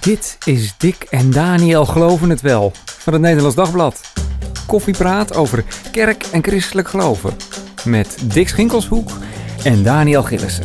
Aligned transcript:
Dit 0.00 0.38
is 0.44 0.74
Dick 0.78 1.06
en 1.10 1.30
Daniel 1.30 1.86
Geloven 1.86 2.30
het 2.30 2.40
Wel 2.40 2.72
van 2.84 3.12
het 3.12 3.22
Nederlands 3.22 3.56
Dagblad. 3.56 4.00
Koffiepraat 4.66 5.34
over 5.34 5.64
kerk 5.92 6.24
en 6.32 6.42
christelijk 6.42 6.88
geloven. 6.88 7.36
Met 7.84 8.16
Dick 8.24 8.48
Schinkelshoek 8.48 9.10
en 9.62 9.82
Daniel 9.82 10.22
Gillissen. 10.22 10.64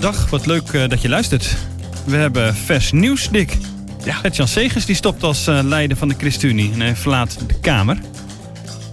Dag, 0.00 0.30
wat 0.30 0.46
leuk 0.46 0.68
eh, 0.68 0.88
dat 0.88 1.02
je 1.02 1.08
luistert. 1.08 1.56
We 2.04 2.16
hebben 2.16 2.54
vers 2.54 2.92
nieuws, 2.92 3.28
Dick. 3.28 3.56
Ja. 4.04 4.12
Gert-Jan 4.12 4.48
Segers 4.48 4.86
die 4.86 4.96
stopt 4.96 5.22
als 5.22 5.46
eh, 5.46 5.60
leider 5.62 5.96
van 5.96 6.08
de 6.08 6.14
ChristenUnie 6.18 6.72
en 6.72 6.80
hij 6.80 6.96
verlaat 6.96 7.38
de 7.46 7.58
Kamer. 7.60 7.98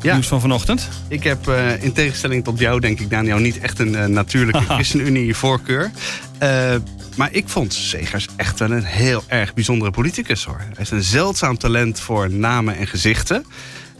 Ja. 0.02 0.14
Nieuws 0.14 0.28
van 0.28 0.42
vanochtend. 0.42 0.90
Ik 1.08 1.24
heb 1.24 1.48
eh, 1.48 1.84
in 1.84 1.94
tegenstelling 1.94 2.44
tot 2.44 2.60
jou, 2.60 2.80
denk 2.80 3.00
ik, 3.00 3.10
Daniel, 3.10 3.38
niet 3.38 3.60
echt 3.60 3.80
een 3.80 4.14
natuurlijke. 4.14 4.64
ChristenUnie-voorkeur. 4.74 5.92
Eh, 6.38 6.76
maar 7.16 7.34
ik 7.34 7.48
vond 7.48 7.74
Segers 7.74 8.28
echt 8.36 8.60
wel 8.60 8.72
een 8.72 8.84
heel 8.84 9.24
erg 9.28 9.54
bijzondere 9.54 9.92
politicus 9.92 10.44
hoor. 10.44 10.60
Hij 10.60 10.84
is 10.84 10.92
een 10.92 11.04
zeldzaam 11.04 11.58
talent 11.58 12.00
voor 12.00 12.32
namen 12.32 12.78
en 12.78 12.88
gezichten. 12.88 13.46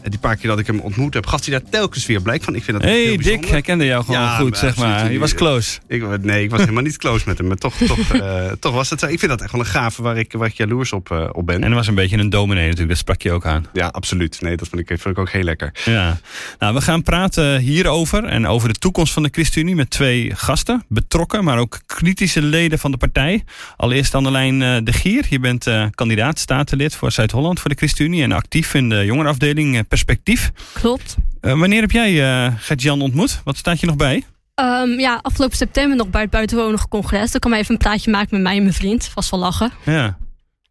Die 0.08 0.18
paar 0.18 0.36
keer 0.36 0.48
dat 0.48 0.58
ik 0.58 0.66
hem 0.66 0.80
ontmoet 0.80 1.14
heb, 1.14 1.26
gaf 1.26 1.44
hij 1.44 1.58
daar 1.58 1.70
telkens 1.70 2.06
weer 2.06 2.22
blijk 2.22 2.42
van. 2.42 2.54
Ik 2.54 2.64
vind 2.64 2.80
dat 2.80 2.86
hey, 2.90 3.00
heel 3.00 3.16
Dick, 3.16 3.44
hij 3.44 3.60
kende 3.60 3.84
jou 3.84 4.04
gewoon 4.04 4.20
Ja, 4.20 4.36
goed, 4.36 4.58
zeg 4.58 4.76
maar. 4.76 5.12
Je 5.12 5.18
was 5.18 5.34
close. 5.34 5.78
Ik, 5.86 6.22
nee, 6.22 6.42
ik 6.44 6.50
was 6.50 6.60
helemaal 6.66 6.82
niet 6.82 6.96
close 6.96 7.24
met 7.26 7.38
hem. 7.38 7.46
Maar 7.46 7.56
toch, 7.56 7.76
toch, 7.76 8.12
eh, 8.12 8.50
toch 8.60 8.74
was 8.74 8.90
het 8.90 9.00
zo. 9.00 9.06
Ik 9.06 9.18
vind 9.18 9.30
dat 9.30 9.40
echt 9.40 9.52
wel 9.52 9.60
een 9.60 9.66
gave 9.66 10.02
waar 10.02 10.16
ik, 10.16 10.32
waar 10.32 10.48
ik 10.48 10.54
jaloers 10.54 10.92
op, 10.92 11.10
eh, 11.10 11.28
op 11.32 11.46
ben. 11.46 11.56
En 11.56 11.62
hij 11.62 11.74
was 11.74 11.86
een 11.86 11.94
beetje 11.94 12.18
een 12.18 12.30
dominee 12.30 12.62
natuurlijk, 12.62 12.88
dat 12.88 12.98
sprak 12.98 13.22
je 13.22 13.32
ook 13.32 13.46
aan. 13.46 13.66
Ja, 13.72 13.86
absoluut. 13.86 14.40
Nee, 14.40 14.56
dat 14.56 14.68
vind 14.68 14.80
ik, 14.80 14.86
vind 14.86 15.16
ik 15.16 15.18
ook 15.18 15.30
heel 15.30 15.42
lekker. 15.42 15.74
Ja, 15.84 16.20
nou, 16.58 16.74
we 16.74 16.80
gaan 16.80 17.02
praten 17.02 17.58
hierover 17.58 18.24
en 18.24 18.46
over 18.46 18.68
de 18.68 18.78
toekomst 18.78 19.12
van 19.12 19.22
de 19.22 19.28
ChristenUnie 19.32 19.74
met 19.74 19.90
twee 19.90 20.32
gasten. 20.34 20.84
Betrokken, 20.88 21.44
maar 21.44 21.58
ook 21.58 21.80
kritische 21.86 22.42
leden 22.42 22.78
van 22.78 22.90
de 22.90 22.96
partij. 22.96 23.44
Allereerst 23.76 24.14
aan 24.14 24.22
de 24.22 24.30
lijn 24.30 24.62
eh, 24.62 24.76
De 24.82 24.92
Gier. 24.92 25.26
Je 25.28 25.40
bent 25.40 25.66
kandidaat 25.90 26.38
statenlid 26.38 26.94
voor 26.94 27.12
Zuid-Holland 27.12 27.60
voor 27.60 27.70
de 27.70 27.76
ChristenUnie 27.76 28.22
en 28.22 28.32
actief 28.32 28.74
in 28.74 28.88
de 28.88 29.04
jongerenafdeling 29.04 29.88
Perspectief. 29.94 30.52
Klopt. 30.72 31.16
Eh, 31.40 31.58
wanneer 31.58 31.80
heb 31.80 31.90
jij 31.90 32.22
eh 32.46 32.52
Gert-Jan 32.58 33.00
ontmoet? 33.00 33.40
Wat 33.44 33.56
staat 33.56 33.80
je 33.80 33.86
nog 33.86 33.96
bij? 33.96 34.24
Ehm, 34.54 34.88
ja, 34.88 35.18
afgelopen 35.22 35.56
september 35.56 35.96
nog 35.96 36.08
bij 36.10 36.20
het 36.20 36.30
buitenwonig 36.30 36.88
congres. 36.88 37.30
Dan 37.30 37.40
kan 37.40 37.50
maar 37.50 37.60
even 37.60 37.72
een 37.72 37.78
praatje 37.80 38.10
maken 38.10 38.28
met 38.30 38.42
mij 38.42 38.56
en 38.56 38.62
mijn 38.62 38.74
vriend. 38.74 39.06
Vast 39.08 39.30
wel 39.30 39.40
lachen. 39.40 39.72
Ja. 39.84 40.16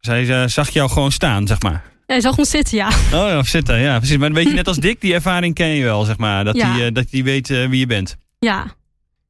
Zij 0.00 0.28
eh, 0.42 0.48
zag 0.48 0.70
jou 0.70 0.90
gewoon 0.90 1.12
staan, 1.12 1.46
zeg 1.46 1.62
maar. 1.62 1.82
Hij 2.06 2.20
zag 2.20 2.38
ons 2.38 2.50
zitten, 2.50 2.76
ja. 2.76 2.88
Oh 2.88 2.92
ja, 3.28 3.42
zitten, 3.42 3.78
ja, 3.80 3.98
precies. 3.98 4.16
Maar 4.16 4.26
een 4.28 4.32
beetje 4.34 4.52
net 4.54 4.68
als 4.68 4.76
Dick, 4.76 5.00
die 5.00 5.14
ervaring 5.14 5.54
ken 5.54 5.68
je 5.68 5.84
wel, 5.84 6.04
zeg 6.04 6.18
maar. 6.18 6.44
Dat 6.44 6.56
Ja. 6.56 6.72
hij 6.76 6.92
dat 6.92 7.10
die 7.10 7.24
weet 7.24 7.48
wie 7.48 7.78
je 7.78 7.86
bent. 7.86 8.16
Ja, 8.38 8.66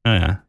Nou 0.03 0.19
ja. 0.21 0.44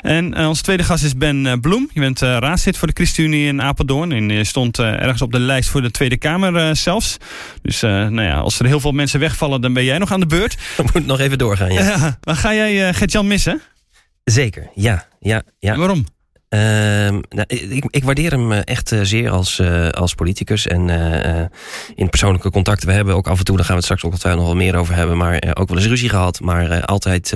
En 0.00 0.34
eh, 0.34 0.48
onze 0.48 0.62
tweede 0.62 0.82
gast 0.82 1.04
is 1.04 1.16
Ben 1.16 1.46
eh, 1.46 1.52
Bloem. 1.60 1.90
Je 1.92 2.00
bent 2.00 2.22
eh, 2.22 2.36
raadslid 2.40 2.76
voor 2.76 2.88
de 2.88 2.94
ChristenUnie 2.94 3.46
in 3.46 3.62
Apeldoorn. 3.62 4.12
En 4.12 4.28
je 4.28 4.44
stond 4.44 4.78
ergens 4.78 5.22
op 5.22 5.32
de 5.32 5.38
lijst 5.38 5.68
voor 5.68 5.82
de 5.82 5.90
Tweede 5.90 6.16
Kamer 6.16 6.76
zelfs. 6.76 7.16
Dus 7.62 7.80
nou 7.80 8.22
ja, 8.22 8.38
als 8.38 8.58
er 8.58 8.66
heel 8.66 8.80
veel 8.80 8.92
mensen 8.92 9.20
wegvallen, 9.20 9.60
dan 9.60 9.72
ben 9.72 9.84
jij 9.84 9.98
nog 9.98 10.12
aan 10.12 10.20
de 10.20 10.26
beurt. 10.26 10.54
We 10.76 10.82
moeten 10.82 11.06
nog 11.06 11.20
even 11.20 11.38
doorgaan, 11.38 11.72
ja. 11.72 12.18
Maar 12.24 12.36
ga 12.36 12.54
jij 12.54 12.94
Gert-Jan 12.94 13.26
missen? 13.26 13.60
Zeker, 14.24 14.70
ja. 14.74 15.06
ja, 15.20 15.42
ja. 15.58 15.72
En 15.72 15.78
waarom? 15.78 16.06
Ehm, 16.48 17.20
nou, 17.28 17.44
ik, 17.46 17.84
ik 17.90 18.04
waardeer 18.04 18.30
hem 18.30 18.52
echt 18.52 18.92
zeer 19.02 19.30
als, 19.30 19.60
als 19.90 20.14
politicus. 20.14 20.66
En 20.66 20.88
in 21.94 22.08
persoonlijke 22.08 22.50
contacten. 22.50 22.88
We 22.88 22.94
hebben 22.94 23.14
ook 23.14 23.28
af 23.28 23.38
en 23.38 23.44
toe, 23.44 23.56
daar 23.56 23.64
gaan 23.64 23.74
we 23.74 23.80
het 23.80 23.90
straks 23.90 24.04
ongetwijfeld 24.04 24.44
nog 24.44 24.52
wel 24.52 24.62
meer 24.62 24.76
over 24.76 24.94
hebben. 24.94 25.16
Maar 25.16 25.54
ook 25.54 25.68
wel 25.68 25.78
eens 25.78 25.86
ruzie 25.86 26.08
gehad. 26.08 26.40
Maar 26.40 26.84
altijd 26.84 27.34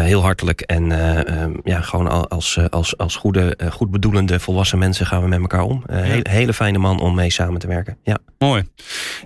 heel 0.00 0.22
hartelijk. 0.22 0.60
En 0.60 0.92
eh, 0.92 1.42
ehm, 1.42 1.52
ja, 1.64 1.80
gewoon 1.80 2.08
al- 2.08 2.28
als, 2.28 2.56
eh, 2.56 2.64
als, 2.70 2.96
als 2.98 3.16
goede, 3.16 3.56
eh, 3.56 3.70
goed 3.70 3.90
bedoelende 3.90 4.40
volwassen 4.40 4.78
mensen 4.78 5.06
gaan 5.06 5.22
we 5.22 5.28
met 5.28 5.40
elkaar 5.40 5.62
om. 5.62 5.82
Eh, 5.86 6.00
heel- 6.00 6.20
hele 6.30 6.54
fijne 6.54 6.78
man 6.78 7.00
om 7.00 7.14
mee 7.14 7.30
samen 7.30 7.60
te 7.60 7.66
werken. 7.66 7.96
Ja. 8.02 8.18
Mooi. 8.38 8.62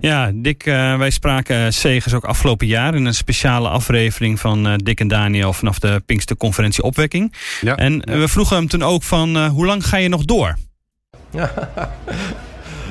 Ja, 0.00 0.30
Dick, 0.34 0.66
eh, 0.66 0.98
wij 0.98 1.10
spraken 1.10 1.72
Segers 1.72 2.14
ook 2.14 2.24
afgelopen 2.24 2.66
jaar 2.66 2.94
in 2.94 3.04
een 3.04 3.14
speciale 3.14 3.68
aflevering 3.68 4.40
van 4.40 4.66
eh, 4.66 4.74
Dick 4.76 5.00
en 5.00 5.08
Daniel 5.08 5.52
vanaf 5.52 5.78
de 5.78 6.02
Pinksterconferentie 6.06 6.82
Opwekking. 6.82 7.32
Ja. 7.60 7.76
En 7.76 8.02
eh, 8.02 8.18
we 8.18 8.28
vroegen 8.28 8.56
hem 8.56 8.68
toen 8.68 8.82
ook 8.82 9.02
van 9.02 9.36
eh, 9.36 9.48
hoe 9.48 9.66
lang 9.66 9.86
ga 9.86 9.96
je 9.96 10.08
nog 10.08 10.24
door? 10.24 10.56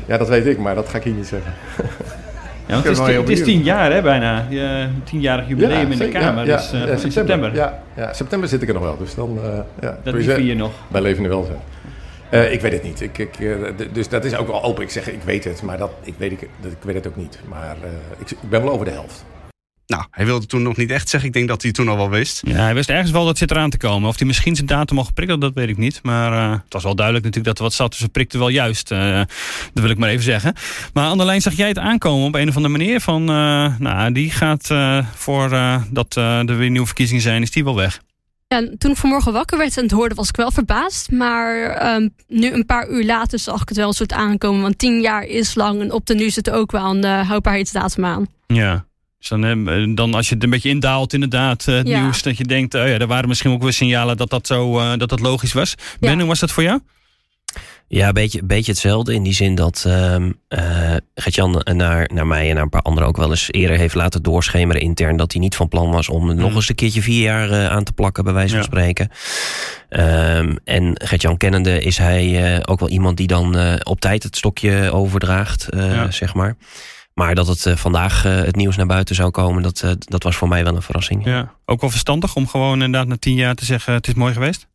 Ja, 0.08 0.18
dat 0.18 0.28
weet 0.28 0.46
ik, 0.46 0.58
maar 0.58 0.76
dat 0.76 0.90
ga 0.90 0.98
ik 0.98 1.04
hier 1.04 1.14
niet 1.14 1.28
zeggen. 1.28 1.54
Ja, 2.68 2.74
want 2.74 2.84
het, 2.84 3.08
is, 3.08 3.16
het 3.16 3.30
is 3.30 3.44
tien 3.44 3.64
jaar 3.64 3.92
hè, 3.92 4.02
bijna. 4.02 4.46
Je, 4.50 4.88
tienjarig 5.04 5.48
jubileum 5.48 5.92
in 5.92 5.98
de. 5.98 6.10
Kamer. 6.10 6.46
Dus 6.46 6.72
eh, 6.72 6.80
ja, 6.80 6.88
in 6.88 7.12
september. 7.12 7.56
Ja, 7.56 7.80
ja, 7.96 8.14
september 8.14 8.50
zit 8.50 8.62
ik 8.62 8.68
er 8.68 8.74
nog 8.74 8.84
wel, 8.84 8.98
dus 8.98 9.16
dan... 9.16 9.40
eh 9.44 9.60
ja, 9.82 9.98
Dat 10.04 10.16
vier 10.16 10.40
je 10.40 10.56
nog. 10.56 10.72
Bij 10.88 11.02
levende 11.02 11.30
welzijn. 11.30 11.60
Eh 12.30 12.52
ik 12.52 12.62
weet 12.62 12.72
het 12.72 12.84
niet. 12.84 13.02
Ik, 13.02 13.18
ik, 13.18 13.40
eh, 13.40 13.56
dus 13.94 14.10
dat 14.10 14.26
is 14.26 14.36
ook 14.36 14.48
wel 14.48 14.64
open. 14.64 14.84
Ik 14.84 14.90
zeg, 14.90 15.10
ik 15.12 15.22
weet 15.24 15.44
het, 15.44 15.62
maar 15.62 15.78
dat, 15.78 15.92
ik, 16.04 16.14
weet, 16.18 16.32
ik, 16.32 16.50
dat, 16.62 16.72
ik 16.72 16.78
weet 16.82 16.96
het 16.96 17.08
ook 17.08 17.16
niet. 17.16 17.40
Maar 17.48 17.76
eh, 17.84 17.90
ik, 18.18 18.32
ik 18.32 18.50
ben 18.50 18.62
wel 18.64 18.72
over 18.72 18.86
de 18.86 18.92
helft. 18.92 19.26
Nou, 19.88 20.04
hij 20.12 20.26
wilde 20.26 20.46
toen 20.46 20.62
nog 20.62 20.78
niet 20.78 20.92
echt 20.92 21.10
zeggen. 21.10 21.30
Ik 21.30 21.36
denk 21.36 21.48
dat 21.48 21.62
hij 21.62 21.72
toen 21.72 21.88
al 21.90 21.96
wel 21.98 22.10
wist. 22.10 22.42
Ja, 22.46 22.54
hij 22.56 22.74
wist 22.74 22.90
ergens 22.90 23.12
wel 23.12 23.26
dat 23.26 23.38
zit 23.38 23.52
eraan 23.52 23.70
te 23.70 23.78
komen. 23.78 24.10
Of 24.10 24.18
hij 24.18 24.28
misschien 24.28 24.56
zijn 24.56 24.68
datum 24.68 24.98
al 24.98 25.04
geprikt 25.04 25.32
had, 25.32 25.42
dat 25.42 25.54
weet 25.54 25.70
ik 25.70 25.78
niet. 25.78 26.00
Maar 26.04 26.32
eh, 26.32 26.52
het 26.52 26.74
was 26.74 26.84
wel 26.84 26.96
duidelijk 26.96 27.26
natuurlijk 27.26 27.56
dat 27.56 27.66
er 27.66 27.70
wat 27.70 27.80
zat. 27.80 27.92
Dus 27.92 28.00
hij 28.00 28.10
prikte 28.10 28.38
wel 28.38 28.50
juist. 28.50 28.92
eh, 28.92 29.22
dat 29.74 29.84
wil 29.84 29.90
ik 29.90 29.98
maar 29.98 30.10
even 30.10 30.24
zeggen. 30.24 30.54
Maar 30.94 31.06
aan 31.06 31.18
de 31.18 31.26
lijn 31.26 31.42
zag 31.42 31.54
jij 31.54 31.68
het 31.68 31.78
aankomen 31.78 32.28
op 32.28 32.36
een 32.36 32.48
of 32.50 32.56
andere 32.56 32.78
manier. 32.78 33.02
Van, 33.02 33.22
eh, 33.30 33.78
nou, 33.80 34.12
die 34.12 34.32
gaat 34.32 34.70
eh, 34.72 35.06
voor 35.16 35.52
eh, 35.52 35.82
dat 35.92 36.18
eh, 36.18 36.50
er 36.50 36.58
weer 36.58 36.70
nieuwe 36.70 36.86
verkiezingen 36.88 37.22
zijn, 37.22 37.42
is 37.42 37.52
die 37.52 37.64
wel 37.64 37.76
weg. 37.76 38.02
ja 38.48 38.58
en 38.58 38.76
toen 38.78 38.92
ik 38.92 38.98
vanmorgen 38.98 39.34
wakker 39.34 39.58
werd 39.58 39.78
en 39.78 39.84
het 39.84 39.92
hoorde, 39.92 40.16
was 40.16 40.30
ik 40.30 40.36
wel 40.36 40.52
verbaasd. 40.52 41.12
Maar 41.12 41.70
ehm, 41.70 42.08
nu, 42.28 42.52
een 42.52 42.66
paar 42.66 42.90
uur 42.90 43.06
later, 43.06 43.40
zag 43.40 43.62
ik 43.62 43.68
het 43.70 43.78
wel 43.78 43.88
een 43.88 43.94
soort 43.94 44.14
aankomen. 44.14 44.62
Want 44.62 44.78
tien 44.78 45.02
jaar 45.02 45.24
is 45.24 45.56
lang 45.56 45.82
en 45.82 45.92
op 45.92 46.06
de 46.06 46.16
nu 46.16 46.30
zit 46.30 46.48
er 46.48 46.54
ook 46.54 46.72
wel 46.72 46.90
een 46.96 47.06
uh, 47.06 47.28
houdbaarheidsdatum 47.28 48.06
aan. 48.06 48.26
Ja. 48.48 48.86
Dus 49.30 49.40
dan, 49.40 49.68
eh, 49.70 49.96
dan 49.96 50.14
als 50.14 50.28
je 50.30 50.34
het 50.36 50.44
een 50.44 50.50
beetje 50.50 50.70
indaalt, 50.70 51.14
inderdaad, 51.14 51.68
eh, 51.68 51.76
het 51.76 51.88
Ja. 51.88 52.02
nieuws, 52.02 52.22
dat 52.22 52.38
je 52.38 52.44
denkt, 52.44 52.74
oh 52.76 52.82
ja, 52.88 52.98
er 52.98 53.08
waren 53.08 53.28
misschien 53.28 53.52
ook 53.52 53.62
weer 53.64 53.74
signalen 53.74 54.18
dat 54.18 54.30
dat 54.30 54.48
zo 54.48 54.80
eh, 54.80 54.98
dat 54.98 55.10
dat 55.10 55.20
logisch 55.20 55.54
was. 55.54 55.76
Ben, 56.00 56.12
Ja. 56.12 56.18
hoe 56.18 56.26
was 56.28 56.40
dat 56.40 56.52
voor 56.52 56.64
jou? 56.64 56.80
Ja, 57.88 58.08
een 58.08 58.14
beetje, 58.14 58.40
een 58.42 58.48
beetje 58.48 58.72
hetzelfde. 58.72 59.14
In 59.14 59.24
die 59.24 59.34
zin 59.34 59.56
dat 59.56 59.84
ehm 59.88 60.32
eh, 60.48 60.96
Gert-Jan 61.16 61.62
naar, 61.64 62.10
naar 62.14 62.28
mij 62.28 62.48
en 62.50 62.54
naar 62.54 62.64
een 62.64 62.70
paar 62.70 62.82
anderen 62.82 63.10
ook 63.10 63.18
wel 63.18 63.30
eens 63.30 63.52
eerder 63.52 63.78
heeft 63.78 63.96
laten 63.96 64.24
doorschemeren 64.24 64.82
intern. 64.82 65.18
Dat 65.18 65.32
hij 65.32 65.42
niet 65.42 65.56
van 65.56 65.68
plan 65.68 65.92
was 65.92 66.10
om 66.10 66.36
nog 66.36 66.56
eens 66.56 66.70
een 66.70 66.76
keertje 66.76 67.02
vier 67.02 67.22
jaar 67.22 67.52
eh, 67.52 67.68
aan 67.68 67.84
te 67.84 67.94
plakken, 67.94 68.24
bij 68.24 68.34
wijze 68.34 68.50
van 68.50 68.60
Ja. 68.60 68.66
spreken. 68.66 69.10
Ehm, 69.90 70.56
en 70.64 70.92
Gert-Jan 71.04 71.38
kennende 71.38 71.82
is 71.82 71.98
hij 71.98 72.54
eh, 72.56 72.60
ook 72.66 72.80
wel 72.80 72.90
iemand 72.90 73.18
die 73.18 73.28
dan 73.28 73.58
eh, 73.58 73.74
op 73.84 74.00
tijd 74.00 74.24
het 74.24 74.38
stokje 74.38 74.92
overdraagt, 74.92 75.70
eh, 75.70 75.92
Ja. 75.94 76.12
zeg 76.12 76.34
maar. 76.34 76.56
Maar 77.16 77.36
dat 77.36 77.48
het 77.48 77.66
eh, 77.66 77.76
vandaag 77.76 78.26
eh, 78.26 78.36
het 78.36 78.56
nieuws 78.56 78.76
naar 78.76 78.86
buiten 78.86 79.16
zou 79.16 79.32
komen, 79.32 79.64
dat, 79.64 79.82
eh, 79.82 79.92
dat 80.00 80.24
was 80.24 80.36
voor 80.36 80.48
mij 80.48 80.64
wel 80.64 80.76
een 80.76 80.82
verrassing. 80.82 81.26
Ja. 81.26 81.54
Ook 81.66 81.82
wel 81.82 81.90
verstandig 81.90 82.36
om 82.36 82.48
gewoon 82.48 82.82
inderdaad 82.84 83.08
na 83.08 83.18
tien 83.18 83.36
jaar 83.36 83.56
te 83.56 83.66
zeggen, 83.66 83.94
het 83.94 84.08
is 84.08 84.14
mooi 84.14 84.34
geweest? 84.34 84.68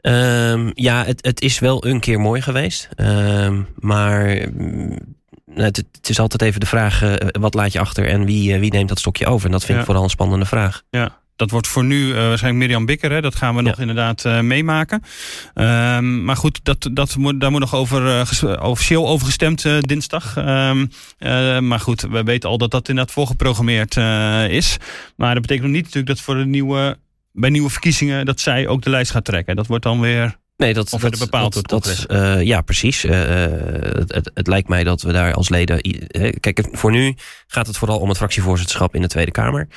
Ehm, 0.00 0.70
ja, 0.74 1.04
het, 1.04 1.24
het 1.26 1.40
is 1.40 1.58
wel 1.58 1.86
een 1.86 2.00
keer 2.00 2.20
mooi 2.20 2.42
geweest. 2.42 2.88
Ehm, 2.96 3.62
maar 3.74 4.48
mm, 4.52 4.98
het, 5.54 5.76
het 5.76 6.08
is 6.08 6.20
altijd 6.20 6.42
even 6.42 6.60
de 6.60 6.66
vraag: 6.66 7.02
wat 7.40 7.54
laat 7.54 7.72
je 7.72 7.80
achter 7.80 8.08
en 8.08 8.24
wie, 8.24 8.58
wie 8.58 8.72
neemt 8.72 8.88
dat 8.88 8.98
stokje 8.98 9.26
over? 9.26 9.46
En 9.46 9.52
dat 9.52 9.60
vind 9.60 9.72
Ja. 9.72 9.78
ik 9.78 9.84
vooral 9.84 10.04
een 10.04 10.10
spannende 10.10 10.44
vraag. 10.46 10.82
Ja, 10.90 11.18
dat 11.38 11.50
wordt 11.50 11.66
voor 11.66 11.84
nu 11.84 12.10
eh, 12.10 12.14
waarschijnlijk 12.16 12.64
Mirjam 12.64 12.86
Bikker. 12.86 13.12
Hè? 13.12 13.20
Dat 13.20 13.34
gaan 13.34 13.54
we 13.54 13.62
nog 13.62 13.78
inderdaad 13.78 14.24
eh, 14.24 14.40
meemaken. 14.40 15.02
Ehm, 15.54 16.24
maar 16.24 16.36
goed, 16.36 16.60
dat, 16.62 16.88
dat 16.92 17.16
moet, 17.16 17.40
daar 17.40 17.50
moet 17.50 17.60
nog 17.60 17.74
over, 17.74 18.06
eh, 18.06 18.68
officieel 18.68 19.08
over 19.08 19.26
gestemd 19.26 19.66
dinsdag. 19.88 20.36
Ehm, 20.36 20.86
eh, 21.18 21.58
maar 21.58 21.80
goed, 21.80 22.00
we 22.00 22.22
weten 22.22 22.48
al 22.48 22.58
dat 22.58 22.70
dat 22.70 22.88
inderdaad 22.88 23.14
voorgeprogrammeerd 23.14 23.96
is. 24.50 24.76
Maar 25.16 25.32
dat 25.32 25.42
betekent 25.42 25.66
nog 25.66 25.76
niet 25.76 25.84
natuurlijk 25.84 26.16
dat 26.16 26.20
voor 26.20 26.34
de 26.34 26.46
nieuwe, 26.46 26.98
bij 27.32 27.50
nieuwe 27.50 27.70
verkiezingen... 27.70 28.26
dat 28.26 28.40
zij 28.40 28.68
ook 28.68 28.82
de 28.82 28.90
lijst 28.90 29.10
gaat 29.10 29.24
trekken. 29.24 29.56
Dat 29.56 29.66
wordt 29.66 29.84
dan 29.84 30.00
weer... 30.00 30.36
Nee, 30.56 30.74
dat, 30.74 30.84
Of 30.84 30.90
dat, 30.90 31.00
werd 31.00 31.14
het 31.14 31.30
bepaald 31.30 31.54
dat, 31.54 31.68
door 31.68 31.80
het 31.80 32.06
dat, 32.08 32.20
eh, 32.20 32.42
Ja, 32.42 32.60
precies. 32.60 33.02
Het, 33.02 34.14
het, 34.14 34.30
het 34.34 34.46
lijkt 34.46 34.68
mij 34.68 34.84
dat 34.84 35.02
we 35.02 35.12
daar 35.12 35.34
als 35.34 35.48
leden. 35.48 35.80
Kijk, 36.40 36.68
voor 36.72 36.90
nu 36.90 37.14
gaat 37.46 37.66
het 37.66 37.76
vooral 37.76 37.98
om 37.98 38.08
het 38.08 38.16
fractievoorzitterschap 38.16 38.94
in 38.94 39.02
de 39.02 39.08
Tweede 39.08 39.30
Kamer. 39.30 39.68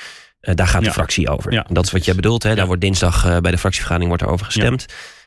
Eh, 0.42 0.54
daar 0.54 0.66
gaat 0.66 0.80
Ja. 0.82 0.86
de 0.86 0.92
fractie 0.94 1.28
over. 1.28 1.52
Ja, 1.52 1.66
dat 1.68 1.84
is 1.84 1.90
wat 1.92 2.04
jij 2.04 2.14
bedoelt. 2.14 2.42
Hè? 2.42 2.48
Daar 2.48 2.58
Ja. 2.58 2.66
wordt 2.66 2.80
dinsdag 2.80 3.24
eh, 3.26 3.36
bij 3.38 3.50
de 3.50 3.58
fractievergadering 3.58 4.08
wordt 4.08 4.22
erover 4.22 4.46
gestemd. 4.46 4.86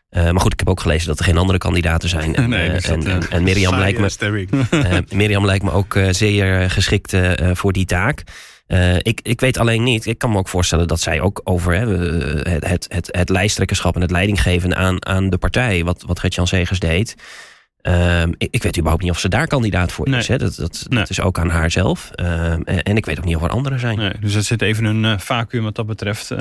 Eh, 0.10 0.24
maar 0.24 0.42
goed, 0.42 0.54
ik 0.54 0.60
heb 0.60 0.70
ook 0.70 0.80
gelezen 0.80 1.08
dat 1.08 1.20
er 1.20 1.26
geen 1.26 1.38
andere 1.38 1.58
kandidaten 1.58 2.10
zijn. 2.10 2.36
En, 2.46 2.50
Nee, 2.50 2.70
dus 2.70 2.84
en, 2.88 3.08
en, 3.08 3.30
en 3.30 3.44
Mirjam 3.44 3.76
lijkt 3.78 4.00
me. 4.00 4.48
Mirjam 5.16 5.46
lijkt 5.46 5.64
me 5.64 5.72
ook 5.72 6.00
zeer 6.12 6.70
geschikt 6.70 7.14
voor 7.54 7.74
die 7.74 7.86
taak. 7.86 8.24
Ik, 9.02 9.20
ik 9.24 9.40
weet 9.40 9.58
alleen 9.58 9.84
niet, 9.84 10.06
ik 10.06 10.18
kan 10.18 10.32
me 10.32 10.38
ook 10.38 10.48
voorstellen 10.50 10.88
dat 10.88 11.00
zij 11.00 11.22
ook 11.22 11.42
over 11.44 11.74
hè, 11.74 11.88
het, 12.50 12.68
het, 12.68 12.86
het, 12.90 13.08
het 13.12 13.30
lijsttrekkerschap 13.30 13.96
en 13.96 14.02
het 14.02 14.12
leidinggeven 14.12 14.76
aan, 14.76 15.06
aan 15.06 15.30
de 15.30 15.38
partij, 15.38 15.84
wat, 15.84 16.04
wat 16.08 16.20
Gert-Jan 16.20 16.48
Segers 16.48 16.80
deed. 16.80 17.16
Ehm, 17.86 18.32
ik, 18.38 18.48
ik 18.52 18.64
weet 18.64 18.76
überhaupt 18.78 19.04
niet 19.04 19.12
of 19.12 19.20
ze 19.20 19.30
daar 19.30 19.48
kandidaat 19.48 19.92
voor 19.92 20.10
Nee. 20.10 20.20
is. 20.20 20.28
Hè. 20.28 20.38
Dat, 20.38 20.56
dat, 20.56 20.86
Nee. 20.90 21.00
dat 21.00 21.10
is 21.10 21.22
ook 21.22 21.40
aan 21.40 21.50
haar 21.50 21.72
zelf. 21.72 22.12
Ehm, 22.16 22.62
en, 22.64 22.84
en 22.84 22.98
ik 22.98 23.06
weet 23.06 23.18
ook 23.18 23.26
niet 23.26 23.36
of 23.36 23.44
er 23.44 23.50
anderen 23.50 23.80
zijn. 23.80 23.98
Nee, 23.98 24.12
dus 24.20 24.34
het 24.34 24.46
zit 24.46 24.62
even 24.62 24.86
een 24.86 25.06
eh, 25.06 25.18
vacuüm 25.18 25.64
wat 25.64 25.76
dat 25.76 25.86
betreft, 25.86 26.32
eh, 26.32 26.38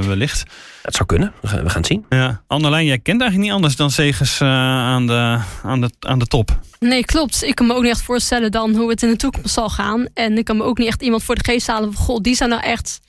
wellicht. 0.00 0.42
Het 0.82 0.94
zou 0.94 1.06
kunnen. 1.08 1.32
We 1.40 1.48
gaan, 1.48 1.62
we 1.62 1.68
gaan 1.68 1.76
het 1.80 1.86
zien. 1.86 2.04
Ja. 2.08 2.42
Annelijn, 2.46 2.86
jij 2.86 2.98
kent 2.98 3.20
eigenlijk 3.20 3.50
niet 3.50 3.56
anders 3.56 3.76
dan 3.76 3.90
Segers 3.90 4.40
eh, 4.40 4.48
aan, 4.48 5.06
de, 5.06 5.38
aan, 5.62 5.80
de, 5.80 5.90
aan 6.00 6.18
de 6.18 6.26
top. 6.26 6.58
Nee, 6.80 7.04
klopt. 7.04 7.42
Ik 7.42 7.54
kan 7.54 7.66
me 7.66 7.74
ook 7.74 7.82
niet 7.82 7.90
echt 7.90 8.02
voorstellen 8.02 8.50
dan 8.50 8.74
hoe 8.74 8.90
het 8.90 9.02
in 9.02 9.08
de 9.08 9.16
toekomst 9.16 9.54
zal 9.54 9.68
gaan. 9.68 10.06
En 10.14 10.38
ik 10.38 10.44
kan 10.44 10.56
me 10.56 10.62
ook 10.62 10.78
niet 10.78 10.88
echt 10.88 11.02
iemand 11.02 11.22
voor 11.22 11.34
de 11.34 11.44
geest 11.44 11.66
halen 11.66 11.92
van... 11.92 12.04
goh, 12.04 12.20
die 12.20 12.34
zou 12.34 12.50
nou 12.50 12.62
echt 12.62 13.00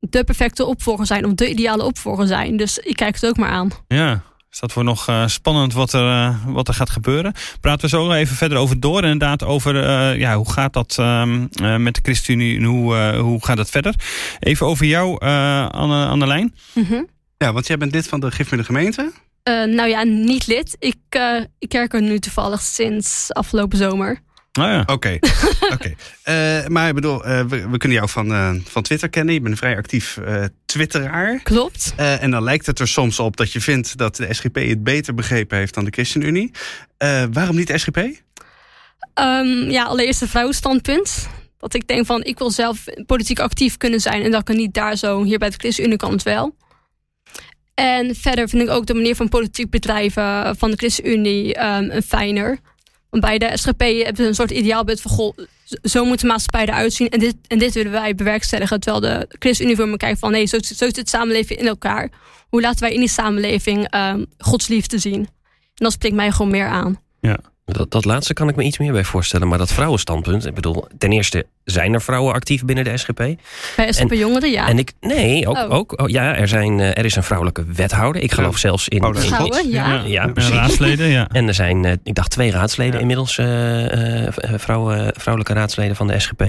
de 0.00 0.24
perfecte 0.24 0.64
opvolger 0.64 1.06
zijn... 1.06 1.24
of 1.24 1.32
de 1.34 1.50
ideale 1.50 1.82
opvolger 1.84 2.26
zijn. 2.26 2.56
Dus 2.56 2.78
ik 2.78 2.96
kijk 2.96 3.14
het 3.14 3.26
ook 3.26 3.36
maar 3.36 3.50
aan. 3.50 3.70
Ja, 3.88 4.22
staat 4.50 4.72
voor 4.72 4.84
nog 4.84 5.08
eh, 5.08 5.26
spannend 5.26 5.72
wat 5.72 5.92
er, 5.92 6.08
eh, 6.08 6.44
wat 6.46 6.68
er 6.68 6.74
gaat 6.74 6.90
gebeuren. 6.90 7.32
Praten 7.60 7.80
we 7.80 7.88
zo 7.88 8.12
even 8.12 8.36
verder 8.36 8.58
over 8.58 8.80
door. 8.80 9.02
Inderdaad 9.02 9.44
over 9.44 9.84
eh, 9.84 10.18
ja, 10.18 10.36
hoe 10.36 10.52
gaat 10.52 10.72
dat 10.72 10.96
ehm, 10.98 11.46
eh, 11.62 11.76
met 11.76 11.94
de 11.94 12.00
ChristenUnie 12.02 12.56
en 12.56 12.64
hoe, 12.64 13.14
hoe 13.16 13.44
gaat 13.44 13.56
dat 13.56 13.70
verder. 13.70 13.94
Even 14.38 14.66
over 14.66 14.86
jou, 14.86 15.16
eh 15.18 15.68
Anne, 15.68 16.06
Annelijn. 16.06 16.54
Mhm. 16.72 17.02
Ja, 17.36 17.52
want 17.52 17.66
jij 17.66 17.76
bent 17.76 17.92
lid 17.92 18.08
van 18.08 18.20
de 18.20 18.30
Gif 18.30 18.48
de 18.48 18.64
gemeente. 18.64 19.12
Eh, 19.48 19.64
nou 19.64 19.88
ja, 19.88 20.02
niet 20.02 20.46
lid. 20.46 20.76
Ik, 20.78 20.96
eh, 21.08 21.40
ik 21.58 21.68
kerk 21.68 21.94
er 21.94 22.02
nu 22.02 22.18
toevallig 22.18 22.60
sinds 22.60 23.32
afgelopen 23.32 23.78
zomer. 23.78 24.20
Oh 24.52 24.64
ja. 24.64 24.82
Oké, 24.86 25.18
oké. 25.74 25.94
Eh, 26.22 26.66
maar 26.66 26.88
ik 26.88 26.94
bedoel, 26.94 27.24
eh, 27.24 27.44
we, 27.44 27.68
we 27.68 27.76
kunnen 27.76 27.98
jou 27.98 28.08
van, 28.08 28.32
eh, 28.32 28.54
van 28.64 28.82
Twitter 28.82 29.08
kennen. 29.08 29.34
Je 29.34 29.40
bent 29.40 29.52
een 29.52 29.58
vrij 29.58 29.76
actief 29.76 30.16
eh, 30.16 30.44
twitteraar. 30.66 31.40
Klopt. 31.42 31.92
Eh, 31.96 32.22
en 32.22 32.30
dan 32.30 32.42
lijkt 32.42 32.66
het 32.66 32.78
er 32.78 32.88
soms 32.88 33.18
op 33.18 33.36
dat 33.36 33.52
je 33.52 33.60
vindt 33.60 33.98
dat 33.98 34.16
de 34.16 34.34
SGP 34.34 34.54
het 34.54 34.82
beter 34.82 35.14
begrepen 35.14 35.58
heeft 35.58 35.74
dan 35.74 35.84
de 35.84 35.90
ChristenUnie. 35.90 36.50
Eh, 36.96 37.24
waarom 37.32 37.56
niet 37.56 37.66
de 37.66 37.78
SGP? 37.78 37.96
Ehm, 39.14 39.70
ja, 39.70 39.84
allereerst 39.84 40.20
het 40.20 40.30
vrouwenstandpunt. 40.30 41.28
Dat 41.58 41.74
ik 41.74 41.86
denk 41.86 42.06
van, 42.06 42.24
ik 42.24 42.38
wil 42.38 42.50
zelf 42.50 42.84
politiek 43.06 43.38
actief 43.38 43.76
kunnen 43.76 44.00
zijn... 44.00 44.22
en 44.22 44.30
dat 44.30 44.40
ik 44.40 44.48
er 44.48 44.54
niet 44.54 44.74
daar 44.74 44.96
zo, 44.96 45.22
hier 45.22 45.38
bij 45.38 45.50
de 45.50 45.56
ChristenUnie 45.58 45.96
kan 45.96 46.12
het 46.12 46.22
wel. 46.22 46.56
En 47.74 48.14
verder 48.16 48.48
vind 48.48 48.62
ik 48.62 48.68
ook 48.68 48.86
de 48.86 48.94
manier 48.94 49.16
van 49.16 49.28
politiek 49.28 49.70
bedrijven 49.70 50.56
van 50.56 50.70
de 50.70 50.76
ChristenUnie 50.76 51.54
ehm, 51.54 51.90
een 51.90 52.02
fijner. 52.02 52.58
Want 53.10 53.22
bij 53.22 53.38
de 53.38 53.56
SGP 53.56 53.80
hebben 53.80 54.16
ze 54.16 54.26
een 54.26 54.34
soort 54.34 54.50
ideaalbeeld 54.50 55.00
van... 55.00 55.10
Goh, 55.10 55.36
zo 55.82 56.04
moet 56.04 56.20
de 56.20 56.26
maatschappij 56.26 56.62
eruit 56.62 56.92
zien 56.92 57.08
en 57.08 57.18
dit, 57.18 57.36
en 57.46 57.58
dit 57.58 57.74
willen 57.74 57.92
wij 57.92 58.14
bewerkstelligen. 58.14 58.80
Terwijl 58.80 59.02
de 59.02 59.36
ChristenUnie 59.38 59.76
voor 59.76 59.88
me 59.88 59.96
kijkt 59.96 60.18
van... 60.18 60.30
nee, 60.30 60.46
zo, 60.46 60.58
zo 60.58 60.74
zit 60.74 60.96
het 60.96 61.08
samenleving 61.08 61.60
in 61.60 61.66
elkaar. 61.66 62.10
Hoe 62.48 62.60
laten 62.60 62.80
wij 62.80 62.92
in 62.92 63.00
die 63.00 63.08
samenleving 63.08 63.88
ehm 63.88 64.24
Gods 64.38 64.68
liefde 64.68 64.98
zien? 64.98 65.20
En 65.20 65.84
dat 65.84 65.92
spreekt 65.92 66.14
mij 66.14 66.32
gewoon 66.32 66.50
meer 66.50 66.66
aan. 66.66 67.00
Dat, 67.72 67.90
dat 67.90 68.04
laatste 68.04 68.34
kan 68.34 68.48
ik 68.48 68.56
me 68.56 68.62
iets 68.62 68.78
meer 68.78 68.92
bij 68.92 69.04
voorstellen. 69.04 69.48
Maar 69.48 69.58
dat 69.58 69.72
vrouwenstandpunt. 69.72 70.46
Ik 70.46 70.54
bedoel, 70.54 70.86
ten 70.98 71.12
eerste 71.12 71.46
zijn 71.64 71.94
er 71.94 72.00
vrouwen 72.02 72.34
actief 72.34 72.64
binnen 72.64 72.84
de 72.84 72.96
SGP. 72.96 73.16
Bij 73.76 73.92
SGP 73.92 74.12
Jongeren, 74.12 74.50
ja. 74.50 74.68
En 74.68 74.78
ik, 74.78 74.92
nee, 75.00 75.48
ook, 75.48 75.56
Oh. 75.56 75.70
ook 75.70 76.00
oh, 76.00 76.08
ja, 76.08 76.36
er, 76.36 76.48
zijn, 76.48 76.80
eh, 76.80 76.88
er 76.98 77.04
is 77.04 77.16
een 77.16 77.22
vrouwelijke 77.22 77.64
wethouder. 77.74 78.22
Ik 78.22 78.32
geloof 78.32 78.52
Ja. 78.52 78.58
zelfs 78.58 78.88
in. 78.88 79.14
Vrouwen, 79.14 79.70
ja. 79.70 79.92
Ja, 79.94 80.02
Ja, 80.06 80.30
En 80.34 80.50
raadsleden, 80.52 81.06
ja. 81.08 81.28
En 81.32 81.48
er 81.48 81.54
zijn, 81.54 81.84
eh, 81.84 81.92
ik 82.02 82.14
dacht, 82.14 82.30
twee 82.30 82.50
raadsleden 82.50 82.94
Ja. 82.94 83.00
inmiddels, 83.00 83.38
eh, 83.38 84.26
eh, 84.26 84.32
vrouwen, 84.56 85.12
vrouwelijke 85.16 85.54
raadsleden 85.54 85.96
van 85.96 86.06
de 86.06 86.18
SGP. 86.18 86.42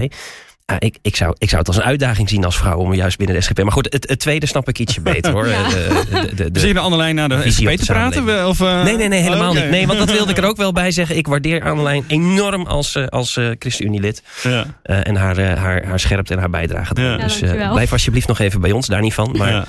Ja, 0.70 0.76
ik, 0.80 0.98
ik, 1.02 1.16
zou, 1.16 1.34
ik 1.38 1.48
zou 1.48 1.58
het 1.60 1.68
als 1.68 1.76
een 1.76 1.82
uitdaging 1.82 2.28
zien 2.28 2.44
als 2.44 2.56
vrouw 2.56 2.78
om 2.78 2.94
juist 2.94 3.18
binnen 3.18 3.36
de 3.36 3.42
SGP. 3.42 3.62
Maar 3.62 3.72
goed, 3.72 3.92
het, 3.92 4.08
het 4.08 4.18
tweede 4.18 4.46
snap 4.46 4.68
ik 4.68 4.78
ietsje 4.78 5.00
beter 5.00 5.32
hoor. 5.32 5.48
Ja. 5.48 5.64
Eh, 5.64 5.70
De, 5.70 6.04
de, 6.10 6.34
de, 6.34 6.50
de- 6.50 6.58
Zie 6.58 6.68
je 6.68 6.74
de 6.74 6.80
Annelijn 6.80 7.14
naar 7.14 7.28
de 7.28 7.38
visie 7.40 7.68
SGP 7.68 7.78
te 7.78 7.92
praten? 7.92 8.48
Of, 8.48 8.60
eh, 8.60 8.82
Nee, 8.82 8.96
nee, 8.96 9.08
nee, 9.08 9.20
helemaal 9.20 9.50
oké. 9.50 9.60
niet. 9.60 9.70
Nee, 9.70 9.86
want 9.86 9.98
dat 9.98 10.10
wilde 10.12 10.30
ik 10.30 10.38
er 10.38 10.44
ook 10.50 10.56
wel 10.56 10.72
bij 10.72 10.90
zeggen. 10.90 11.16
Ik 11.16 11.26
waardeer 11.26 11.62
Annelijn 11.70 12.04
enorm 12.08 12.66
als, 12.66 12.94
eh, 12.94 13.06
als 13.06 13.36
eh, 13.36 13.48
ChristenUnie-lid. 13.58 14.22
Ja. 14.42 14.64
eh, 14.82 15.06
en 15.06 15.16
haar, 15.16 15.36
eh, 15.38 15.54
haar, 15.58 15.84
haar 15.86 16.00
scherpte 16.00 16.32
en 16.32 16.38
haar 16.38 16.50
bijdrage. 16.50 16.94
Ja. 16.94 17.02
daarin. 17.02 17.18
Ja, 17.18 17.24
dus 17.24 17.40
eh, 17.42 17.72
blijf 17.72 17.92
alsjeblieft 17.92 18.28
nog 18.28 18.38
even 18.38 18.60
bij 18.60 18.72
ons, 18.72 18.86
daar 18.86 19.00
niet 19.00 19.14
van. 19.14 19.34
Maar 19.38 19.66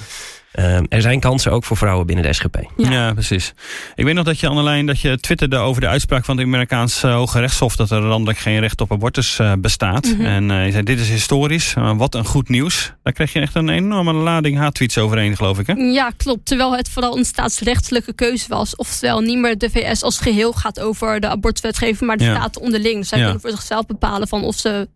Ja. 0.54 0.62
eh, 0.64 0.80
er 0.90 1.02
zijn 1.02 1.20
kansen 1.20 1.52
ook 1.52 1.64
voor 1.64 1.78
vrouwen 1.78 2.06
binnen 2.06 2.26
de 2.26 2.34
SGP. 2.34 2.56
Ja. 2.78 2.92
Ja. 2.92 3.14
precies. 3.14 3.54
Ik 3.96 4.06
weet 4.06 4.14
nog 4.14 4.26
dat 4.26 4.40
je, 4.40 4.48
Annelijn, 4.48 4.86
dat 4.86 5.00
je 5.00 5.20
twitterde 5.20 5.58
over 5.58 5.82
de 5.82 5.88
uitspraak 5.88 6.26
van 6.26 6.38
het 6.38 6.46
Amerikaanse 6.46 7.08
Hoge 7.08 7.40
Rechtshof 7.40 7.76
dat 7.76 7.92
er 7.92 8.02
landelijk 8.02 8.40
geen 8.40 8.60
recht 8.60 8.82
op 8.82 8.92
abortus 8.92 9.40
eh, 9.40 9.54
bestaat. 9.60 10.06
Mhm. 10.06 10.26
En 10.26 10.52
eh, 10.52 10.66
je 10.66 10.72
zei, 10.72 10.84
dit 10.84 11.00
is 11.00 11.10
historisch. 11.10 11.74
Eh, 11.76 11.98
wat 11.98 12.16
een 12.16 12.26
goed 12.26 12.50
nieuws. 12.50 12.94
Daar 13.04 13.14
kreeg 13.14 13.34
je 13.34 13.40
echt 13.40 13.56
een 13.56 13.70
enorme 13.70 14.14
lading 14.14 14.58
haattweets 14.58 14.98
overheen, 14.98 15.36
geloof 15.36 15.60
ik, 15.60 15.68
hè? 15.68 15.74
Ja, 15.74 16.12
klopt. 16.18 16.46
Terwijl 16.46 16.76
het 16.76 16.90
vooral 16.90 17.18
een 17.18 17.26
staatsrechtelijke 17.26 18.14
keuze 18.14 18.46
was. 18.48 18.76
Oftewel, 18.76 19.20
niet 19.22 19.38
meer 19.38 19.58
de 19.58 19.70
VS 19.70 20.04
als 20.04 20.20
geheel 20.20 20.54
gaat 20.54 20.80
over 20.80 21.20
de 21.20 21.28
abortuswetgeving, 21.28 22.00
maar 22.02 22.18
de 22.18 22.24
Ja. 22.24 22.36
staten 22.36 22.62
onderling. 22.62 23.06
Zij 23.06 23.18
Ja. 23.18 23.24
kunnen 23.24 23.42
voor 23.42 23.52
zichzelf 23.52 23.86
bepalen 23.86 24.28
van 24.28 24.44
of 24.44 24.56
ze. 24.56 24.88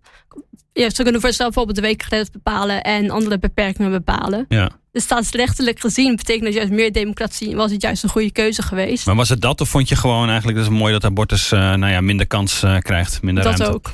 Ja, 0.78 0.90
ze 0.90 1.04
kunnen 1.04 1.22
voor 1.22 1.30
zichzelf 1.30 1.54
bijvoorbeeld 1.54 1.76
de 1.76 1.82
weekgrens 1.82 2.30
bepalen 2.30 2.82
en 2.82 3.10
andere 3.10 3.40
beperkingen 3.40 3.92
bepalen. 3.92 4.46
Ja. 4.50 4.70
Dus 4.92 5.04
staatsrechtelijk 5.04 5.80
gezien 5.80 6.16
betekent 6.16 6.44
dat 6.46 6.54
juist 6.54 6.72
meer 6.72 6.92
democratie 6.92 7.50
en 7.52 7.56
was 7.58 7.72
het 7.72 7.82
juist 7.82 8.04
een 8.04 8.10
goede 8.10 8.32
keuze 8.32 8.62
geweest. 8.62 9.06
Maar 9.06 9.16
was 9.16 9.30
het 9.30 9.42
dat 9.42 9.62
of 9.62 9.70
vond 9.70 9.90
je 9.90 9.96
gewoon 9.96 10.28
eigenlijk 10.28 10.58
dat 10.58 10.68
het 10.68 10.76
mooi 10.78 10.94
dat 10.94 11.04
abortus 11.04 11.52
eh, 11.52 11.60
nou 11.60 11.92
ja, 11.92 12.02
minder 12.02 12.28
kans 12.28 12.64
eh, 12.64 12.78
krijgt? 12.78 13.22
Minder 13.22 13.44
dat 13.44 13.58
ruimte? 13.60 13.76
ook. 13.76 13.92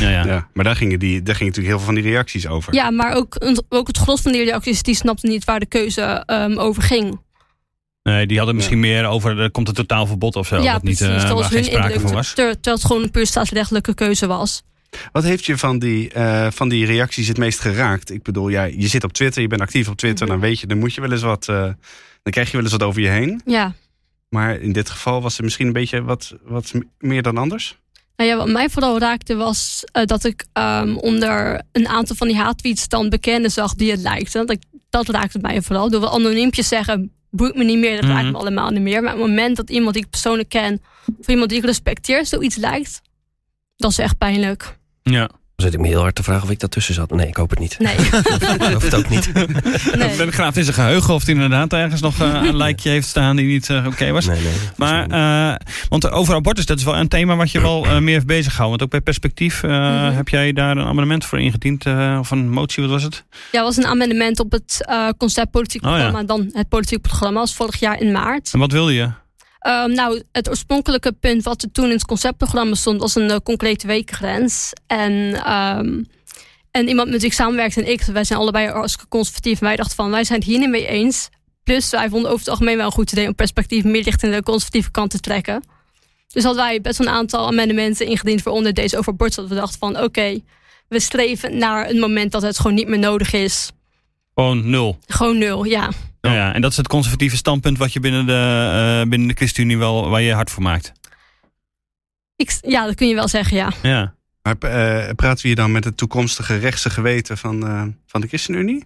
Ja, 0.00 0.08
ja. 0.10 0.24
Ja, 0.32 0.48
maar 0.52 0.64
daar 0.64 0.76
gingen, 0.76 0.98
die, 0.98 1.22
daar 1.22 1.34
gingen 1.34 1.52
natuurlijk 1.52 1.76
heel 1.76 1.84
veel 1.86 1.94
van 1.94 2.02
die 2.02 2.12
reacties 2.12 2.46
over. 2.46 2.74
Ja, 2.74 2.90
maar 2.90 3.14
ook, 3.14 3.36
ook 3.68 3.86
het 3.86 3.96
gros 3.98 4.20
van 4.20 4.32
die 4.32 4.44
reacties 4.44 4.82
die 4.82 4.94
snapten 4.94 5.28
niet 5.28 5.44
waar 5.44 5.60
de 5.60 5.66
keuze 5.66 6.02
ehm, 6.26 6.58
over 6.58 6.82
ging. 6.82 7.20
Nee, 8.02 8.26
die 8.26 8.36
hadden 8.36 8.54
misschien 8.56 8.80
meer 8.80 9.04
over, 9.06 9.38
er 9.38 9.50
komt 9.50 9.68
een 9.68 9.74
totaalverbod 9.74 10.36
of 10.36 10.46
zo. 10.46 10.62
ja, 10.62 10.72
niet, 10.72 10.82
precies. 10.82 11.22
eh, 11.22 11.28
dat 11.28 11.38
waar 11.38 11.44
geen 11.44 11.54
hun 11.54 11.64
sprake 11.64 11.82
indruk. 11.86 12.00
van 12.06 12.12
was. 12.14 12.32
ter- 12.34 12.52
Terwijl 12.54 12.76
het 12.76 12.84
gewoon 12.84 13.02
een 13.02 13.10
puur 13.10 13.26
staatsrechtelijke 13.26 13.94
keuze 13.94 14.26
was. 14.26 14.62
Wat 15.12 15.24
heeft 15.24 15.44
je 15.44 15.58
van 15.58 15.78
die, 15.78 16.12
eh, 16.12 16.46
van 16.50 16.68
die 16.68 16.86
reacties 16.86 17.28
het 17.28 17.38
meest 17.38 17.60
geraakt? 17.60 18.10
Ik 18.10 18.22
bedoel, 18.22 18.48
ja, 18.48 18.64
je 18.64 18.86
zit 18.88 19.04
op 19.04 19.12
Twitter, 19.12 19.42
je 19.42 19.48
bent 19.48 19.60
actief 19.60 19.88
op 19.88 19.96
Twitter, 19.96 20.26
Mhm. 20.26 20.34
dan 20.34 20.48
weet 20.48 20.60
je, 20.60 20.66
dan 20.66 20.78
moet 20.78 20.94
je 20.94 21.00
wel 21.00 21.12
eens 21.12 21.22
wat, 21.22 21.48
eh, 21.48 21.56
dan 22.22 22.32
krijg 22.32 22.46
je 22.50 22.52
wel 22.56 22.62
eens 22.62 22.72
wat 22.72 22.82
over 22.82 23.00
je 23.00 23.08
heen. 23.08 23.40
Ja. 23.44 23.74
Maar 24.28 24.60
in 24.60 24.72
dit 24.72 24.90
geval 24.90 25.22
was 25.22 25.32
het 25.36 25.42
misschien 25.44 25.66
een 25.66 25.72
beetje 25.72 26.02
wat, 26.02 26.34
wat 26.44 26.72
meer 26.98 27.22
dan 27.22 27.36
anders. 27.36 27.80
Nou 28.16 28.30
ja, 28.30 28.36
wat 28.36 28.48
mij 28.48 28.70
vooral 28.70 28.98
raakte 28.98 29.34
was 29.34 29.84
eh, 29.92 30.04
dat 30.04 30.24
ik 30.24 30.44
ehm, 30.52 30.94
onder 30.96 31.62
een 31.72 31.88
aantal 31.88 32.16
van 32.16 32.26
die 32.28 32.36
haattweets 32.36 32.88
dan 32.88 33.08
bekenden 33.08 33.50
zag 33.50 33.74
die 33.74 33.90
het 33.90 34.00
lijkten. 34.00 34.46
Dat, 34.46 34.58
dat 34.90 35.08
raakte 35.08 35.38
mij 35.38 35.62
vooral. 35.62 35.90
Door 35.90 36.00
wel 36.00 36.14
anoniempjes 36.14 36.68
zeggen, 36.68 37.12
boeit 37.30 37.54
me 37.56 37.64
niet 37.64 37.78
meer, 37.78 38.00
dat 38.00 38.04
raakt 38.10 38.22
Mhm. 38.22 38.32
me 38.32 38.38
allemaal 38.38 38.70
niet 38.70 38.82
meer. 38.82 39.02
Maar 39.02 39.12
op 39.14 39.18
het 39.20 39.28
moment 39.28 39.56
dat 39.56 39.70
iemand 39.70 39.94
die 39.94 40.04
ik 40.04 40.10
persoonlijk 40.10 40.48
ken, 40.48 40.82
of 41.18 41.28
iemand 41.28 41.48
die 41.48 41.58
ik 41.58 41.64
respecteer, 41.64 42.26
zoiets 42.26 42.56
lijkt, 42.56 43.00
dat 43.76 43.90
is 43.90 43.98
echt 43.98 44.18
pijnlijk. 44.18 44.78
Ja. 45.02 45.28
Dan 45.56 45.70
zit 45.70 45.80
ik 45.80 45.86
me 45.86 45.92
heel 45.92 46.00
hard 46.02 46.14
te 46.14 46.22
vragen 46.22 46.42
of 46.42 46.50
ik 46.50 46.58
daartussen 46.60 46.94
zat. 46.94 47.10
Nee, 47.10 47.26
ik 47.26 47.36
hoop 47.36 47.50
het 47.50 47.58
niet. 47.58 47.78
Nee. 47.78 47.94
Ik 47.96 48.62
geloof 48.62 48.82
het 48.82 48.94
ook 48.94 49.08
niet. 49.08 49.32
nee. 49.96 50.16
Ben 50.16 50.32
graaft 50.32 50.56
in 50.56 50.62
zijn 50.64 50.74
geheugen 50.76 51.14
of 51.14 51.24
hij 51.24 51.34
inderdaad 51.34 51.72
ergens 51.72 52.00
nog 52.00 52.20
eh, 52.20 52.28
een 52.42 52.56
likeje 52.56 52.88
heeft 52.94 53.06
staan 53.08 53.36
die 53.36 53.46
niet 53.46 53.70
eh, 53.70 53.86
oké 53.86 54.10
was. 54.10 54.26
Nee, 54.26 54.40
nee. 54.40 54.52
Maar, 54.76 55.06
eh, 55.10 55.56
want 55.88 56.10
over 56.10 56.34
abortus, 56.34 56.66
dat 56.66 56.78
is 56.78 56.84
wel 56.84 56.96
een 56.96 57.08
thema 57.08 57.36
wat 57.36 57.50
je 57.50 57.60
wel 57.60 58.00
meer 58.00 58.14
heeft 58.14 58.26
bezig 58.26 58.52
gehouden. 58.52 58.68
Want 58.70 58.82
ook 58.82 58.90
bij 58.90 59.00
Perspectief 59.00 59.62
eh, 59.62 59.70
Mhm. 59.70 60.12
heb 60.14 60.28
jij 60.28 60.52
daar 60.52 60.76
een 60.76 60.86
amendement 60.86 61.24
voor 61.24 61.40
ingediend. 61.40 61.86
eh, 61.86 62.16
of 62.20 62.30
een 62.30 62.50
motie, 62.50 62.82
wat 62.82 62.92
was 62.92 63.02
het? 63.02 63.24
Ja, 63.52 63.62
was 63.62 63.76
een 63.76 63.86
amendement 63.86 64.40
op 64.40 64.52
het 64.52 64.84
eh, 64.88 65.08
concept 65.18 65.50
politiek 65.50 65.84
Oh, 65.84 65.90
ja. 65.90 65.96
programma. 65.96 66.22
Dan 66.26 66.50
het 66.52 66.68
politiek 66.68 67.00
programma 67.00 67.40
was 67.40 67.54
vorig 67.54 67.80
jaar 67.80 68.00
in 68.00 68.12
maart. 68.12 68.50
En 68.52 68.58
wat 68.58 68.72
wilde 68.72 68.94
je? 68.94 69.08
Ehm, 69.62 69.92
nou, 69.92 70.22
het 70.32 70.48
oorspronkelijke 70.48 71.12
punt 71.12 71.42
wat 71.42 71.62
er 71.62 71.72
toen 71.72 71.84
in 71.84 71.90
het 71.90 72.04
conceptprogramma 72.04 72.74
stond, 72.74 73.00
was 73.00 73.14
een 73.14 73.30
eh, 73.30 73.36
concrete 73.42 73.86
weekgrens. 73.86 74.72
En, 74.86 75.34
ehm, 75.44 76.02
en 76.70 76.88
iemand 76.88 77.10
met 77.10 77.20
wie 77.20 77.30
ik 77.30 77.36
samenwerkte 77.36 77.80
en 77.80 77.90
ik, 77.90 78.02
wij 78.02 78.24
zijn 78.24 78.38
allebei 78.38 78.68
hartstikke 78.68 79.08
conservatief. 79.08 79.60
En 79.60 79.66
wij 79.66 79.76
dachten 79.76 79.96
van, 79.96 80.10
wij 80.10 80.24
zijn 80.24 80.38
het 80.38 80.48
hier 80.48 80.58
niet 80.58 80.70
mee 80.70 80.86
eens. 80.86 81.28
Plus, 81.64 81.90
wij 81.90 82.08
vonden 82.08 82.30
over 82.30 82.40
het 82.40 82.48
algemeen 82.48 82.76
wel 82.76 82.86
een 82.86 82.92
goed 82.92 83.12
idee 83.12 83.26
om 83.26 83.34
perspectief 83.34 83.84
meer 83.84 84.02
richting 84.02 84.34
de 84.34 84.42
conservatieve 84.42 84.90
kant 84.90 85.10
te 85.10 85.20
trekken. 85.20 85.62
Dus 86.28 86.44
hadden 86.44 86.64
wij 86.64 86.80
best 86.80 86.98
wel 86.98 87.06
een 87.06 87.12
aantal 87.12 87.46
amendementen 87.46 88.06
ingediend, 88.06 88.42
waaronder 88.42 88.74
deze 88.74 88.98
over 88.98 89.12
abortus. 89.12 89.36
Dat 89.36 89.48
we 89.48 89.54
dachten 89.54 89.78
van, 89.78 90.00
oké, 90.00 90.40
we 90.88 91.00
streven 91.00 91.58
naar 91.58 91.90
een 91.90 91.98
moment 91.98 92.32
dat 92.32 92.42
het 92.42 92.56
gewoon 92.58 92.76
niet 92.76 92.88
meer 92.88 92.98
nodig 92.98 93.32
is. 93.32 93.70
Gewoon 94.34 94.70
nul. 94.70 94.98
Gewoon 95.06 95.38
nul, 95.38 95.64
ja. 95.64 95.90
Ja. 96.20 96.32
Ja, 96.34 96.54
en 96.54 96.60
dat 96.60 96.70
is 96.70 96.76
het 96.76 96.88
conservatieve 96.88 97.36
standpunt 97.36 97.78
wat 97.78 97.92
je 97.92 98.00
binnen 98.00 98.26
de, 98.26 98.32
eh, 99.02 99.08
binnen 99.08 99.28
de 99.28 99.34
ChristenUnie 99.34 99.78
wel, 99.78 100.08
waar 100.08 100.20
je 100.20 100.32
hard 100.32 100.50
voor 100.50 100.62
maakt. 100.62 100.92
Ik, 102.36 102.58
ja, 102.60 102.86
dat 102.86 102.94
kun 102.94 103.08
je 103.08 103.14
wel 103.14 103.28
zeggen, 103.28 103.56
ja. 103.56 103.72
Ja. 103.82 104.14
Maar 104.42 104.56
eh, 104.58 105.14
praten 105.14 105.42
we 105.42 105.46
hier 105.46 105.56
dan 105.56 105.72
met 105.72 105.84
het 105.84 105.96
toekomstige 105.96 106.56
rechtse 106.56 106.90
geweten 106.90 107.38
van, 107.38 107.66
eh, 107.66 107.82
van 108.06 108.20
de 108.20 108.26
ChristenUnie? 108.26 108.84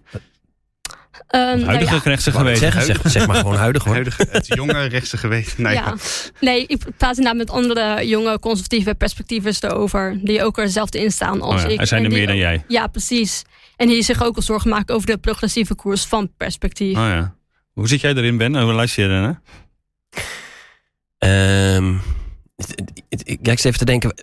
Ehm, 1.27 1.41
nou 1.41 1.63
Huidige 1.63 1.95
ja. 1.95 2.01
rechtse 2.03 2.31
Wou 2.31 2.49
ik 2.49 2.55
geweten. 2.55 2.71
Zeggen, 2.71 2.95
zeg, 3.01 3.11
zeg 3.11 3.27
maar 3.27 3.35
gewoon 3.35 3.55
huidig 3.55 3.83
Het, 3.83 3.93
hoor. 3.93 4.03
huidige, 4.03 4.27
het 4.31 4.47
jonge 4.47 4.85
rechtse 4.85 5.17
geweten? 5.17 5.61
Nou 5.61 5.75
ja. 5.75 5.81
ja. 5.85 5.95
Nee, 6.39 6.65
ik 6.67 6.83
praat 6.97 7.17
inderdaad 7.17 7.35
met 7.35 7.49
andere 7.49 8.07
jonge 8.07 8.39
conservatieve 8.39 8.95
perspectievers 8.95 9.61
erover. 9.61 10.19
Die 10.23 10.43
ook 10.43 10.57
er 10.57 10.63
hetzelfde 10.63 10.99
in 11.03 11.11
staan 11.11 11.41
als 11.41 11.55
Oh 11.55 11.61
ja, 11.61 11.73
ik. 11.73 11.79
er 11.79 11.87
zijn 11.87 12.03
er 12.03 12.11
meer 12.11 12.27
dan 12.27 12.37
jij. 12.37 12.63
Ja, 12.67 12.87
precies. 12.87 13.43
En 13.75 13.87
die 13.87 14.01
zich 14.01 14.23
ook 14.23 14.35
al 14.35 14.41
zorgen 14.41 14.69
maken 14.69 14.95
over 14.95 15.07
de 15.07 15.17
progressieve 15.17 15.75
koers 15.75 16.05
van 16.05 16.31
perspectief. 16.37 16.97
Oh 16.97 17.03
ja. 17.03 17.35
Hoe 17.73 17.87
zit 17.87 18.01
jij 18.01 18.13
erin, 18.13 18.37
Ben? 18.37 18.61
Hoe 18.61 18.73
luister 18.73 19.03
je 19.03 19.09
ernaar? 19.09 19.41
Ehm, 21.17 21.95
ik 23.07 23.39
kijk 23.41 23.47
eens 23.47 23.63
even 23.63 23.79
te 23.79 23.85
denken. 23.85 24.13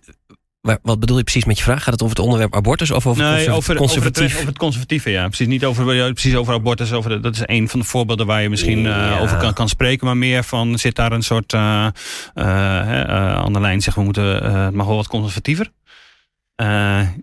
Maar 0.67 0.79
wat 0.83 1.01
bedoel 1.01 1.17
je 1.17 1.23
precies 1.23 1.45
met 1.45 1.57
je 1.59 1.65
vraag? 1.65 1.83
Gaat 1.83 1.93
het 1.93 2.03
over 2.03 2.15
het 2.17 2.25
onderwerp 2.25 2.55
abortus 2.55 2.91
of 2.91 3.07
over, 3.07 3.23
Nee, 3.23 3.33
conserv- 3.33 3.49
over, 3.57 3.59
over, 3.71 3.77
conservatief? 3.77 4.25
het, 4.29 4.35
over 4.35 4.47
het 4.47 4.59
conservatieve, 4.59 5.11
ja. 5.11 5.27
Precies 5.27 5.47
niet 5.47 5.65
over, 5.65 6.13
precies 6.13 6.35
over 6.37 6.55
abortus. 6.55 6.93
Over 6.93 7.11
de- 7.11 7.21
dat 7.21 7.35
is 7.35 7.43
een 7.45 7.69
van 7.69 7.81
de 7.81 7.87
voorbeelden 7.87 8.27
waar 8.27 8.43
je 8.43 8.49
misschien 8.49 8.87
eh, 8.87 9.19
over 9.23 9.37
kan, 9.37 9.53
kan 9.55 9.69
spreken. 9.69 10.07
Maar 10.07 10.17
meer 10.17 10.45
van, 10.45 10.79
zit 10.79 10.95
daar 10.97 11.13
een 11.13 11.23
soort 11.23 11.53
hè, 11.53 11.87
eh, 12.35 13.35
aan 13.35 13.53
de 13.53 13.61
lijn, 13.61 13.81
zeg 13.81 13.95
we 13.95 14.03
moeten, 14.03 14.53
het 14.65 14.75
mag 14.75 14.87
wel 14.87 14.97
wat 14.97 15.07
conservatiever. 15.09 15.71
Eh 16.55 16.67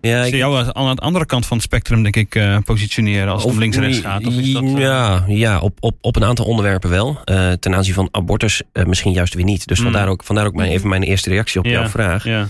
ja, 0.00 0.22
zie 0.22 0.32
ik- 0.32 0.34
jou 0.38 0.72
aan 0.72 0.94
de 0.96 1.02
andere 1.02 1.26
kant 1.26 1.46
van 1.46 1.56
het 1.56 1.66
spectrum, 1.66 2.02
denk 2.02 2.16
ik, 2.16 2.40
positioneren 2.64 3.28
als 3.32 3.42
het 3.42 3.52
om 3.52 3.58
links-rechts 3.58 3.98
gaat? 3.98 4.26
Of 4.26 4.34
is 4.34 4.52
dat, 4.52 4.64
ja, 4.76 5.24
ja 5.28 5.58
op, 5.58 5.76
op, 5.80 5.96
op 6.00 6.16
een 6.16 6.24
aantal 6.24 6.44
onderwerpen 6.44 6.90
wel. 6.90 7.20
Ten 7.60 7.74
aanzien 7.74 7.94
van 7.94 8.08
abortus 8.10 8.62
misschien 8.86 9.12
juist 9.12 9.34
weer 9.34 9.44
niet. 9.44 9.66
Dus 9.66 9.78
Mm. 9.78 9.84
vandaar 9.84 10.08
ook, 10.08 10.24
vandaar 10.24 10.46
ook 10.46 10.54
mijn, 10.54 10.70
even 10.70 10.88
mijn 10.88 11.02
eerste 11.02 11.28
reactie 11.30 11.60
op 11.60 11.66
Ja, 11.66 11.72
jouw 11.72 11.88
vraag. 11.88 12.24
Ja. 12.24 12.48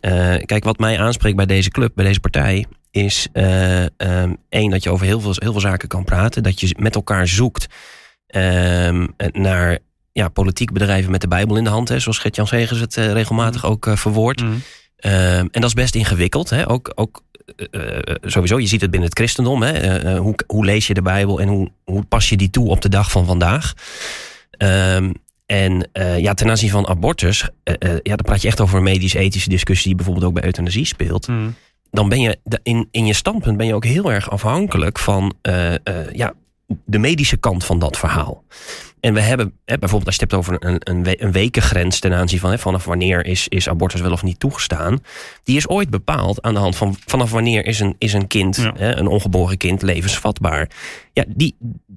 Eh, 0.00 0.34
kijk, 0.44 0.64
wat 0.64 0.78
mij 0.78 0.98
aanspreekt 0.98 1.36
bij 1.36 1.46
deze 1.46 1.70
club, 1.70 1.92
bij 1.94 2.04
deze 2.04 2.20
partij, 2.20 2.66
is 2.90 3.28
eh, 3.32 3.84
ehm, 3.84 4.32
één 4.48 4.70
dat 4.70 4.82
je 4.82 4.90
over 4.90 5.06
heel 5.06 5.20
veel, 5.20 5.34
heel 5.34 5.52
veel 5.52 5.60
zaken 5.60 5.88
kan 5.88 6.04
praten. 6.04 6.42
Dat 6.42 6.60
je 6.60 6.76
met 6.78 6.94
elkaar 6.94 7.28
zoekt 7.28 7.66
ehm, 8.26 9.06
naar 9.32 9.78
ja, 10.12 10.28
politiek 10.28 10.72
bedrijven 10.72 11.10
met 11.10 11.20
de 11.20 11.28
Bijbel 11.28 11.56
in 11.56 11.64
de 11.64 11.70
hand, 11.70 11.88
hè, 11.88 11.98
zoals 11.98 12.18
Gert-Jan 12.18 12.46
Segers 12.46 12.80
het 12.80 12.96
eh, 12.96 13.12
regelmatig 13.12 13.64
ook 13.64 13.90
verwoordt. 13.94 14.42
Mhm. 14.42 14.52
Ehm, 14.96 15.46
en 15.50 15.60
dat 15.60 15.64
is 15.64 15.74
best 15.74 15.94
ingewikkeld. 15.94 16.50
Hè? 16.50 16.68
Ook, 16.68 16.92
ook 16.94 17.22
sowieso, 18.22 18.58
je 18.58 18.66
ziet 18.66 18.80
het 18.80 18.90
binnen 18.90 19.08
het 19.08 19.18
christendom. 19.18 19.62
Hè? 19.62 20.16
Hoe, 20.16 20.34
hoe 20.46 20.64
lees 20.64 20.86
je 20.86 20.94
de 20.94 21.02
Bijbel 21.02 21.40
en 21.40 21.48
hoe, 21.48 21.70
hoe 21.84 22.04
pas 22.04 22.28
je 22.28 22.36
die 22.36 22.50
toe 22.50 22.68
op 22.68 22.80
de 22.80 22.88
dag 22.88 23.10
van 23.10 23.26
vandaag? 23.26 23.72
Ehm, 24.50 25.12
en 25.52 25.88
eh, 25.92 26.18
ja, 26.18 26.34
ten 26.34 26.48
aanzien 26.48 26.70
van 26.70 26.88
abortus, 26.88 27.48
eh, 27.64 27.74
eh, 27.78 27.90
ja, 28.02 28.16
dan 28.16 28.24
praat 28.24 28.42
je 28.42 28.48
echt 28.48 28.60
over 28.60 28.76
een 28.76 28.82
medisch-ethische 28.82 29.48
discussie 29.48 29.86
die 29.86 29.94
bijvoorbeeld 29.96 30.26
ook 30.26 30.34
bij 30.34 30.44
euthanasie 30.44 30.84
speelt. 30.84 31.28
Mhm. 31.28 31.50
Dan 31.90 32.08
ben 32.08 32.20
je 32.20 32.38
in, 32.62 32.88
in 32.90 33.06
je 33.06 33.12
standpunt 33.14 33.56
ben 33.56 33.66
je 33.66 33.74
ook 33.74 33.84
heel 33.84 34.12
erg 34.12 34.30
afhankelijk 34.30 34.98
van 34.98 35.34
ja, 36.12 36.34
de 36.84 36.98
medische 36.98 37.36
kant 37.36 37.64
van 37.64 37.78
dat 37.78 37.98
verhaal. 37.98 38.44
En 39.00 39.14
we 39.14 39.20
hebben, 39.20 39.52
hè, 39.64 39.78
bijvoorbeeld 39.78 40.06
als 40.06 40.16
je 40.16 40.22
het 40.22 40.30
hebt 40.30 40.42
over 40.42 40.70
een, 40.70 40.76
een, 40.80 41.02
we- 41.04 41.22
een 41.22 41.32
wekengrens 41.32 41.98
ten 41.98 42.12
aanzien 42.12 42.38
van 42.40 42.50
hè, 42.50 42.58
vanaf 42.58 42.84
wanneer 42.84 43.26
is, 43.26 43.48
is 43.48 43.68
abortus 43.68 44.00
wel 44.00 44.12
of 44.12 44.22
niet 44.22 44.40
toegestaan. 44.40 44.98
Die 45.44 45.56
is 45.56 45.68
ooit 45.68 45.90
bepaald 45.90 46.42
aan 46.42 46.54
de 46.54 46.60
hand 46.60 46.76
van 46.76 46.96
vanaf 47.06 47.30
wanneer 47.30 47.66
is 47.66 47.80
een, 47.80 47.94
is 47.98 48.12
een 48.12 48.26
kind, 48.26 48.56
Ja. 48.56 48.72
hè, 48.76 48.96
een 48.96 49.06
ongeboren 49.06 49.56
kind, 49.56 49.82
levensvatbaar. 49.82 50.70
Ja, 51.12 51.24
die, 51.28 51.56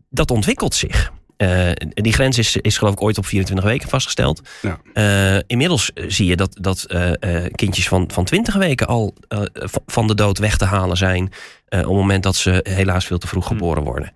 dat 0.09 0.31
ontwikkelt 0.31 0.75
zich. 0.75 1.11
Eh, 1.37 1.71
die 1.89 2.13
grens 2.13 2.37
is, 2.37 2.55
is 2.55 2.77
geloof 2.77 2.93
ik 2.93 3.01
ooit 3.01 3.17
op 3.17 3.25
24 3.25 3.65
weken 3.65 3.89
vastgesteld. 3.89 4.41
Ja. 4.61 4.79
Eh, 4.93 5.41
inmiddels 5.47 5.91
zie 6.07 6.25
je 6.25 6.35
dat, 6.35 6.57
dat 6.59 6.83
eh, 6.83 7.45
kindjes 7.51 7.87
van, 7.87 8.09
van 8.11 8.25
20 8.25 8.55
weken 8.55 8.87
al 8.87 9.13
van 9.85 10.07
de 10.07 10.15
dood 10.15 10.37
weg 10.37 10.57
te 10.57 10.65
halen 10.65 10.97
zijn. 10.97 11.23
op 11.69 11.77
het 11.77 11.85
moment 11.85 12.23
dat 12.23 12.35
ze 12.35 12.65
helaas 12.69 13.05
veel 13.05 13.17
te 13.17 13.27
vroeg 13.27 13.47
geboren 13.47 13.83
worden. 13.83 14.13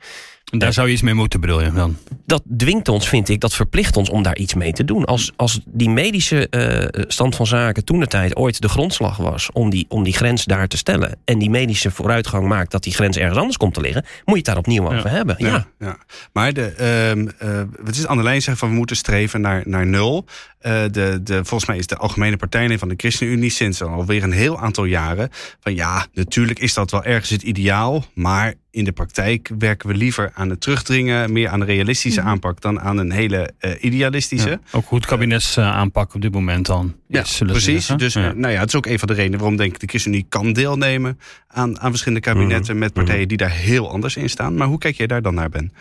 En 0.52 0.60
Daar 0.60 0.74
zou 0.74 0.88
je 0.88 0.94
iets 0.94 1.02
mee 1.02 1.14
moeten, 1.14 1.40
bedoel 1.42 1.62
je 1.62 1.72
dan? 1.72 1.98
Dat 2.26 2.44
dwingt 2.58 2.88
ons, 2.88 3.10
vind 3.10 3.30
ik, 3.30 3.40
dat 3.40 3.54
verplicht 3.54 3.98
ons 3.98 4.10
om 4.10 4.24
daar 4.24 4.38
iets 4.38 4.54
mee 4.54 4.72
te 4.74 4.84
doen. 4.86 5.06
Als, 5.06 5.32
als 5.36 5.60
die 5.66 5.90
medische 5.90 6.50
eh, 6.50 7.04
stand 7.08 7.36
van 7.36 7.48
zaken 7.48 7.86
toen 7.86 8.00
de 8.00 8.08
tijd 8.08 8.36
ooit 8.36 8.62
de 8.62 8.70
grondslag 8.70 9.18
was 9.18 9.50
om 9.54 9.70
die, 9.70 9.86
om 9.90 10.04
die 10.04 10.14
grens 10.14 10.46
daar 10.46 10.68
te 10.68 10.78
stellen. 10.78 11.18
en 11.26 11.40
die 11.40 11.50
medische 11.50 11.92
vooruitgang 11.92 12.48
maakt 12.48 12.72
dat 12.72 12.84
die 12.84 12.94
grens 12.94 13.18
ergens 13.18 13.38
anders 13.38 13.58
komt 13.58 13.74
te 13.74 13.82
liggen. 13.82 14.02
moet 14.04 14.12
je 14.26 14.34
het 14.36 14.46
daar 14.46 14.58
opnieuw 14.58 14.92
Ja. 14.92 14.98
over 14.98 15.10
hebben. 15.10 15.36
Ja. 15.38 15.48
Ja, 15.48 15.68
ja. 15.80 15.98
Maar 16.34 16.54
de, 16.54 16.66
ehm 16.66 17.28
eh, 17.50 17.62
het 17.86 17.96
is 17.98 18.08
aan 18.08 18.18
de 18.18 18.24
lijn 18.24 18.42
zeggen 18.42 18.58
van 18.58 18.70
we 18.70 18.76
moeten 18.76 18.96
streven 18.96 19.42
naar, 19.42 19.62
naar 19.66 19.86
nul. 19.86 20.26
Eh, 20.60 20.82
de, 20.92 21.20
de, 21.24 21.34
volgens 21.34 21.66
mij 21.66 21.78
is 21.78 21.88
de 21.88 21.98
Algemene 21.98 22.38
Partij 22.38 22.78
van 22.78 22.88
de 22.90 22.94
ChristenUnie 22.98 23.50
sinds 23.50 23.82
alweer 23.84 24.24
een 24.24 24.32
heel 24.32 24.60
aantal 24.60 24.86
jaren. 24.86 25.30
Van 25.60 25.76
ja, 25.76 26.06
natuurlijk 26.14 26.60
is 26.60 26.74
dat 26.74 26.92
wel 26.92 27.04
ergens 27.04 27.30
het 27.30 27.42
ideaal. 27.42 28.06
Maar 28.14 28.54
in 28.72 28.84
de 28.84 28.92
praktijk 28.92 29.50
werken 29.60 29.90
we 29.90 29.96
liever 29.96 30.32
aan 30.34 30.50
het 30.50 30.62
terugdringen. 30.62 31.32
Meer 31.32 31.50
aan 31.50 31.62
een 31.62 31.68
realistische 31.68 32.22
aanpak 32.22 32.62
dan 32.62 32.80
aan 32.80 32.98
een 32.98 33.12
hele 33.12 33.52
eh, 33.60 33.72
idealistische. 33.84 34.50
Ja. 34.50 34.60
Ook 34.72 34.86
hoe 34.86 34.98
het 34.98 35.08
kabinetsaanpak 35.08 36.14
op 36.14 36.22
dit 36.22 36.32
moment 36.34 36.66
dan 36.66 36.96
Ja, 37.08 37.22
is, 37.22 37.38
precies. 37.46 37.66
zeggen. 37.86 37.98
Dus 37.98 38.14
Ja. 38.14 38.30
eh, 38.30 38.36
nou 38.36 38.54
ja, 38.54 38.60
het 38.60 38.68
is 38.70 38.76
ook 38.76 38.86
een 38.86 39.00
van 39.00 39.08
de 39.08 39.14
redenen 39.14 39.40
waarom 39.40 39.58
denk 39.58 39.74
ik 39.74 39.80
de 39.80 39.88
ChristenUnie 39.88 40.26
kan 40.30 40.54
deelnemen 40.54 41.20
aan, 41.48 41.80
aan 41.80 41.90
verschillende 41.90 42.24
kabinetten 42.24 42.78
met 42.78 42.94
partijen 42.94 43.28
die 43.28 43.38
daar 43.38 43.52
heel 43.52 43.92
anders 43.92 44.16
in 44.16 44.30
staan. 44.30 44.56
Maar 44.56 44.68
hoe 44.68 44.78
kijk 44.78 44.96
jij 44.96 45.08
daar 45.08 45.22
dan 45.22 45.34
naar, 45.34 45.50
Ben? 45.50 45.74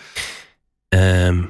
Ehm, 0.88 1.42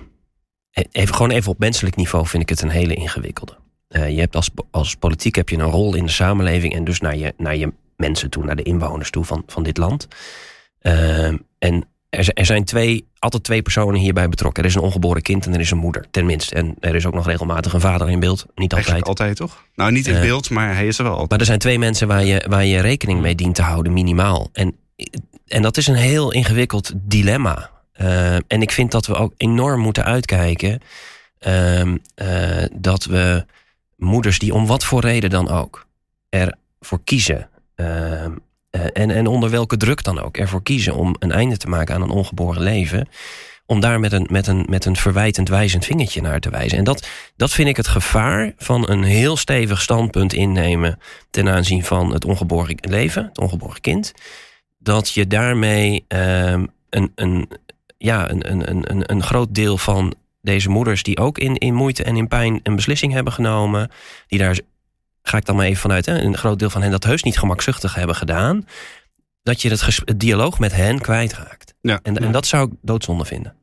even, 0.90 1.14
gewoon 1.14 1.30
even 1.30 1.50
op 1.50 1.58
menselijk 1.58 1.96
niveau 1.96 2.26
vind 2.26 2.42
ik 2.42 2.48
het 2.48 2.62
een 2.62 2.68
hele 2.68 2.94
ingewikkelde. 2.94 3.56
Eh, 3.88 4.10
je 4.10 4.20
hebt 4.20 4.36
als, 4.36 4.50
als 4.70 4.94
politiek 4.94 5.34
heb 5.34 5.48
je 5.48 5.56
een 5.56 5.70
rol 5.70 5.94
in 5.94 6.04
de 6.04 6.10
samenleving 6.10 6.74
en 6.74 6.84
dus 6.84 7.00
naar 7.00 7.16
je, 7.16 7.34
naar 7.36 7.56
je 7.56 7.72
mensen 7.96 8.30
toe, 8.30 8.44
naar 8.44 8.56
de 8.56 8.62
inwoners 8.62 9.10
toe 9.10 9.24
van, 9.24 9.42
van 9.46 9.62
dit 9.62 9.76
land. 9.76 10.08
Ehm, 10.80 11.36
en 11.58 11.86
er, 12.10 12.28
er 12.34 12.46
zijn 12.46 12.64
twee, 12.64 13.06
altijd 13.18 13.44
twee 13.44 13.62
personen 13.62 14.00
hierbij 14.00 14.28
betrokken. 14.28 14.62
Er 14.62 14.68
is 14.68 14.74
een 14.74 14.80
ongeboren 14.82 15.22
kind 15.22 15.46
en 15.46 15.54
er 15.54 15.60
is 15.60 15.70
een 15.70 15.78
moeder, 15.78 16.06
tenminste. 16.10 16.54
En 16.54 16.74
er 16.80 16.94
is 16.94 17.06
ook 17.06 17.14
nog 17.14 17.26
regelmatig 17.26 17.72
een 17.72 17.80
vader 17.80 18.10
in 18.10 18.20
beeld. 18.20 18.38
Niet 18.38 18.72
altijd. 18.72 18.72
Eigenlijk 18.72 19.06
altijd, 19.06 19.36
toch? 19.36 19.64
Nou, 19.74 19.92
niet 19.92 20.06
in 20.06 20.14
Eh, 20.14 20.20
beeld, 20.20 20.50
maar 20.50 20.74
hij 20.74 20.86
is 20.86 20.98
er 20.98 21.04
wel 21.04 21.12
altijd. 21.12 21.30
Maar 21.30 21.38
er 21.40 21.46
zijn 21.46 21.58
twee 21.58 21.78
mensen 21.78 22.08
waar 22.08 22.24
je, 22.24 22.44
waar 22.48 22.64
je 22.64 22.80
rekening 22.80 23.20
mee 23.20 23.34
dient 23.34 23.54
te 23.54 23.62
houden, 23.62 23.92
minimaal. 23.92 24.48
En, 24.52 24.76
en 25.46 25.62
dat 25.62 25.76
is 25.76 25.86
een 25.86 25.94
heel 25.94 26.32
ingewikkeld 26.32 26.92
dilemma. 26.96 27.70
Eh, 27.98 28.34
en 28.34 28.62
ik 28.62 28.70
vind 28.70 28.90
dat 28.90 29.06
we 29.06 29.14
ook 29.14 29.32
enorm 29.36 29.80
moeten 29.80 30.04
uitkijken 30.04 30.80
ehm, 31.38 31.96
eh, 32.14 32.64
dat 32.72 33.04
we 33.04 33.44
moeders 33.96 34.38
die 34.38 34.54
om 34.54 34.66
wat 34.66 34.84
voor 34.84 35.00
reden 35.00 35.30
dan 35.30 35.48
ook 35.48 35.86
ervoor 36.28 37.00
kiezen. 37.04 37.48
ehm, 37.74 38.32
eh, 38.70 38.80
en, 38.92 39.10
en 39.10 39.26
onder 39.26 39.50
welke 39.50 39.76
druk 39.76 40.02
dan 40.02 40.20
ook 40.20 40.36
ervoor 40.36 40.62
kiezen 40.62 40.94
om 40.94 41.16
een 41.18 41.32
einde 41.32 41.56
te 41.56 41.68
maken 41.68 41.94
aan 41.94 42.02
een 42.02 42.10
ongeboren 42.10 42.62
leven. 42.62 43.08
Om 43.66 43.80
daar 43.80 44.00
met 44.00 44.12
een, 44.12 44.26
met 44.30 44.46
een, 44.46 44.66
met 44.68 44.84
een 44.84 44.96
verwijtend 44.96 45.48
wijzend 45.48 45.84
vingertje 45.84 46.20
naar 46.20 46.40
te 46.40 46.50
wijzen. 46.50 46.78
En 46.78 46.84
dat, 46.84 47.08
dat 47.36 47.50
vind 47.52 47.68
ik 47.68 47.76
het 47.76 47.88
gevaar 47.88 48.52
van 48.56 48.90
een 48.90 49.02
heel 49.02 49.36
stevig 49.36 49.80
standpunt 49.80 50.32
innemen 50.32 50.98
ten 51.30 51.48
aanzien 51.48 51.84
van 51.84 52.12
het 52.12 52.24
ongeboren 52.24 52.76
leven, 52.80 53.24
het 53.24 53.38
ongeboren 53.38 53.80
kind. 53.80 54.12
Dat 54.78 55.10
je 55.10 55.26
daarmee 55.26 56.04
ehm, 56.08 56.66
een, 56.90 57.12
een, 57.14 57.48
ja, 57.98 58.30
een, 58.30 58.50
een, 58.50 58.70
een- 58.70 58.90
een, 58.90 59.10
een 59.12 59.22
groot 59.22 59.54
deel 59.54 59.78
van 59.78 60.14
deze 60.40 60.68
moeders 60.70 61.02
die 61.02 61.18
ook 61.18 61.38
in, 61.38 61.56
in 61.56 61.74
moeite 61.74 62.02
en 62.04 62.16
in 62.16 62.28
pijn 62.28 62.60
een 62.62 62.76
beslissing 62.76 63.12
hebben 63.12 63.32
genomen, 63.32 63.90
die 64.26 64.38
daar 64.38 64.58
ga 65.22 65.36
ik 65.36 65.44
dan 65.44 65.56
maar 65.56 65.66
even 65.66 65.80
vanuit, 65.80 66.06
hè, 66.06 66.18
een 66.20 66.36
groot 66.36 66.58
deel 66.58 66.70
van 66.70 66.82
hen 66.82 66.90
dat 66.90 67.04
heus 67.04 67.22
niet 67.22 67.38
gemakzuchtig 67.38 67.94
hebben 67.94 68.16
gedaan, 68.16 68.66
dat 69.42 69.62
je 69.62 69.68
het, 69.70 69.82
ges- 69.82 70.02
het 70.04 70.20
dialoog 70.20 70.58
met 70.58 70.72
hen 70.74 71.00
kwijtraakt. 71.00 71.74
Ja. 71.80 72.00
En, 72.02 72.16
en 72.16 72.32
dat 72.32 72.46
zou 72.46 72.68
ik 72.70 72.76
doodzonde 72.82 73.24
vinden. 73.24 73.56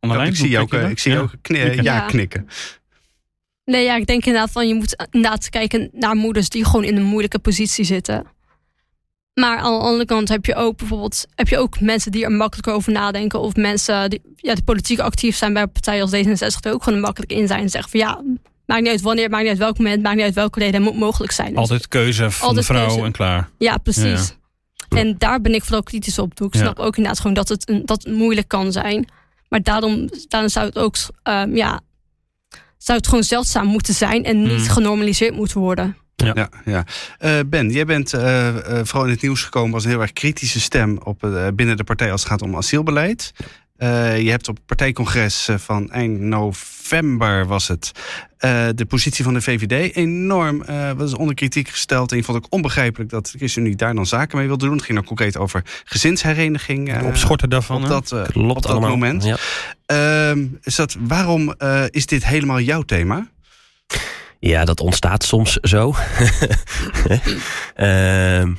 Onderlijn, 0.00 0.30
ik 0.30 0.36
zie 0.36 0.58
ook, 0.58 0.72
ik 0.72 0.98
zie 0.98 1.18
ook 1.18 1.30
kni- 1.42 1.58
Knikken. 1.58 1.82
ja, 1.84 1.94
Ja. 1.94 2.06
knikken. 2.06 2.48
Nee, 3.64 3.84
ja, 3.84 3.96
ik 3.96 4.06
denk 4.06 4.24
inderdaad 4.24 4.50
van 4.52 4.68
je 4.68 4.74
moet 4.74 5.06
inderdaad 5.10 5.48
kijken 5.48 5.88
naar 5.92 6.14
moeders 6.14 6.48
die 6.48 6.64
gewoon 6.64 6.84
in 6.84 6.96
een 6.96 7.02
moeilijke 7.02 7.38
positie 7.38 7.84
zitten. 7.84 8.26
Maar 9.34 9.56
aan 9.58 9.72
de 9.72 9.78
andere 9.84 10.04
kant 10.04 10.28
heb 10.28 10.44
je 10.46 10.54
ook 10.54 10.76
bijvoorbeeld 10.76 11.24
heb 11.34 11.48
je 11.48 11.58
ook 11.58 11.80
mensen 11.80 12.12
die 12.12 12.24
er 12.24 12.32
makkelijk 12.32 12.68
over 12.68 12.92
nadenken. 12.92 13.40
Of 13.40 13.56
mensen 13.56 14.10
die, 14.10 14.20
ja, 14.36 14.54
die 14.54 14.64
politiek 14.64 14.98
actief 14.98 15.36
zijn 15.36 15.52
bij 15.52 15.66
partijen 15.66 16.02
als 16.02 16.10
D66 16.12 16.60
die 16.60 16.72
ook 16.72 16.82
gewoon 16.82 17.00
makkelijk 17.00 17.32
in 17.32 17.46
zijn. 17.46 17.60
En 17.62 17.68
zeggen 17.70 17.90
van 17.90 18.00
ja, 18.00 18.22
maakt 18.66 18.80
niet 18.82 18.90
uit 18.90 19.00
wanneer, 19.00 19.30
maakt 19.30 19.42
niet 19.42 19.50
uit 19.50 19.58
welk 19.60 19.78
moment, 19.78 20.02
maakt 20.02 20.16
niet 20.16 20.24
uit 20.24 20.34
welke 20.34 20.58
reden, 20.58 20.82
het 20.82 20.90
moet 20.90 21.00
mogelijk 21.00 21.32
zijn. 21.32 21.48
Dus- 21.48 21.56
Altijd 21.58 21.88
keuze 21.88 22.30
van 22.30 22.48
Altijd 22.48 22.66
de 22.66 22.72
vrouw 22.74 22.86
keuze. 22.86 23.04
en 23.04 23.12
klaar. 23.12 23.48
Ja, 23.58 23.76
precies. 23.76 24.34
En 24.88 25.14
daar 25.18 25.40
ben 25.40 25.54
ik 25.54 25.62
vooral 25.62 25.82
kritisch 25.82 26.18
op. 26.18 26.40
Ik 26.40 26.54
Ja. 26.54 26.60
snap 26.60 26.78
ook 26.78 26.96
inderdaad 26.96 27.20
gewoon 27.20 27.34
dat 27.36 27.48
het, 27.48 27.68
een, 27.68 27.82
dat 27.86 28.02
het 28.02 28.12
moeilijk 28.14 28.48
kan 28.48 28.72
zijn. 28.72 29.08
Maar 29.48 29.62
daarom, 29.62 30.08
daarom 30.28 30.50
zou 30.50 30.66
het 30.66 30.78
ook 30.78 30.94
ehm, 31.22 31.56
ja, 31.56 31.80
zou 32.78 32.98
het 32.98 33.06
gewoon 33.08 33.24
zeldzaam 33.24 33.66
moeten 33.66 33.94
zijn 33.94 34.24
en 34.24 34.42
niet 34.42 34.50
Mhm. 34.62 34.70
genormaliseerd 34.70 35.34
moeten 35.36 35.60
worden. 35.60 35.96
Ja, 36.16 36.48
ja. 36.64 36.84
Eh, 37.18 37.38
ben, 37.46 37.70
jij 37.70 37.84
bent 37.84 38.12
eh, 38.12 38.48
eh, 38.48 38.86
vooral 38.86 39.04
in 39.04 39.10
het 39.12 39.22
nieuws 39.22 39.42
gekomen 39.42 39.74
als 39.74 39.84
een 39.84 39.90
heel 39.90 40.00
erg 40.00 40.12
kritische 40.12 40.60
stem 40.60 40.98
op, 41.04 41.20
binnen 41.54 41.76
de 41.76 41.84
partij 41.84 42.12
als 42.12 42.20
het 42.20 42.30
gaat 42.30 42.42
om 42.42 42.56
asielbeleid. 42.56 43.32
Je 44.16 44.30
hebt 44.30 44.48
op 44.48 44.56
het 44.56 44.66
partijcongres 44.66 45.48
van 45.56 45.90
eind 45.90 46.20
november 46.20 47.46
was 47.46 47.68
het 47.68 47.92
de 48.74 48.84
positie 48.88 49.24
van 49.24 49.34
de 49.34 49.40
VVD 49.40 49.96
enorm 49.96 50.64
was 50.96 51.14
onder 51.14 51.34
kritiek 51.34 51.68
gesteld. 51.68 52.10
En 52.10 52.16
je 52.16 52.24
vond 52.24 52.38
ook 52.38 52.46
onbegrijpelijk 52.48 53.10
dat 53.10 53.26
de 53.26 53.38
ChristenUnie 53.38 53.76
daar 53.76 53.94
dan 53.94 54.06
zaken 54.06 54.38
mee 54.38 54.46
wilde 54.46 54.64
doen. 54.64 54.74
Het 54.74 54.84
ging 54.84 54.98
dan 54.98 55.06
concreet 55.06 55.36
over 55.36 55.62
gezinshereniging. 55.84 56.98
De 56.98 57.04
opschorten 57.04 57.50
daarvan. 57.50 57.82
op 57.82 57.88
dat, 57.88 58.08
Klopt 58.08 58.56
op 58.56 58.62
dat 58.62 58.70
allemaal. 58.70 58.90
moment. 58.90 59.24
Ja. 59.24 59.36
Ehm, 59.86 60.46
is 60.62 60.76
dat, 60.76 60.96
waarom 61.00 61.54
is 61.90 62.06
dit 62.06 62.26
helemaal 62.26 62.60
jouw 62.60 62.82
thema? 62.82 63.28
Ja, 64.44 64.64
dat 64.64 64.80
ontstaat 64.80 65.24
soms 65.24 65.52
zo. 65.54 65.94
Ehm, 67.74 68.52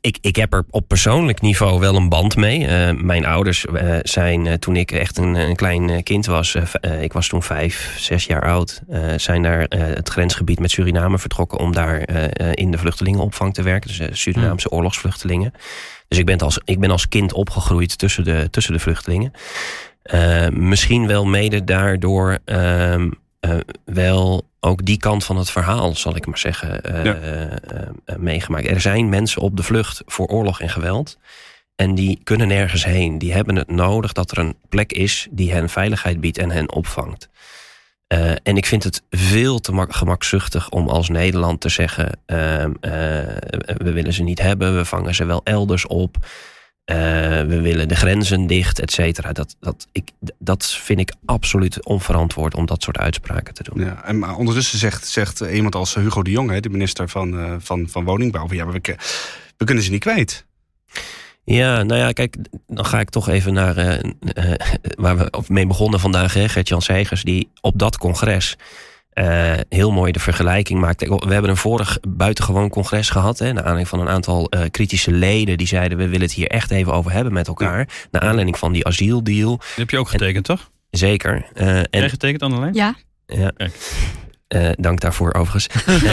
ik, 0.00 0.18
ik 0.20 0.36
heb 0.36 0.52
er 0.52 0.64
op 0.70 0.88
persoonlijk 0.88 1.40
niveau 1.40 1.80
wel 1.80 1.96
een 1.96 2.08
band 2.08 2.36
mee. 2.36 2.66
Eh, 2.66 2.92
mijn 2.92 3.26
ouders 3.26 3.66
eh, 3.66 3.96
zijn 4.02 4.46
eh, 4.46 4.54
toen 4.54 4.76
ik 4.76 4.92
echt 4.92 5.18
een, 5.18 5.34
een 5.34 5.56
klein 5.56 6.02
kind 6.02 6.26
was, 6.26 6.56
ik 7.00 7.12
was 7.12 7.28
toen 7.28 7.42
vijf, 7.42 7.94
zes 7.98 8.24
jaar 8.24 8.42
oud, 8.42 8.82
zijn 9.16 9.40
naar 9.40 9.66
het 9.68 10.08
grensgebied 10.08 10.58
met 10.58 10.70
Suriname 10.70 11.18
vertrokken 11.18 11.58
om 11.58 11.72
daar 11.72 12.08
in 12.54 12.70
de 12.70 12.78
vluchtelingenopvang 12.78 13.54
te 13.54 13.62
werken. 13.62 13.90
Dus 13.96 14.20
Surinaamse 14.20 14.70
oorlogsvluchtelingen. 14.70 15.52
Dus 16.08 16.18
ik 16.18 16.26
ben 16.26 16.38
als, 16.38 16.60
ik 16.64 16.80
ben 16.80 16.90
als 16.90 17.08
kind 17.08 17.32
opgegroeid 17.32 17.98
tussen 17.98 18.24
de, 18.24 18.48
tussen 18.50 18.72
de 18.72 18.78
vluchtelingen. 18.78 19.32
Misschien 20.50 21.06
wel 21.06 21.24
mede 21.24 21.64
daardoor 21.64 22.38
ehm, 22.44 23.08
eh, 23.46 23.56
wel 23.84 24.48
ook 24.66 24.84
die 24.84 24.98
kant 24.98 25.24
van 25.24 25.36
het 25.36 25.50
verhaal, 25.50 25.94
zal 25.94 26.16
ik 26.16 26.26
maar 26.26 26.38
zeggen, 26.38 26.82
eh, 26.82 27.04
Ja. 27.04 27.14
eh, 27.14 27.42
eh, 27.52 27.58
meegemaakt. 28.16 28.66
Er 28.68 28.80
zijn 28.80 29.08
mensen 29.08 29.42
op 29.42 29.56
de 29.56 29.62
vlucht 29.62 30.02
voor 30.06 30.26
oorlog 30.26 30.60
en 30.60 30.70
geweld. 30.70 31.18
En 31.76 31.94
die 31.94 32.20
kunnen 32.24 32.48
nergens 32.48 32.84
heen. 32.84 33.18
Die 33.18 33.32
hebben 33.32 33.56
het 33.56 33.70
nodig 33.70 34.12
dat 34.12 34.30
er 34.30 34.38
een 34.38 34.56
plek 34.68 34.92
is 34.92 35.26
die 35.30 35.52
hen 35.52 35.68
veiligheid 35.68 36.20
biedt 36.20 36.38
en 36.38 36.50
hen 36.50 36.72
opvangt. 36.72 37.28
En 38.42 38.56
ik 38.56 38.66
vind 38.66 38.84
het 38.84 39.02
veel 39.10 39.58
te 39.60 39.72
mak- 39.72 39.94
gemakzuchtig 39.94 40.68
om 40.70 40.88
als 40.88 41.08
Nederland 41.08 41.60
te 41.60 41.68
zeggen: 41.68 42.20
ehm, 42.26 42.72
eh, 42.80 42.90
we 43.76 43.92
willen 43.92 44.12
ze 44.12 44.22
niet 44.22 44.40
hebben, 44.42 44.76
we 44.76 44.84
vangen 44.84 45.14
ze 45.14 45.24
wel 45.24 45.40
elders 45.44 45.86
op. 45.86 46.16
Eh, 46.86 46.96
we 47.42 47.60
willen 47.60 47.88
de 47.88 47.96
grenzen 47.96 48.46
dicht, 48.46 48.80
et 48.80 48.92
cetera. 48.92 49.32
Dat, 49.32 49.56
dat, 49.60 49.86
ik, 49.92 50.10
dat 50.38 50.66
vind 50.66 51.00
ik 51.00 51.12
absoluut 51.24 51.84
onverantwoord 51.84 52.54
om 52.54 52.66
dat 52.66 52.82
soort 52.82 52.98
uitspraken 52.98 53.54
te 53.54 53.62
doen. 53.62 53.84
Ja, 53.84 54.04
en 54.04 54.18
maar 54.18 54.36
ondertussen 54.36 54.78
zegt, 54.78 55.06
zegt 55.06 55.40
iemand 55.40 55.74
als 55.74 55.94
Hugo 55.94 56.22
de 56.22 56.30
Jonge, 56.30 56.52
hè, 56.52 56.60
de 56.60 56.68
minister 56.68 57.08
van, 57.08 57.38
eh, 57.38 57.54
van, 57.58 57.88
van 57.88 58.04
Woningbouw, 58.04 58.46
van, 58.46 58.56
ja, 58.56 58.64
maar 58.64 58.80
we, 58.80 58.96
we 59.56 59.64
kunnen 59.64 59.84
ze 59.84 59.90
niet 59.90 60.00
kwijt. 60.00 60.44
Ja, 61.44 61.82
nou 61.82 62.00
ja, 62.00 62.12
kijk, 62.12 62.36
dan 62.66 62.86
ga 62.86 63.00
ik 63.00 63.10
toch 63.10 63.28
even 63.28 63.52
naar 63.52 63.76
eh, 63.76 64.54
waar 65.04 65.16
we 65.16 65.42
mee 65.48 65.66
begonnen 65.66 66.00
vandaag. 66.00 66.34
hè, 66.34 66.48
Gert-Jan 66.48 66.82
Segers, 66.82 67.22
die 67.22 67.48
op 67.60 67.78
dat 67.78 67.98
congres 67.98 68.56
eh, 69.16 69.52
heel 69.68 69.92
mooi 69.92 70.12
de 70.12 70.20
vergelijking 70.20 70.80
maakte. 70.80 71.06
We 71.26 71.32
hebben 71.32 71.50
een 71.50 71.56
vorig 71.56 71.98
buitengewoon 72.08 72.68
congres 72.68 73.10
gehad. 73.10 73.38
Hè, 73.38 73.46
naar 73.46 73.62
aanleiding 73.62 73.88
van 73.88 74.00
een 74.00 74.08
aantal 74.08 74.48
eh, 74.48 74.60
kritische 74.70 75.10
leden. 75.12 75.58
Die 75.58 75.66
zeiden, 75.66 75.98
we 75.98 76.04
willen 76.04 76.20
het 76.20 76.32
hier 76.32 76.48
echt 76.48 76.70
even 76.70 76.92
over 76.92 77.12
hebben 77.12 77.32
met 77.32 77.48
elkaar. 77.48 77.88
Naar 78.10 78.22
aanleiding 78.22 78.58
van 78.58 78.72
die 78.72 78.86
asieldeal. 78.86 79.56
Die 79.56 79.76
heb 79.76 79.90
je 79.90 79.98
ook 79.98 80.08
getekend, 80.08 80.44
toch? 80.44 80.70
Zeker. 80.90 81.46
Eh, 81.54 81.66
Heb 81.66 81.86
en 81.90 82.00
jij 82.00 82.08
getekend, 82.08 82.42
Annelijn? 82.42 82.74
Ja, 82.74 82.94
Ja. 83.26 83.52
Eh, 84.48 84.68
dank 84.74 85.00
daarvoor 85.00 85.34
overigens. 85.34 85.66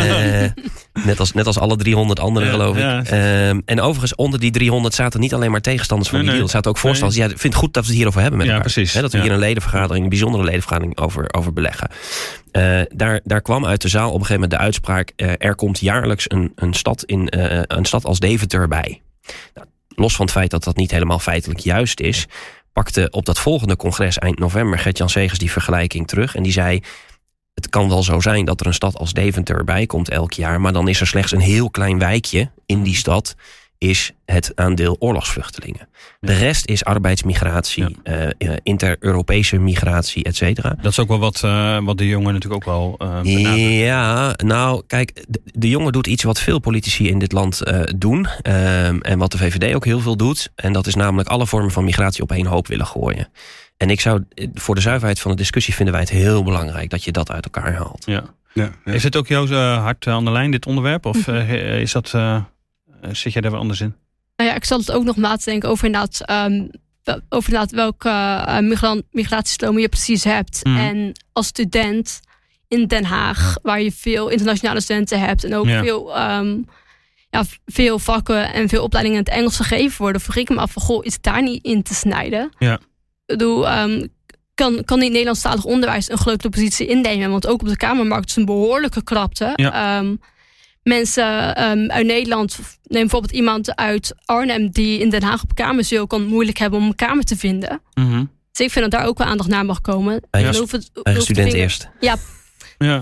Eh, 0.94 1.06
net, 1.06 1.20
als, 1.20 1.34
net 1.34 1.46
als 1.48 1.60
alle 1.60 1.76
300 1.76 2.20
anderen 2.20 2.48
Ja, 2.48 2.54
geloof 2.54 2.76
ik. 2.76 2.82
ja. 2.82 3.04
Ehm, 3.04 3.60
en 3.66 3.82
overigens 3.82 4.16
onder 4.16 4.40
die 4.40 4.52
300 4.52 4.94
zaten 4.94 5.20
niet 5.20 5.34
alleen 5.34 5.52
maar 5.52 5.62
tegenstanders 5.62 6.10
van 6.10 6.18
Nee, 6.20 6.28
die 6.28 6.36
deal. 6.38 6.48
Er 6.48 6.54
zaten 6.54 6.72
ook 6.72 6.78
voorstanders. 6.78 7.20
Ja, 7.20 7.26
ik 7.26 7.40
vind 7.40 7.54
het 7.54 7.64
goed 7.64 7.74
dat 7.74 7.84
we 7.84 7.90
het 7.90 7.98
hierover 7.98 8.22
hebben 8.22 8.38
met 8.40 8.48
Ja, 8.48 8.54
elkaar. 8.54 8.72
precies. 8.72 8.94
Dat 9.02 9.12
we 9.12 9.22
hier 9.22 9.32
een 9.32 9.40
ledenvergadering, 9.40 10.04
een 10.04 10.10
bijzondere 10.10 10.44
ledenvergadering 10.44 10.98
over, 10.98 11.34
over 11.34 11.54
beleggen. 11.54 11.90
Eh, 12.52 12.80
daar, 12.96 13.20
daar 13.24 13.42
kwam 13.42 13.66
uit 13.66 13.82
de 13.82 13.88
zaal 13.88 14.08
op 14.08 14.20
een 14.20 14.26
gegeven 14.26 14.42
moment 14.42 14.52
de 14.60 14.66
uitspraak... 14.66 15.12
er 15.38 15.56
komt 15.56 15.80
jaarlijks 15.80 16.26
een, 16.28 16.52
een, 16.56 16.74
stad 16.74 17.04
in, 17.04 17.28
een 17.68 17.86
stad 17.86 18.06
als 18.06 18.20
Deventer 18.20 18.68
bij. 18.68 19.02
Nou, 19.54 19.68
los 19.88 20.16
van 20.16 20.26
het 20.26 20.34
feit 20.34 20.50
dat 20.52 20.64
dat 20.64 20.76
niet 20.76 20.92
helemaal 20.92 21.20
feitelijk 21.20 21.60
juist 21.60 22.00
is... 22.00 22.26
pakte 22.74 23.08
op 23.12 23.26
dat 23.26 23.40
volgende 23.40 23.76
congres 23.76 24.18
eind 24.20 24.40
november 24.40 24.80
Gert-Jan 24.80 25.10
Segers 25.10 25.40
die 25.40 25.52
vergelijking 25.52 26.08
terug. 26.08 26.36
En 26.36 26.44
die 26.44 26.52
zei, 26.52 26.82
het 27.64 27.72
kan 27.72 27.90
wel 27.90 28.04
zo 28.04 28.20
zijn 28.20 28.46
dat 28.46 28.60
er 28.60 28.68
een 28.68 28.74
stad 28.74 28.98
als 28.98 29.14
Deventer 29.14 29.58
erbij 29.58 29.86
komt 29.86 30.10
elk 30.10 30.34
jaar... 30.34 30.62
maar 30.62 30.74
dan 30.74 30.88
is 30.88 31.00
er 31.00 31.08
slechts 31.08 31.32
een 31.32 31.40
heel 31.40 31.70
klein 31.70 32.00
wijkje 32.00 32.52
in 32.66 32.84
die 32.84 32.96
stad... 32.96 33.36
is 33.78 34.12
het 34.26 34.52
aandeel 34.56 34.96
oorlogsvluchtelingen. 35.00 35.88
De 36.20 36.34
rest 36.34 36.68
is 36.68 36.84
arbeidsmigratie, 36.84 37.98
eh, 38.04 38.24
eh, 38.24 38.58
inter-Europese 38.64 39.58
migratie, 39.58 40.24
et 40.24 40.36
cetera. 40.36 40.76
Dat 40.82 40.92
is 40.92 41.00
ook 41.00 41.08
wel 41.08 41.20
wat, 41.20 41.44
eh, 41.44 41.78
wat 41.84 41.98
de 41.98 42.08
jongen 42.08 42.34
natuurlijk 42.34 42.68
ook 42.68 42.74
wel 42.74 42.96
benadrukt. 42.98 43.60
Ja, 43.60 44.34
nou, 44.44 44.84
kijk, 44.88 45.26
de, 45.28 45.42
de 45.44 45.70
jongen 45.70 45.92
doet 45.92 46.08
iets 46.08 46.24
wat 46.24 46.40
veel 46.40 46.60
politici 46.60 47.10
in 47.10 47.20
dit 47.20 47.32
land 47.32 47.62
doen. 47.96 48.28
ehm, 48.42 49.00
en 49.00 49.18
wat 49.20 49.32
de 49.32 49.38
VVD 49.38 49.76
ook 49.76 49.86
heel 49.86 50.00
veel 50.00 50.18
doet. 50.18 50.52
En 50.56 50.74
dat 50.74 50.88
is 50.88 50.96
namelijk 50.96 51.30
alle 51.30 51.48
vormen 51.48 51.72
van 51.72 51.84
migratie 51.84 52.24
op 52.24 52.32
één 52.32 52.46
hoop 52.46 52.68
willen 52.68 52.86
gooien. 52.86 53.28
En 53.84 53.90
ik 53.90 54.02
zou, 54.02 54.24
eh, 54.34 54.48
voor 54.54 54.76
de 54.76 54.82
zuiverheid 54.82 55.20
van 55.20 55.32
de 55.32 55.38
discussie 55.38 55.74
vinden 55.74 55.94
wij 55.94 56.04
het 56.04 56.12
heel 56.12 56.44
belangrijk 56.44 56.90
dat 56.90 57.04
je 57.04 57.12
dat 57.12 57.32
uit 57.32 57.44
elkaar 57.44 57.74
haalt. 57.74 58.06
Ja. 58.06 58.24
Ja, 58.54 58.72
ja. 58.86 58.92
Is 58.94 59.04
het 59.04 59.16
ook 59.16 59.28
jouw 59.28 59.48
eh, 59.48 59.82
hart 59.84 60.08
aan 60.08 60.26
de 60.26 60.32
lijn, 60.32 60.52
dit 60.52 60.66
onderwerp? 60.66 61.06
Of 61.06 61.28
eh, 61.28 61.80
is 61.82 61.92
dat, 61.92 62.12
eh, 62.14 62.42
zit 63.12 63.34
jij 63.34 63.42
daar 63.42 63.52
wel 63.52 63.60
anders 63.60 63.82
in? 63.82 63.96
Nou 64.36 64.50
ja, 64.50 64.56
ik 64.56 64.66
zat 64.66 64.80
het 64.80 64.92
ook 64.92 65.04
nog 65.04 65.16
na 65.16 65.36
te 65.36 65.50
denken 65.50 65.70
over 65.70 65.86
inderdaad, 65.86 66.22
ehm, 66.26 66.68
wel- 67.04 67.20
over 67.30 67.54
inderdaad 67.54 67.72
welke 67.72 68.10
eh, 68.10 69.00
migratiestromen 69.12 69.82
je 69.82 69.90
precies 69.90 70.24
hebt. 70.24 70.64
Mhm. 70.64 70.78
En 70.78 71.12
als 71.34 71.48
student 71.48 72.20
in 72.68 72.88
Den 72.88 73.04
Haag, 73.06 73.58
waar 73.62 73.82
je 73.82 73.92
veel 73.92 74.30
internationale 74.30 74.82
studenten 74.82 75.20
hebt 75.20 75.44
en 75.44 75.56
ook 75.56 75.66
Ja. 75.68 75.84
veel, 75.84 76.16
ehm, 76.16 76.58
ja, 77.30 77.44
veel 77.66 78.00
vakken 78.00 78.54
en 78.54 78.70
veel 78.70 78.84
opleidingen 78.84 79.20
in 79.20 79.26
het 79.26 79.34
Engels 79.34 79.56
gegeven 79.58 80.02
worden, 80.02 80.22
vroeg 80.22 80.36
ik 80.36 80.50
me 80.50 80.56
af 80.56 80.72
van, 80.72 80.82
goh, 80.82 81.06
is 81.06 81.14
het 81.14 81.24
daar 81.24 81.42
niet 81.44 81.64
in 81.64 81.84
te 81.84 81.94
snijden? 81.94 82.52
Ja. 82.60 82.80
Bedoel, 83.26 83.68
ehm, 83.68 84.08
kan, 84.54 84.84
kan 84.86 85.00
die 85.00 85.10
Nederlandstalig 85.10 85.64
onderwijs 85.64 86.10
een 86.10 86.18
grote 86.18 86.50
positie 86.50 86.88
innemen? 86.88 87.32
Want 87.32 87.48
ook 87.48 87.62
op 87.62 87.68
de 87.68 87.78
Kamermarkt 87.78 88.30
is 88.30 88.36
een 88.36 88.46
behoorlijke 88.46 89.04
krapte. 89.04 89.52
Ja. 89.56 89.98
Ehm, 89.98 90.16
mensen 90.84 91.56
ehm, 91.56 91.90
uit 91.90 92.06
Nederland, 92.06 92.60
neem 92.84 93.02
bijvoorbeeld 93.02 93.34
iemand 93.34 93.76
uit 93.76 94.16
Arnhem 94.26 94.70
die 94.70 95.00
in 95.00 95.10
Den 95.10 95.24
Haag 95.24 95.44
op 95.44 95.56
kamer 95.56 95.84
zit, 95.84 96.08
kan 96.08 96.26
moeilijk 96.26 96.58
hebben 96.58 96.80
om 96.80 96.86
een 96.86 96.96
kamer 96.96 97.24
te 97.24 97.36
vinden. 97.36 97.82
Mhm. 97.94 98.26
Dus 98.52 98.66
ik 98.66 98.72
vind 98.72 98.92
dat 98.92 99.00
daar 99.00 99.10
ook 99.10 99.18
wel 99.18 99.28
aandacht 99.28 99.50
naar 99.50 99.66
mag 99.66 99.82
komen. 99.82 100.22
Eigen, 100.30 100.56
hoeft 100.56 100.92
eigen 101.04 101.24
student 101.24 101.54
eerst. 101.54 101.90
Ja. 102.00 102.16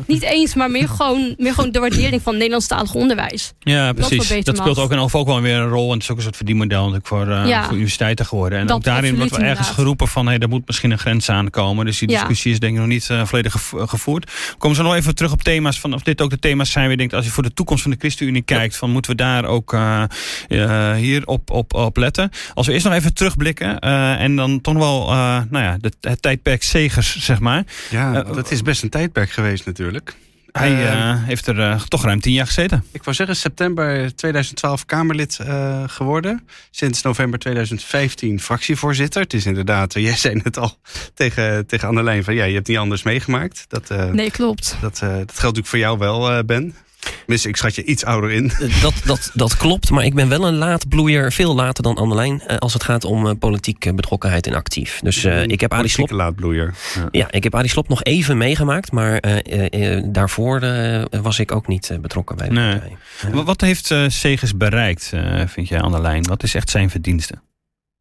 Niet 0.07 0.21
eens, 0.21 0.55
maar 0.55 0.71
meer 0.71 0.87
gewoon, 0.89 1.35
meer 1.37 1.53
gewoon 1.53 1.71
de 1.71 1.79
waardering 1.79 2.21
van 2.21 2.33
Nederlandstalig 2.37 2.93
onderwijs. 2.93 3.53
ja, 3.59 3.93
precies. 3.93 4.43
Dat 4.43 4.57
speelt 4.57 4.77
ook, 4.79 4.91
en 4.91 4.99
ook 4.99 5.25
wel 5.25 5.41
weer 5.41 5.55
een 5.55 5.69
rol. 5.69 5.87
En 5.87 5.93
het 5.93 6.01
is 6.03 6.09
ook 6.11 6.17
een 6.17 6.23
soort 6.23 6.35
verdienmodel 6.35 6.79
natuurlijk 6.79 7.07
voor, 7.07 7.27
eh, 7.29 7.47
Ja. 7.47 7.63
voor 7.63 7.73
universiteiten 7.73 8.25
geworden. 8.25 8.59
En 8.59 8.67
Dat 8.67 8.75
ook 8.75 8.83
daarin 8.83 9.15
wordt 9.15 9.31
wel 9.31 9.39
ergens 9.39 9.49
inderdaad. 9.57 9.75
geroepen 9.75 10.07
van... 10.07 10.27
Hey, 10.27 10.37
er 10.37 10.49
moet 10.49 10.67
misschien 10.67 10.91
een 10.91 10.99
grens 10.99 11.29
aankomen. 11.29 11.85
Dus 11.85 11.97
die 11.99 12.09
Ja. 12.09 12.17
discussie 12.17 12.51
is 12.51 12.59
denk 12.59 12.73
ik 12.73 12.79
nog 12.79 12.87
niet 12.87 13.09
eh, 13.09 13.25
volledig 13.25 13.51
gevo- 13.51 13.87
gevoerd. 13.87 14.31
Komen 14.57 14.77
ze 14.77 14.83
nog 14.83 14.95
even 14.95 15.15
terug 15.15 15.31
op 15.31 15.43
thema's 15.43 15.79
van... 15.79 15.93
of 15.93 16.01
dit 16.03 16.21
ook 16.21 16.29
de 16.29 16.39
thema's 16.39 16.71
zijn 16.71 16.89
je 16.89 16.97
denkt... 16.97 17.13
als 17.13 17.25
je 17.25 17.31
voor 17.31 17.43
de 17.43 17.53
toekomst 17.53 17.81
van 17.83 17.91
de 17.91 17.97
ChristenUnie 17.99 18.41
kijkt... 18.41 18.75
van 18.77 18.89
moeten 18.91 19.11
we 19.11 19.17
daar 19.17 19.45
ook 19.45 19.73
eh, 19.73 20.03
eh, 20.47 20.95
hier 20.95 21.25
op, 21.27 21.49
op, 21.51 21.73
op 21.73 21.97
letten. 21.97 22.29
Als 22.53 22.67
we 22.67 22.73
eerst 22.73 22.85
nog 22.85 22.93
even 22.93 23.13
terugblikken... 23.13 23.79
eh, 23.79 24.21
en 24.21 24.35
dan 24.35 24.61
toch 24.61 24.73
wel 24.73 25.01
eh, 25.09 25.39
nou 25.49 25.63
ja, 25.65 25.77
de, 25.79 25.91
het 26.01 26.21
tijdperk 26.21 26.63
Zegers, 26.63 27.15
zeg 27.19 27.39
maar. 27.39 27.63
Ja, 27.89 28.13
Eh, 28.13 28.33
dat 28.33 28.51
is 28.51 28.61
best 28.61 28.83
een 28.83 28.89
tijdperk 28.89 29.31
geweest 29.31 29.65
natuurlijk. 29.71 30.15
Hij 30.51 30.71
Eh, 30.71 31.09
eh, 31.09 31.23
heeft 31.23 31.47
er 31.47 31.59
eh, 31.59 31.81
toch 31.81 32.03
ruim 32.03 32.19
tien 32.19 32.33
jaar 32.33 32.45
gezeten. 32.45 32.83
Ik 32.91 33.03
wou 33.03 33.15
zeggen, 33.15 33.35
september 33.35 34.15
2012 34.15 34.85
Kamerlid 34.85 35.39
eh, 35.39 35.83
geworden. 35.87 36.47
Sinds 36.71 37.01
november 37.01 37.39
2015 37.39 38.39
fractievoorzitter. 38.39 39.21
Het 39.21 39.33
is 39.33 39.45
inderdaad, 39.45 39.93
jij 39.93 40.15
zei 40.15 40.39
het 40.43 40.57
al 40.57 40.77
tegen, 41.13 41.65
tegen 41.67 41.87
Annelijn 41.87 42.23
van 42.23 42.33
ja, 42.33 42.43
je 42.43 42.53
hebt 42.53 42.67
niet 42.67 42.77
anders 42.77 43.03
meegemaakt. 43.03 43.65
Dat, 43.67 43.89
eh, 43.89 44.05
Nee, 44.05 44.31
klopt. 44.31 44.75
dat, 44.81 44.93
eh, 45.01 45.09
dat 45.09 45.17
geldt 45.17 45.41
natuurlijk 45.41 45.67
voor 45.67 45.79
jou 45.79 45.97
wel, 45.97 46.31
eh, 46.31 46.43
Ben. 46.45 46.75
Tenminste, 47.19 47.49
ik 47.49 47.55
schat 47.57 47.75
je 47.75 47.83
iets 47.83 48.05
ouder 48.05 48.31
in. 48.31 48.49
Eh, 48.51 48.81
Dat, 48.81 48.93
dat, 49.05 49.31
dat 49.33 49.57
klopt, 49.57 49.89
maar 49.89 50.05
ik 50.05 50.13
ben 50.13 50.29
wel 50.29 50.47
een 50.47 50.55
laatbloeier. 50.55 51.31
Veel 51.31 51.55
later 51.55 51.83
dan 51.83 51.95
Annelijn 51.95 52.41
eh, 52.41 52.57
als 52.57 52.73
het 52.73 52.83
gaat 52.83 53.03
om 53.05 53.27
eh, 53.27 53.33
politieke 53.39 53.93
betrokkenheid 53.93 54.47
en 54.47 54.53
actief. 54.53 54.99
Dus 55.03 55.23
eh, 55.23 55.43
ik 55.43 55.59
heb 55.61 55.71
Arie 55.73 55.89
Slob 55.89 56.07
Politieke 56.07 56.15
laadbloeier. 56.15 56.73
Ja, 57.11 57.31
ik 57.31 57.43
heb 57.43 57.55
Arie 57.55 57.69
Slob 57.69 57.87
nog 57.89 58.03
even 58.03 58.37
meegemaakt, 58.37 58.91
maar 58.91 59.17
eh, 59.17 59.67
eh, 59.71 59.97
eh, 59.97 60.03
daarvoor 60.07 60.61
eh, 60.61 61.03
was 61.21 61.39
ik 61.39 61.51
ook 61.51 61.67
niet 61.67 61.97
betrokken 62.01 62.37
bij 62.37 62.47
de 62.47 62.53
Nee. 62.53 62.71
partij. 62.79 62.97
Wat, 63.31 63.45
wat 63.45 63.61
heeft 63.61 63.91
eh 63.91 64.03
Segers 64.07 64.57
bereikt, 64.57 65.09
eh, 65.13 65.47
vind 65.47 65.67
jij, 65.67 65.81
aan 65.81 65.91
de 65.91 66.01
lijn? 66.01 66.23
Wat 66.23 66.43
is 66.43 66.55
echt 66.55 66.69
zijn 66.69 66.89
verdienste? 66.89 67.33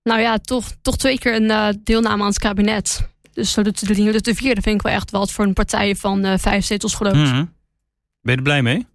Nou 0.03 0.21
ja, 0.21 0.39
toch, 0.39 0.65
toch 0.83 0.97
twee 0.97 1.19
keer 1.19 1.35
een 1.35 1.51
eh, 1.51 1.69
deelname 1.85 2.23
aan 2.23 2.29
het 2.29 2.39
kabinet. 2.39 3.09
Dus 3.33 3.53
zo 3.53 3.63
de, 3.63 3.73
de, 3.81 3.95
de, 3.95 4.21
de 4.21 4.35
vierde 4.35 4.61
vind 4.61 4.75
ik 4.77 4.83
wel 4.83 4.93
echt 4.93 5.11
wat 5.11 5.33
voor 5.33 5.45
een 5.45 5.53
partij 5.53 5.97
van 5.97 6.25
eh, 6.25 6.39
vijf 6.39 6.65
zetels 6.65 6.95
groot. 6.95 7.15
Mhm. 7.15 7.45
Ben 8.23 8.33
je 8.33 8.37
er 8.37 8.43
blij 8.43 8.63
mee? 8.63 8.87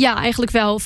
Ja, 0.00 0.16
eigenlijk 0.16 0.50
wel. 0.52 0.80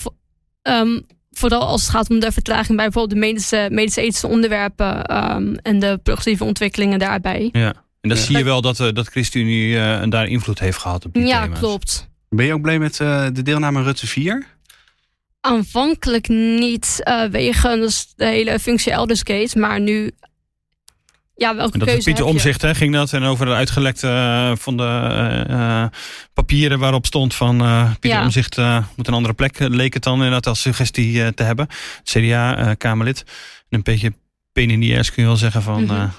Ehm, 0.62 1.00
vooral 1.30 1.60
als 1.66 1.80
het 1.82 1.90
gaat 1.90 2.10
om 2.10 2.20
de 2.20 2.32
vertraging 2.32 2.76
bij 2.76 2.88
bijvoorbeeld 2.88 3.20
de 3.20 3.26
medische, 3.26 3.68
medische-ethische 3.70 4.26
onderwerpen 4.26 5.04
ehm, 5.04 5.54
en 5.54 5.78
de 5.78 6.00
progressieve 6.02 6.44
ontwikkelingen 6.44 6.98
daarbij. 6.98 7.48
Ja. 7.52 7.68
En 8.00 8.08
dan 8.08 8.18
Ja. 8.18 8.24
zie 8.24 8.36
je 8.36 8.44
wel 8.44 8.60
dat, 8.60 8.80
eh 8.80 8.88
dat 8.92 9.08
ChristenUnie 9.08 9.78
eh, 9.78 10.02
daar 10.10 10.26
invloed 10.26 10.58
heeft 10.58 10.78
gehad 10.78 11.04
op 11.04 11.12
die 11.14 11.26
Ja, 11.26 11.42
thema's. 11.42 11.58
klopt. 11.58 12.08
Ben 12.28 12.46
je 12.46 12.52
ook 12.52 12.62
blij 12.62 12.78
met 12.78 13.00
eh, 13.00 13.26
de 13.32 13.42
deelname 13.42 13.82
Rutte 13.82 14.06
4? 14.06 14.46
Aanvankelijk 15.40 16.28
niet 16.28 17.00
eh 17.02 17.24
wegens 17.24 18.12
de 18.16 18.24
hele 18.26 18.58
functie 18.58 18.92
Eldersgate, 18.92 19.58
maar 19.58 19.80
nu 19.80 20.10
ja, 21.34 21.56
welke 21.56 21.72
dat 21.78 21.82
keuze 21.86 21.98
is 21.98 22.04
Pieter? 22.04 22.24
Omzicht, 22.24 22.62
hè, 22.62 22.74
ging 22.74 22.94
dat. 22.94 23.12
En 23.12 23.22
over 23.22 23.46
de 23.46 23.52
uitgelekte 23.52 24.08
eh, 24.08 24.52
van 24.56 24.76
de 24.76 24.82
eh, 24.82 25.80
eh, 25.82 25.88
papieren 26.32 26.78
waarop 26.78 27.06
stond 27.06 27.34
van 27.34 27.60
eh, 27.60 27.90
Pieter 28.00 28.18
Ja. 28.18 28.24
Omzicht 28.24 28.58
uh, 28.58 28.84
moet 28.96 29.08
een 29.08 29.14
andere 29.14 29.34
plek, 29.34 29.58
eh, 29.60 29.68
leek 29.68 29.94
het 29.94 30.02
dan 30.02 30.14
inderdaad 30.14 30.46
als 30.46 30.60
suggestie 30.60 31.22
eh, 31.22 31.28
te 31.28 31.42
hebben. 31.42 31.66
CDA-Kamerlid. 32.02 33.18
en 33.68 33.78
een 33.78 33.82
beetje 33.82 34.12
pain 34.52 34.70
in 34.82 34.98
ass 34.98 35.10
kun 35.12 35.22
je 35.22 35.28
wel 35.28 35.38
zeggen 35.38 35.62
van, 35.62 35.82
Mhm. 35.82 35.92
eh, 35.92 35.98
Nou, 35.98 36.10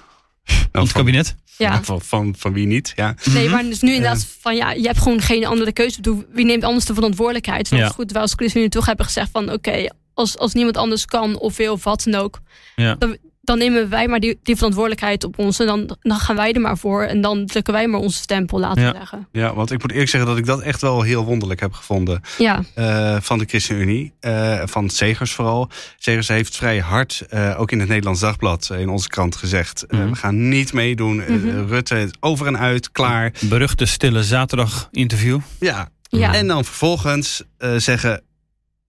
van 0.72 0.82
het 0.82 0.92
van, 0.92 1.02
kabinet. 1.02 1.36
Ja. 1.58 1.84
van, 1.84 2.02
van, 2.02 2.36
van 2.38 2.54
wie 2.54 2.66
niet, 2.68 2.94
ja. 2.96 3.16
Nee, 3.24 3.44
Mhm. 3.44 3.54
maar 3.54 3.64
dus 3.64 3.82
nu 3.82 3.94
inderdaad 3.94 4.28
van 4.42 4.56
ja, 4.56 4.72
je 4.72 4.86
hebt 4.88 5.00
gewoon 5.00 5.22
geen 5.22 5.46
andere 5.46 5.74
keuze. 5.74 5.98
Ik 5.98 6.04
bedoel, 6.04 6.24
Wie 6.32 6.46
neemt 6.46 6.64
anders 6.64 6.86
de 6.86 6.94
verantwoordelijkheid? 6.94 7.70
Dat 7.70 7.80
Ja. 7.80 7.86
is 7.86 7.92
goed, 7.92 8.12
wij 8.12 8.22
als 8.22 8.34
ChristenUnie 8.36 8.70
toch 8.72 8.86
hebben 8.86 9.06
gezegd 9.06 9.30
van 9.32 9.52
oké, 9.52 9.88
als, 10.14 10.38
als 10.38 10.54
niemand 10.54 10.78
anders 10.78 11.06
kan 11.06 11.38
of 11.40 11.58
wil 11.58 11.74
of 11.74 11.84
wat 11.84 12.04
dan 12.04 12.22
ook, 12.22 12.40
Ja. 12.76 12.96
dan, 12.96 13.18
dan 13.46 13.58
nemen 13.58 13.90
wij 13.90 14.08
maar 14.08 14.20
die, 14.20 14.40
die 14.44 14.56
verantwoordelijkheid 14.56 15.24
op 15.24 15.40
ons 15.40 15.60
en 15.60 15.66
dan, 15.66 15.98
dan 16.02 16.18
gaan 16.20 16.36
wij 16.36 16.54
er 16.54 16.62
maar 16.62 16.78
voor 16.78 17.04
en 17.04 17.22
dan 17.22 17.46
drukken 17.46 17.74
wij 17.74 17.88
maar 17.88 18.00
onze 18.00 18.18
stempel, 18.18 18.60
laten 18.60 18.82
Ja. 18.84 18.94
zeggen. 18.94 19.28
Ja, 19.32 19.54
want 19.54 19.72
ik 19.72 19.82
moet 19.82 19.92
eerlijk 19.92 20.10
zeggen 20.10 20.30
dat 20.30 20.40
ik 20.40 20.46
dat 20.46 20.62
echt 20.62 20.82
wel 20.82 21.02
heel 21.02 21.26
wonderlijk 21.26 21.60
heb 21.60 21.74
gevonden. 21.74 22.22
Ja, 22.38 22.64
eh, 22.76 23.18
van 23.22 23.38
de 23.38 23.46
ChristenUnie. 23.46 24.14
eh, 24.20 24.62
van 24.66 24.90
Segers 24.90 25.32
vooral. 25.34 25.70
Segers 25.98 26.28
heeft 26.28 26.58
vrij 26.58 26.80
hard, 26.80 27.24
eh, 27.30 27.56
ook 27.60 27.72
in 27.72 27.80
het 27.80 27.88
Nederlands 27.88 28.20
Dagblad, 28.20 28.70
in 28.78 28.90
onze 28.90 29.08
krant 29.08 29.36
gezegd... 29.36 29.84
eh, 29.86 30.00
Mhm. 30.00 30.10
we 30.10 30.16
gaan 30.16 30.48
niet 30.50 30.74
meedoen. 30.74 31.22
Eh, 31.22 31.30
Mhm. 31.36 31.66
Rutte 31.68 32.00
is 32.00 32.10
over 32.20 32.48
en 32.48 32.58
uit, 32.58 32.92
klaar. 32.92 33.34
Beruchte 33.42 33.86
stille 33.86 34.24
zaterdag 34.24 34.88
interview. 34.92 35.40
Ja. 35.60 35.90
ja, 36.02 36.34
En 36.34 36.48
dan 36.48 36.66
vervolgens 36.66 37.44
eh, 37.58 37.76
zeggen, 37.76 38.22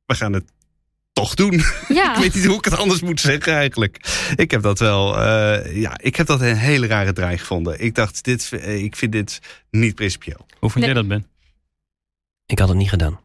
we 0.07 0.15
gaan 0.15 0.33
het 0.33 0.45
toch 1.15 1.35
doen. 1.35 1.63
ja. 1.89 2.13
ik 2.17 2.21
weet 2.21 2.35
niet 2.35 2.45
hoe 2.45 2.57
ik 2.59 2.65
het 2.65 2.77
anders 2.77 3.01
moet 3.01 3.21
zeggen 3.21 3.53
eigenlijk. 3.55 4.01
Ik 4.37 4.51
heb 4.51 4.63
dat 4.63 4.79
wel, 4.79 5.19
eh, 5.21 5.77
ja, 5.81 5.93
ik 6.03 6.17
heb 6.17 6.27
dat 6.27 6.41
een 6.41 6.57
hele 6.57 6.87
rare 6.87 7.13
draai 7.13 7.39
gevonden. 7.39 7.81
Ik 7.81 7.95
dacht, 7.95 8.25
dit, 8.25 8.51
eh, 8.53 8.83
ik 8.83 8.97
vind 8.97 9.13
dit 9.13 9.41
niet 9.71 9.95
principieel. 9.95 10.47
Hoe 10.59 10.71
vind 10.71 10.85
Nee. 10.85 10.95
jij 10.95 11.03
dat, 11.03 11.09
Ben? 11.09 11.27
Ik 12.47 12.59
had 12.59 12.69
het 12.69 12.77
niet 12.77 12.89
gedaan. 12.89 13.21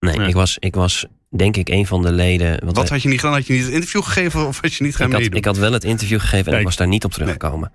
Nee, 0.00 0.16
Nee. 0.16 0.28
Ik, 0.28 0.34
was, 0.34 0.56
ik 0.58 0.74
was 0.74 1.06
denk 1.30 1.56
ik 1.56 1.68
een 1.68 1.86
van 1.86 2.02
de 2.02 2.12
leden. 2.12 2.64
Wat 2.64 2.76
wij- 2.76 2.86
had 2.88 3.02
je 3.02 3.08
niet 3.08 3.20
gedaan? 3.20 3.34
Had 3.34 3.46
je 3.46 3.52
niet 3.52 3.64
het 3.64 3.72
interview 3.72 4.02
gegeven 4.02 4.46
of 4.46 4.60
had 4.60 4.74
je 4.74 4.84
niet 4.84 4.96
gaan 4.96 5.06
ik, 5.06 5.12
had, 5.12 5.20
meedoen? 5.20 5.38
ik 5.38 5.44
had 5.44 5.56
wel 5.56 5.72
het 5.72 5.84
interview 5.84 6.20
gegeven 6.20 6.52
en 6.52 6.58
ik 6.58 6.64
was 6.64 6.76
daar 6.76 6.88
niet 6.88 7.04
op 7.04 7.12
teruggekomen. 7.12 7.72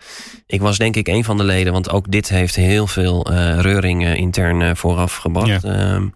Ik 0.47 0.61
was 0.61 0.77
denk 0.77 0.95
ik 0.95 1.07
een 1.07 1.23
van 1.23 1.37
de 1.37 1.43
leden, 1.43 1.73
want 1.73 1.89
ook 1.89 2.11
dit 2.11 2.29
heeft 2.29 2.55
heel 2.55 2.87
veel 2.87 3.25
eh 3.25 3.59
reuring 3.59 4.15
intern 4.15 4.61
eh, 4.61 4.75
vooraf 4.75 5.15
gebracht. 5.15 5.63
Ehm, 5.63 6.07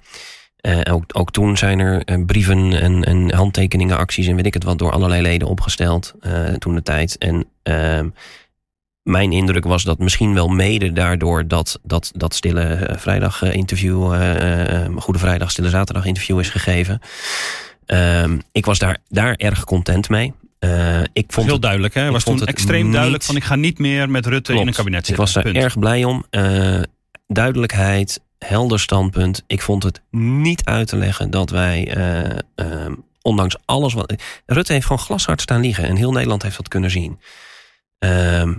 eh, 0.58 0.80
ook, 0.94 1.04
ook 1.14 1.32
toen 1.32 1.58
zijn 1.58 1.80
er 1.80 2.04
eh, 2.04 2.26
brieven 2.26 2.82
en, 2.82 3.04
en 3.04 3.34
handtekeningen, 3.34 3.98
acties 3.98 4.28
en 4.28 4.36
weet 4.36 4.46
ik 4.46 4.54
het 4.54 4.64
wat 4.64 4.78
door 4.80 4.92
allerlei 4.92 5.22
leden 5.22 5.48
opgesteld 5.48 6.14
eh, 6.22 6.44
toen 6.54 6.76
de 6.76 6.84
tijd. 6.84 7.18
En 7.18 7.46
ehm, 7.64 8.10
mijn 9.04 9.32
indruk 9.32 9.64
was 9.64 9.84
dat 9.84 10.00
misschien 10.00 10.34
wel 10.34 10.48
mede 10.48 10.94
daardoor 10.94 11.48
dat 11.48 11.80
dat, 11.84 12.12
dat 12.16 12.34
stille 12.36 12.94
vrijdag 12.98 13.42
interview, 13.44 14.04
Goede 15.00 15.20
Vrijdag, 15.20 15.52
Stille 15.52 15.70
Zaterdag 15.70 16.06
interview 16.06 16.40
is 16.40 16.50
gegeven. 16.50 17.00
Ehm, 17.86 18.38
ik 18.52 18.66
was 18.66 18.80
daar, 18.80 18.98
daar 19.08 19.34
erg 19.36 19.64
content 19.64 20.10
mee. 20.10 20.34
Eh, 20.60 21.00
ik 21.14 21.26
vond 21.28 21.46
Heel 21.46 21.54
het 21.56 21.62
duidelijk, 21.64 21.94
hè? 21.94 22.06
ik 22.06 22.12
was 22.12 22.24
vond 22.24 22.38
toen 22.38 22.48
het 22.48 22.56
extreem 22.56 22.84
niet- 22.84 22.94
duidelijk 22.94 23.24
van 23.24 23.36
ik 23.36 23.44
ga 23.44 23.56
niet 23.56 23.80
meer 23.80 24.10
met 24.10 24.26
Rutte 24.26 24.54
in 24.54 24.68
een 24.68 24.74
kabinet 24.74 25.00
Ik 25.00 25.06
zitten. 25.06 25.24
was 25.24 25.34
daar 25.34 25.44
Punt. 25.44 25.56
erg 25.56 25.80
blij 25.80 26.04
om. 26.04 26.26
Duidelijkheid, 27.28 28.22
helder 28.40 28.80
standpunt. 28.80 29.44
Ik 29.48 29.62
vond 29.62 29.84
het 29.84 30.02
niet 30.12 30.66
uit 30.66 30.88
te 30.88 30.98
leggen 30.98 31.30
dat 31.30 31.50
wij, 31.50 31.94
eh, 31.96 32.38
ehm, 32.56 32.94
ondanks 33.22 33.56
alles 33.66 33.94
wat. 33.94 34.14
Rutte 34.46 34.74
heeft 34.74 34.86
gewoon 34.86 35.06
glashard 35.06 35.42
staan 35.42 35.62
liegen 35.62 35.84
en 35.84 35.96
heel 35.96 36.12
Nederland 36.12 36.42
heeft 36.44 36.58
dat 36.58 36.68
kunnen 36.68 36.92
zien. 36.92 37.20
Ehm, 38.00 38.54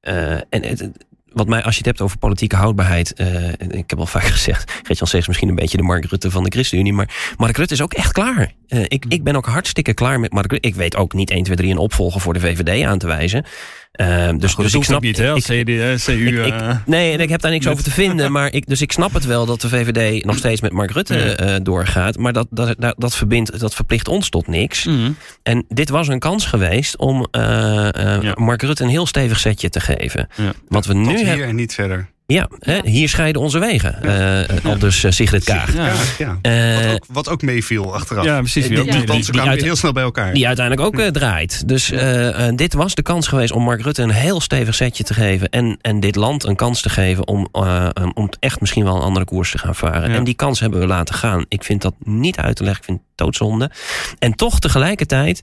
eh, 0.00 0.32
en 0.32 0.94
wat 1.32 1.48
mij, 1.48 1.62
als 1.62 1.72
je 1.72 1.78
het 1.78 1.86
hebt 1.86 2.00
over 2.00 2.18
politieke 2.18 2.56
houdbaarheid. 2.56 3.12
eh, 3.12 3.48
ik 3.52 3.90
heb 3.90 3.98
al 3.98 4.06
vaak 4.06 4.24
gezegd. 4.36 4.70
Gert-Jan 4.70 5.06
Segers 5.06 5.26
misschien 5.26 5.48
een 5.48 5.54
beetje 5.54 5.76
de 5.76 5.82
Mark 5.82 6.04
Rutte 6.04 6.30
van 6.30 6.44
de 6.44 6.50
ChristenUnie. 6.50 6.92
Maar 6.92 7.34
Mark 7.36 7.56
Rutte 7.56 7.74
is 7.74 7.82
ook 7.82 7.94
echt 7.94 8.12
klaar. 8.12 8.52
Ik, 8.66 9.04
ik 9.08 9.24
ben 9.24 9.36
ook 9.36 9.46
hartstikke 9.46 9.94
klaar 9.94 10.20
met 10.20 10.32
Mark 10.32 10.50
Rutte. 10.50 10.68
Ik 10.68 10.74
weet 10.74 10.96
ook 10.96 11.12
niet 11.12 11.30
1, 11.30 11.42
2, 11.42 11.56
3 11.56 11.70
een 11.70 11.78
opvolger 11.78 12.20
voor 12.20 12.32
de 12.32 12.40
VVD 12.40 12.84
aan 12.84 12.98
te 12.98 13.06
wijzen. 13.06 13.44
Ehm, 13.92 14.38
dus, 14.38 14.54
Goed, 14.54 14.64
dus 14.64 14.74
ik 14.74 14.84
snap 14.84 15.00
niet, 15.02 15.16
hè? 15.18 15.30
Als 15.30 15.48
ik- 15.48 15.64
CD, 15.64 16.04
CU... 16.04 16.42
ik- 16.42 16.52
eh, 16.52 16.76
Nee, 16.86 17.12
en 17.12 17.20
ik 17.20 17.28
heb 17.28 17.40
daar 17.40 17.50
niks 17.50 17.66
over 17.66 17.84
te 17.84 17.90
vinden. 17.90 18.32
Maar 18.40 18.52
ik, 18.52 18.66
dus 18.66 18.80
ik 18.82 18.92
snap 18.92 19.12
het 19.14 19.24
wel 19.24 19.46
dat 19.46 19.60
de 19.60 19.68
VVD 19.68 20.24
nog 20.24 20.36
steeds 20.36 20.60
met 20.60 20.72
Mark 20.72 20.90
Rutte 20.90 21.16
eh, 21.34 21.56
doorgaat. 21.62 22.18
Maar 22.18 22.32
dat, 22.32 22.46
dat, 22.50 22.74
dat, 22.78 22.94
dat, 22.98 23.16
verbindt, 23.16 23.60
dat 23.60 23.74
verplicht 23.74 24.08
ons 24.08 24.28
tot 24.28 24.46
niks. 24.46 24.84
mhm. 24.84 25.10
En 25.42 25.64
dit 25.68 25.88
was 25.88 26.08
een 26.08 26.18
kans 26.18 26.46
geweest 26.46 26.96
om 26.96 27.26
eh, 27.30 27.42
Ja. 27.42 28.32
Mark 28.34 28.62
Rutte 28.62 28.82
een 28.82 28.88
heel 28.88 29.06
stevig 29.06 29.38
setje 29.40 29.68
te 29.68 29.80
geven. 29.80 30.28
Ja. 30.36 30.52
Wat 30.68 30.86
we 30.86 30.94
nu 30.94 31.18
hier 31.18 31.44
en 31.44 31.54
niet 31.54 31.74
verder. 31.74 32.08
Ja, 32.30 32.48
hè, 32.58 32.78
hier 32.84 33.08
scheiden 33.08 33.42
onze 33.42 33.58
wegen. 33.58 34.02
eh 34.02 34.64
al 34.64 34.78
dus 34.78 35.04
eh, 35.04 35.10
Sigrid 35.10 35.44
Kaag. 35.44 35.74
Ja. 35.74 35.92
Ja. 36.18 36.38
Eh, 36.42 36.84
Wat, 36.84 36.92
ook, 36.94 37.04
wat 37.08 37.28
ook 37.28 37.42
meeviel 37.42 37.94
achteraf. 37.94 38.24
ja, 38.24 38.38
precies. 38.38 38.68
die- 38.68 38.76
die- 38.76 39.04
die 39.06 39.24
kwamen 39.30 39.50
uit- 39.50 39.62
heel 39.62 39.76
snel 39.76 39.92
bij 39.92 40.02
elkaar. 40.02 40.32
Die 40.34 40.46
uiteindelijk 40.46 40.86
ook 40.86 40.98
eh, 41.00 41.06
draait. 41.06 41.68
Dus 41.68 41.90
eh, 41.90 42.46
eh, 42.48 42.56
dit 42.56 42.72
was 42.74 42.94
de 42.94 43.02
kans 43.02 43.28
geweest 43.28 43.52
om 43.52 43.62
Mark 43.62 43.82
Rutte 43.82 44.02
een 44.02 44.10
heel 44.10 44.40
stevig 44.40 44.74
setje 44.74 45.04
te 45.04 45.14
geven. 45.14 45.48
En, 45.48 45.78
en 45.80 46.00
dit 46.00 46.16
land 46.16 46.44
een 46.44 46.56
kans 46.56 46.80
te 46.80 46.88
geven 46.88 47.26
om, 47.28 47.48
eh, 47.52 47.88
um, 48.00 48.10
om 48.14 48.28
echt 48.40 48.60
misschien 48.60 48.84
wel 48.84 48.96
een 48.96 49.02
andere 49.02 49.24
koers 49.24 49.50
te 49.50 49.58
gaan 49.58 49.74
varen. 49.74 50.10
Ja. 50.10 50.16
En 50.16 50.24
die 50.24 50.34
kans 50.34 50.60
hebben 50.60 50.80
we 50.80 50.86
laten 50.86 51.14
gaan. 51.14 51.44
Ik 51.48 51.64
vind 51.64 51.82
dat 51.82 51.94
niet 52.04 52.36
uit 52.36 52.56
te 52.56 52.62
leggen. 52.64 52.80
Ik 52.82 52.86
vind 52.88 52.98
het 52.98 53.08
doodzonde. 53.18 53.70
En 54.18 54.34
toch 54.34 54.58
tegelijkertijd. 54.60 55.42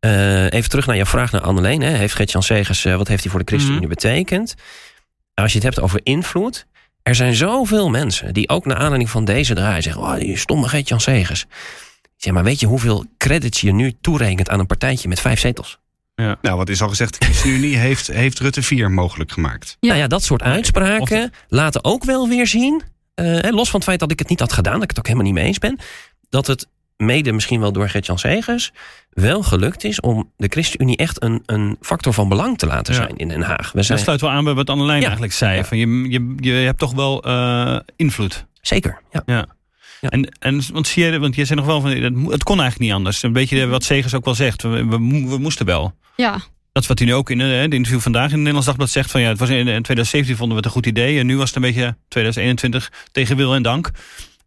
eh, 0.00 0.44
even 0.52 0.70
terug 0.70 0.86
naar 0.86 0.96
jouw 0.96 1.04
vraag 1.04 1.32
naar 1.32 1.40
Anneleen. 1.40 1.82
Hè. 1.82 1.90
Heeft 1.90 2.14
Gert-Jan 2.14 2.42
Segers, 2.42 2.84
eh, 2.84 2.96
wat 2.96 3.08
heeft 3.08 3.22
hij 3.22 3.30
voor 3.30 3.40
de 3.44 3.46
ChristenUnie 3.50 3.88
betekend? 3.88 4.54
Als 5.34 5.52
je 5.52 5.58
het 5.58 5.66
hebt 5.66 5.80
over 5.80 6.00
invloed. 6.02 6.66
Er 7.02 7.14
zijn 7.14 7.34
zoveel 7.34 7.90
mensen 7.90 8.34
die 8.34 8.48
ook 8.48 8.66
naar 8.66 8.76
aanleiding 8.76 9.10
van 9.10 9.24
deze 9.24 9.54
draai 9.54 9.82
zeggen... 9.82 10.02
Oh, 10.02 10.14
die 10.14 10.36
stomme 10.36 10.84
Segers. 10.96 11.42
Ik 11.42 11.50
Zeg 12.16 12.32
maar, 12.32 12.44
weet 12.44 12.60
je 12.60 12.66
hoeveel 12.66 13.04
credits 13.18 13.60
je 13.60 13.72
nu 13.72 13.94
toerekent 14.00 14.48
aan 14.48 14.58
een 14.58 14.66
partijtje 14.66 15.08
met 15.08 15.20
vijf 15.20 15.40
zetels? 15.40 15.78
Nou, 16.16 16.56
wat 16.56 16.68
is 16.68 16.82
al 16.82 16.88
gezegd, 16.88 17.18
de 17.18 17.24
ChristenUnie 17.24 17.76
heeft, 17.76 18.06
heeft 18.06 18.38
Rutte 18.38 18.62
4 18.62 18.90
mogelijk 18.90 19.32
gemaakt. 19.32 19.76
Ja. 19.80 19.88
Nou 19.88 20.00
ja, 20.00 20.06
dat 20.06 20.22
soort 20.22 20.42
uitspraken 20.42 21.32
laten 21.48 21.84
ook 21.84 22.04
wel 22.04 22.28
weer 22.28 22.46
zien... 22.46 22.82
eh, 23.14 23.24
hè, 23.24 23.50
los 23.50 23.70
van 23.70 23.80
het 23.80 23.88
feit 23.88 24.00
dat 24.00 24.10
ik 24.10 24.18
het 24.18 24.28
niet 24.28 24.40
had 24.40 24.52
gedaan... 24.52 24.74
dat 24.74 24.82
ik 24.82 24.88
het 24.88 24.98
ook 24.98 25.06
helemaal 25.06 25.26
niet 25.26 25.34
mee 25.34 25.44
eens 25.44 25.58
ben... 25.58 25.78
dat 26.28 26.46
het 26.46 26.68
mede 26.96 27.32
misschien 27.32 27.60
wel 27.60 27.72
door 27.72 27.88
Gert-Jan 27.88 28.18
Segers... 28.18 28.72
wel 29.14 29.42
gelukt 29.42 29.84
is 29.84 30.00
om 30.00 30.30
de 30.36 30.46
ChristenUnie 30.48 30.96
echt 30.96 31.22
een, 31.22 31.42
een 31.46 31.76
factor 31.80 32.12
van 32.12 32.28
belang 32.28 32.58
te 32.58 32.66
laten 32.66 32.94
Ja. 32.94 33.00
zijn 33.00 33.16
in 33.16 33.28
Den 33.28 33.42
Haag. 33.42 33.70
We 33.70 33.76
Dat 33.76 33.84
zijn, 33.84 33.98
sluit 33.98 34.20
wel 34.20 34.30
aan 34.30 34.44
bij 34.44 34.54
wat 34.54 34.70
Annelijn 34.70 34.98
Ja. 34.98 35.04
eigenlijk 35.04 35.32
zei. 35.34 35.56
Ja. 35.56 35.64
Van 35.64 35.78
je, 35.78 35.86
je, 36.10 36.34
je 36.36 36.52
hebt 36.52 36.78
toch 36.78 36.92
wel 36.94 37.22
eh, 37.22 37.76
invloed. 37.96 38.46
Zeker, 38.60 39.00
ja. 39.12 39.22
Ja. 39.26 39.46
Ja. 40.00 40.08
En, 40.08 40.36
en 40.38 40.62
want 40.72 40.86
zie 40.86 41.04
je, 41.04 41.18
want 41.18 41.34
jij 41.34 41.44
zei 41.44 41.58
nog 41.58 41.68
wel 41.68 41.80
van 41.80 41.90
het, 41.90 42.02
het 42.32 42.42
kon 42.42 42.60
eigenlijk 42.60 42.78
niet 42.78 42.92
anders. 42.92 43.22
Een 43.22 43.32
beetje 43.32 43.66
wat 43.66 43.84
Segers 43.84 44.14
ook 44.14 44.24
wel 44.24 44.34
zegt. 44.34 44.62
We, 44.62 44.68
we, 44.86 44.98
mo- 44.98 45.28
we 45.28 45.38
moesten 45.38 45.66
wel. 45.66 45.94
Ja, 46.16 46.32
Dat 46.72 46.82
is 46.82 46.88
wat 46.88 46.98
hij 46.98 47.08
nu 47.08 47.14
ook 47.14 47.30
in 47.30 47.40
eh, 47.40 47.46
de 47.46 47.76
interview 47.76 48.00
vandaag 48.00 48.22
in 48.24 48.28
het 48.30 48.36
Nederlands 48.38 48.66
Dagblad 48.66 48.90
zegt. 48.90 49.10
Van 49.10 49.20
ja, 49.20 49.28
het 49.28 49.38
was 49.38 49.48
in, 49.48 49.56
in 49.56 49.64
2017 49.82 50.36
vonden 50.36 50.56
we 50.56 50.62
het 50.62 50.64
een 50.64 50.70
goed 50.82 50.86
idee. 50.86 51.18
En 51.18 51.26
nu 51.26 51.36
was 51.36 51.46
het 51.46 51.56
een 51.56 51.62
beetje 51.62 51.96
2021 52.08 52.92
tegen 53.12 53.36
wil 53.36 53.54
en 53.54 53.62
dank. 53.62 53.90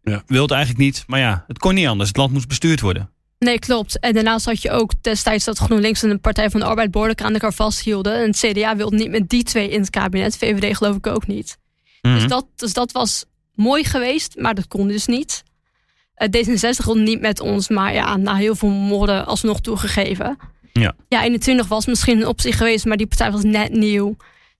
Ja. 0.02 0.22
Wil 0.26 0.42
het 0.42 0.50
eigenlijk 0.50 0.80
niet. 0.84 1.04
Maar 1.06 1.20
ja, 1.20 1.44
het 1.46 1.58
kon 1.58 1.74
niet 1.74 1.86
anders. 1.86 2.08
Het 2.08 2.16
land 2.16 2.32
moest 2.32 2.48
bestuurd 2.48 2.80
worden. 2.80 3.10
Nee, 3.38 3.58
klopt. 3.58 3.98
En 4.00 4.12
daarnaast 4.14 4.44
had 4.46 4.62
je 4.62 4.70
ook 4.70 4.92
destijds 5.02 5.44
dat 5.44 5.58
GroenLinks 5.58 6.02
en 6.02 6.08
de 6.08 6.18
Partij 6.18 6.50
van 6.50 6.60
de 6.60 6.66
Arbeid 6.66 6.90
behoorlijk 6.90 7.22
aan 7.22 7.32
elkaar 7.32 7.52
vasthielden. 7.52 8.14
En 8.14 8.26
het 8.26 8.36
CDA 8.38 8.76
wilde 8.76 8.96
niet 8.96 9.10
met 9.10 9.28
die 9.28 9.42
twee 9.42 9.70
in 9.70 9.80
het 9.80 9.90
kabinet. 9.90 10.36
VVD 10.36 10.76
geloof 10.76 10.96
ik 10.96 11.06
ook 11.06 11.26
niet. 11.26 11.58
Dus, 12.00 12.12
Mhm. 12.20 12.28
dat, 12.28 12.46
dus 12.56 12.72
dat 12.72 12.92
was 12.92 13.24
mooi 13.54 13.84
geweest, 13.84 14.34
maar 14.38 14.54
dat 14.54 14.68
kon 14.68 14.88
dus 14.88 15.06
niet. 15.06 15.42
Eh, 16.14 16.28
D66 16.28 16.84
wilde 16.84 17.00
niet 17.00 17.20
met 17.20 17.40
ons, 17.40 17.68
maar 17.68 17.92
ja, 17.94 18.16
na 18.16 18.34
heel 18.34 18.54
veel 18.54 18.68
moorden 18.68 19.26
alsnog 19.26 19.60
toegegeven. 19.60 20.38
Ja. 20.72 20.92
Ja, 21.08 21.22
21 21.22 21.68
was 21.68 21.86
misschien 21.86 22.20
een 22.20 22.26
optie 22.26 22.52
geweest, 22.52 22.84
maar 22.84 22.96
die 22.96 23.06
partij 23.06 23.30
was 23.32 23.42
net 23.42 23.72
nieuw. 23.72 24.16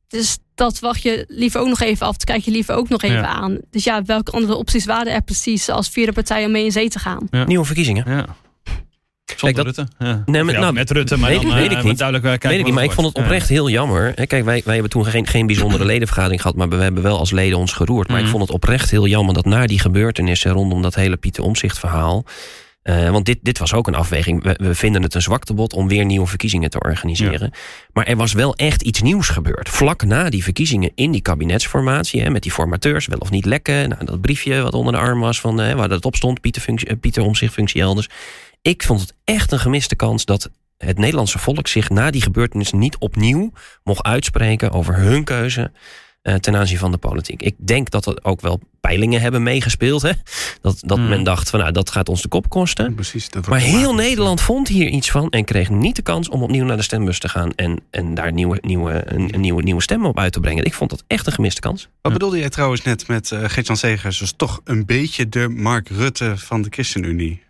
Dus 0.09 0.39
dat 0.55 0.79
wacht 0.79 1.03
je 1.03 1.25
liever 1.29 1.61
ook 1.61 1.69
nog 1.69 1.81
even 1.81 2.07
af. 2.07 2.13
Dat 2.13 2.25
kijk 2.25 2.43
je 2.43 2.51
liever 2.51 2.75
ook 2.75 2.89
nog 2.89 3.03
even 3.03 3.17
Ja. 3.17 3.27
aan. 3.27 3.59
Dus 3.71 3.85
ja, 3.85 4.03
welke 4.03 4.31
andere 4.31 4.55
opties 4.55 4.85
waren 4.85 5.13
er 5.13 5.23
precies 5.23 5.69
als 5.69 5.89
vierde 5.89 6.13
partij 6.13 6.45
om 6.45 6.51
mee 6.51 6.65
in 6.65 6.73
zee 6.73 6.89
te 6.89 6.99
gaan? 6.99 7.29
Nieuwe 7.47 7.65
verkiezingen. 7.65 8.05
Ja. 8.11 8.27
Zonder 9.37 9.65
dat- 9.65 9.77
Rutte. 9.77 9.93
Ja. 9.99 10.23
Nee, 10.27 10.45
Ja, 10.45 10.61
nou, 10.61 10.73
met 10.73 10.91
Rutte, 10.91 11.17
maar 11.19 11.31
weet- 11.31 11.43
dan 11.43 11.55
weet 11.55 11.65
eh, 11.65 11.71
ik 11.71 11.77
met 11.77 11.85
niet. 11.85 11.99
duidelijk 11.99 12.43
eh, 12.43 12.51
Weet 12.51 12.59
ik 12.59 12.65
niet, 12.65 12.75
maar 12.75 12.85
ik 12.85 12.93
vond 12.93 13.07
het 13.07 13.17
oprecht 13.17 13.49
heel 13.49 13.69
jammer. 13.71 14.13
Hè, 14.15 14.27
Kijk, 14.27 14.45
wij, 14.45 14.63
wij 14.65 14.73
hebben 14.75 14.91
toen 14.93 15.05
geen, 15.05 15.27
geen 15.27 15.47
bijzondere 15.47 15.85
ledenvergadering 15.85 16.41
gehad, 16.41 16.57
maar 16.57 16.69
we 16.69 16.77
hebben 16.77 17.03
wel 17.03 17.19
als 17.19 17.31
leden 17.31 17.59
ons 17.59 17.73
geroerd. 17.73 18.09
Maar 18.09 18.17
Mhm. 18.17 18.25
ik 18.27 18.31
vond 18.31 18.43
het 18.43 18.53
oprecht 18.53 18.91
heel 18.91 19.07
jammer 19.07 19.35
dat 19.35 19.45
na 19.45 19.67
die 19.67 19.79
gebeurtenissen 19.79 20.51
rondom 20.53 20.83
dat 20.83 20.95
hele 20.95 21.17
Pieter 21.17 21.45
Omzicht 21.45 21.79
verhaal. 21.79 22.25
eh, 22.83 23.11
want 23.11 23.27
dit, 23.27 23.39
dit 23.43 23.59
was 23.59 23.73
ook 23.75 23.87
een 23.87 23.95
afweging. 23.95 24.43
We, 24.43 24.55
we 24.63 24.75
vinden 24.75 25.03
het 25.03 25.15
een 25.15 25.23
zwaktebod 25.23 25.73
om 25.73 25.89
weer 25.89 26.05
nieuwe 26.05 26.27
verkiezingen 26.27 26.71
te 26.71 26.81
organiseren. 26.81 27.51
Maar 27.93 28.07
er 28.07 28.17
was 28.17 28.33
wel 28.33 28.55
echt 28.55 28.83
iets 28.83 29.03
nieuws 29.03 29.29
gebeurd. 29.29 29.69
Vlak 29.69 30.05
na 30.05 30.31
die 30.31 30.43
verkiezingen 30.43 30.91
in 30.95 31.11
die 31.11 31.21
kabinetsformatie. 31.21 32.23
Hè, 32.23 32.31
met 32.31 32.43
die 32.43 32.53
formateurs, 32.53 33.07
wel 33.07 33.19
of 33.19 33.31
niet 33.31 33.45
lekken. 33.45 33.89
Nou, 33.89 34.05
dat 34.05 34.21
briefje 34.21 34.63
wat 34.63 34.75
onder 34.75 34.93
de 34.93 34.99
arm 34.99 35.21
was 35.21 35.41
van 35.41 35.61
eh, 35.61 35.75
waar 35.75 35.89
dat 35.89 36.05
op 36.05 36.17
stond. 36.17 36.41
Pieter, 36.41 36.63
functie, 36.63 36.97
Pieter 36.97 37.23
Omzicht 37.23 37.53
functie 37.53 37.81
elders. 37.81 38.09
Ik 38.63 38.83
vond 38.83 39.01
het 39.01 39.15
echt 39.25 39.53
een 39.53 39.59
gemiste 39.59 39.97
kans 39.97 40.25
dat 40.25 40.51
het 40.77 40.99
Nederlandse 40.99 41.39
volk 41.39 41.67
zich 41.69 41.91
na 41.91 42.11
die 42.11 42.23
gebeurtenis 42.23 42.73
niet 42.73 42.99
opnieuw 42.99 43.53
mocht 43.85 44.03
uitspreken 44.03 44.71
over 44.71 44.97
hun 44.97 45.25
keuze 45.25 45.73
ten 46.35 46.57
aanzien 46.57 46.79
van 46.79 46.91
de 46.91 46.97
politiek. 46.99 47.43
Ik 47.43 47.55
denk 47.59 47.91
dat 47.91 48.07
er 48.07 48.19
ook 48.23 48.41
wel 48.41 48.61
peilingen 48.81 49.21
hebben 49.21 49.43
meegespeeld. 49.43 50.03
Hè? 50.03 50.13
Dat, 50.61 50.79
dat 50.81 50.99
Hmm. 50.99 51.09
men 51.09 51.23
dacht 51.23 51.51
van 51.51 51.61
nou, 51.61 51.73
dat 51.73 51.91
gaat 51.91 52.09
ons 52.09 52.23
de 52.23 52.29
kop 52.29 52.49
kosten. 52.49 52.95
Precies. 52.95 53.31
Dat 53.31 53.47
Maar 53.47 53.61
heel. 53.61 53.95
Nederland 53.95 54.41
vond 54.41 54.69
hier 54.69 54.89
iets 54.89 55.11
van 55.11 55.31
en 55.31 55.45
kreeg 55.45 55.71
niet 55.71 55.97
de 55.97 56.03
kans 56.03 56.29
om 56.29 56.43
opnieuw 56.43 56.65
naar 56.65 56.77
de 56.77 56.83
stembus 56.83 57.19
te 57.19 57.29
gaan 57.29 57.53
en, 57.55 57.81
en 57.91 58.15
daar 58.15 58.33
nieuwe, 58.33 58.59
nieuwe, 58.61 59.03
een, 59.05 59.35
een 59.35 59.41
nieuwe, 59.41 59.63
nieuwe 59.63 59.83
stem 59.83 60.07
op 60.07 60.19
uit 60.19 60.33
te 60.33 60.41
brengen. 60.41 60.65
Ik 60.65 60.75
vond 60.75 60.91
dat 60.91 61.05
echt 61.07 61.27
een 61.27 61.33
gemiste 61.33 61.61
kans. 61.61 61.89
Wat 62.03 62.13
bedoelde 62.13 62.39
jij 62.39 62.49
trouwens 62.49 62.83
net 62.83 63.09
met 63.09 63.31
uh, 63.31 63.45
Geert-Jan 63.45 63.77
Segers? 63.77 64.19
Dus 64.19 64.33
toch 64.37 64.61
een 64.65 64.87
beetje 64.87 65.29
de 65.29 65.49
Mark 65.49 65.89
Rutte 65.89 66.33
van 66.37 66.63
de 66.63 66.69
ChristenUnie. 66.71 67.43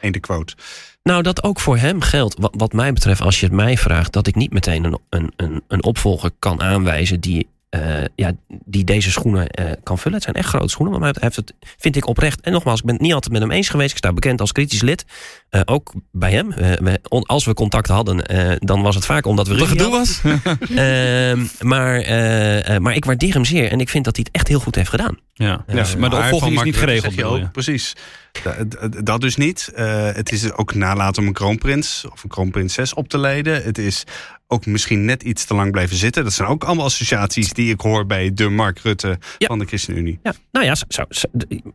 Eén 0.00 0.12
de 0.12 0.20
quote. 0.20 0.54
Nou, 1.02 1.22
dat 1.22 1.42
ook 1.42 1.60
voor 1.60 1.76
hem 1.76 2.00
geldt, 2.00 2.34
wat, 2.38 2.54
wat 2.56 2.72
mij 2.72 2.92
betreft, 2.92 3.20
als 3.20 3.40
je 3.40 3.46
het 3.46 3.54
mij 3.54 3.76
vraagt, 3.76 4.12
dat 4.12 4.26
ik 4.26 4.34
niet 4.34 4.52
meteen 4.52 4.84
een, 4.84 4.98
een, 5.08 5.32
een, 5.36 5.62
een 5.68 5.84
opvolger 5.84 6.30
kan 6.38 6.62
aanwijzen 6.62 7.20
die, 7.20 7.48
uh, 7.76 8.04
ja, 8.16 8.32
die 8.64 8.84
deze 8.84 9.10
schoenen 9.10 9.46
uh, 9.60 9.70
kan 9.82 9.98
vullen. 9.98 10.14
Het 10.14 10.22
zijn 10.22 10.36
echt 10.36 10.48
grote 10.48 10.68
schoenen, 10.68 11.00
maar 11.00 11.10
hij 11.12 11.22
heeft 11.22 11.36
het, 11.36 11.54
vind 11.78 11.96
ik 11.96 12.06
oprecht. 12.06 12.40
En 12.40 12.52
nogmaals, 12.52 12.78
ik 12.78 12.84
ben 12.84 12.94
het 12.94 13.02
niet 13.02 13.12
altijd 13.12 13.32
met 13.32 13.42
hem 13.42 13.50
eens 13.50 13.68
geweest. 13.68 13.90
Ik 13.90 13.96
sta 13.96 14.12
bekend 14.12 14.40
als 14.40 14.52
kritisch 14.52 14.82
lid. 14.82 15.04
Uh, 15.50 15.60
ook 15.64 15.92
bij 16.10 16.30
hem. 16.30 16.50
We, 16.50 17.00
als 17.26 17.44
we 17.44 17.54
contact 17.54 17.88
hadden, 17.88 18.34
uh, 18.34 18.52
dan 18.58 18.82
was 18.82 18.94
het 18.94 19.04
vaak 19.04 19.26
omdat 19.26 19.48
we 19.48 19.58
Wat 19.58 19.68
gedoe 19.68 19.90
was. 19.90 20.20
Ehm, 20.76 21.44
maar, 21.60 22.00
uh, 22.00 22.78
maar 22.78 22.94
ik 22.94 23.04
waardeer 23.04 23.32
hem 23.32 23.44
zeer 23.44 23.70
en 23.70 23.80
ik 23.80 23.88
vind 23.88 24.04
dat 24.04 24.16
hij 24.16 24.24
het 24.28 24.36
echt 24.36 24.48
heel 24.48 24.60
goed 24.60 24.74
heeft 24.74 24.90
gedaan. 24.90 25.18
Ja, 25.34 25.64
ja 25.66 25.86
maar 25.98 26.10
de 26.10 26.16
opvolging 26.16 26.56
is 26.56 26.62
niet 26.62 26.76
geregeld. 26.76 27.14
Je 27.14 27.24
ook, 27.24 27.52
precies. 27.52 27.96
Dat, 28.42 29.06
dat 29.06 29.20
dus 29.20 29.36
niet. 29.36 29.72
Uh, 29.76 30.12
het 30.12 30.32
is 30.32 30.52
ook 30.52 30.74
nalaten 30.74 31.22
om 31.22 31.28
een 31.28 31.34
kroonprins 31.34 32.04
of 32.12 32.22
een 32.22 32.28
kroonprinses 32.28 32.94
op 32.94 33.08
te 33.08 33.18
leiden. 33.18 33.62
Het 33.62 33.78
is 33.78 34.04
ook 34.52 34.66
misschien 34.66 35.04
net 35.04 35.22
iets 35.22 35.44
te 35.44 35.54
lang 35.54 35.70
blijven 35.70 35.96
zitten. 35.96 36.24
Dat 36.24 36.32
zijn 36.32 36.48
ook 36.48 36.64
allemaal 36.64 36.84
associaties 36.84 37.52
die 37.52 37.72
ik 37.72 37.80
hoor 37.80 38.06
bij 38.06 38.34
de 38.34 38.48
Mark 38.48 38.78
Rutte 38.78 39.18
ja. 39.38 39.46
van 39.46 39.58
de 39.58 39.64
ChristenUnie. 39.64 40.18
Ja, 40.22 40.34
nou 40.52 40.66
ja, 40.66 40.74
zo, 40.74 41.04
zo, 41.08 41.26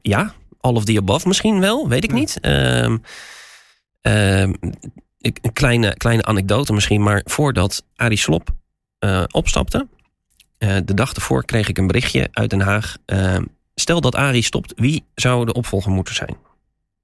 ja, 0.01 0.33
all 0.59 0.73
of 0.73 0.85
the 0.85 0.97
above 0.97 1.27
misschien 1.27 1.59
wel, 1.59 1.89
weet 1.89 2.03
ik 2.03 2.09
ja. 2.09 2.15
niet. 2.15 2.37
Um, 2.41 3.01
um, 4.01 4.55
een 5.21 5.53
kleine, 5.53 5.95
kleine 5.97 6.23
anekdote 6.23 6.73
misschien, 6.73 7.03
maar 7.03 7.21
voordat 7.25 7.83
Arie 7.95 8.17
Slop 8.17 8.49
uh, 8.99 9.23
opstapte, 9.31 9.87
uh, 10.59 10.75
de 10.85 10.93
dag 10.93 11.13
ervoor 11.13 11.45
kreeg 11.45 11.69
ik 11.69 11.77
een 11.77 11.87
berichtje 11.87 12.27
uit 12.31 12.49
Den 12.49 12.61
Haag. 12.61 12.97
Uh, 13.05 13.37
stel 13.75 14.01
dat 14.01 14.15
Arie 14.15 14.43
stopt, 14.43 14.73
wie 14.75 15.03
zou 15.15 15.45
de 15.45 15.53
opvolger 15.53 15.91
moeten 15.91 16.15
zijn? 16.15 16.37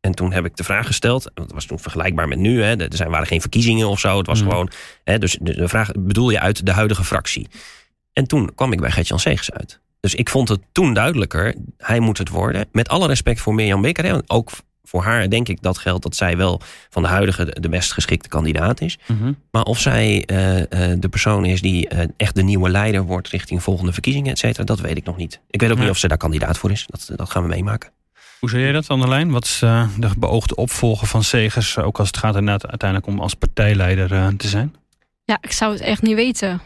En 0.05 0.11
toen 0.11 0.31
heb 0.31 0.45
ik 0.45 0.55
de 0.55 0.63
vraag 0.63 0.85
gesteld, 0.85 1.31
dat 1.33 1.51
was 1.51 1.65
toen 1.65 1.79
vergelijkbaar 1.79 2.27
met 2.27 2.37
nu, 2.37 2.63
hè, 2.63 2.75
er 2.75 2.95
zijn, 2.95 3.09
waren 3.09 3.27
geen 3.27 3.41
verkiezingen 3.41 3.87
of 3.87 3.99
zo, 3.99 4.17
het 4.17 4.27
was 4.27 4.41
mm. 4.41 4.49
gewoon, 4.49 4.71
hè, 5.03 5.17
dus 5.17 5.37
de, 5.41 5.67
vraag 5.67 5.91
bedoel 5.99 6.29
je 6.29 6.39
uit 6.39 6.65
de 6.65 6.71
huidige 6.71 7.03
fractie? 7.03 7.47
En 8.13 8.27
toen 8.27 8.55
kwam 8.55 8.71
ik 8.71 8.79
bij 8.79 8.91
Gert-Jan 8.91 9.19
Segers 9.19 9.51
uit. 9.51 9.79
Dus 9.99 10.15
ik 10.15 10.29
vond 10.29 10.49
het 10.49 10.61
toen 10.71 10.93
duidelijker, 10.93 11.55
hij 11.77 11.99
moet 11.99 12.17
het 12.17 12.29
worden. 12.29 12.67
Met 12.71 12.89
alle 12.89 13.07
respect 13.07 13.41
voor 13.41 13.53
Mirjam 13.53 13.81
Bekker, 13.81 14.05
hè, 14.05 14.17
ook 14.27 14.49
voor 14.83 15.03
haar 15.03 15.29
denk 15.29 15.47
ik 15.47 15.61
dat 15.61 15.77
geldt 15.77 16.03
dat 16.03 16.15
zij 16.15 16.37
wel 16.37 16.61
van 16.89 17.01
de 17.03 17.09
huidige 17.09 17.57
de 17.59 17.69
best 17.69 17.91
geschikte 17.91 18.29
kandidaat 18.29 18.81
is. 18.81 18.97
Mhm. 18.97 19.13
Mm 19.13 19.23
-hmm. 19.23 19.37
Maar 19.51 19.63
of 19.63 19.79
zij 19.79 20.23
uh, 20.31 20.57
uh, 20.57 20.65
de 20.97 21.09
persoon 21.09 21.45
is 21.45 21.61
die 21.61 21.93
uh, 21.93 21.99
echt 22.17 22.35
de 22.35 22.43
nieuwe 22.43 22.69
leider 22.69 23.03
wordt 23.03 23.27
richting 23.27 23.63
volgende 23.63 23.93
verkiezingen, 23.93 24.31
et 24.31 24.39
cetera, 24.39 24.63
dat 24.63 24.79
weet 24.79 24.97
ik 24.97 25.05
nog 25.05 25.17
niet. 25.17 25.39
Ik 25.49 25.61
weet 25.61 25.69
ook 25.69 25.77
ja. 25.77 25.81
niet 25.81 25.91
of 25.91 25.97
ze 25.97 26.07
daar 26.07 26.17
kandidaat 26.17 26.57
voor 26.57 26.71
is. 26.71 26.85
Dat, 26.87 27.11
dat 27.15 27.29
gaan 27.29 27.43
we 27.43 27.49
meemaken. 27.49 27.91
Hoe 28.43 28.51
zie 28.51 28.61
jij 28.61 28.71
dat 28.71 28.89
aan 28.89 28.99
de 28.99 29.07
lijn? 29.07 29.31
Wat 29.31 29.43
is 29.45 29.61
uh, 29.63 29.87
de 29.97 30.09
beoogde 30.17 30.55
opvolger 30.55 31.07
van 31.07 31.23
Segers, 31.23 31.77
ook 31.77 31.99
als 31.99 32.07
het 32.07 32.17
gaat 32.17 32.35
inderdaad 32.35 32.67
uiteindelijk 32.69 33.09
om 33.09 33.19
als 33.19 33.33
partijleider 33.33 34.11
uh, 34.11 34.27
te 34.27 34.47
zijn? 34.47 34.75
Ja, 35.23 35.37
ik 35.41 35.51
zou 35.51 35.73
het 35.73 35.81
echt 35.81 36.01
niet 36.01 36.15
weten. 36.15 36.61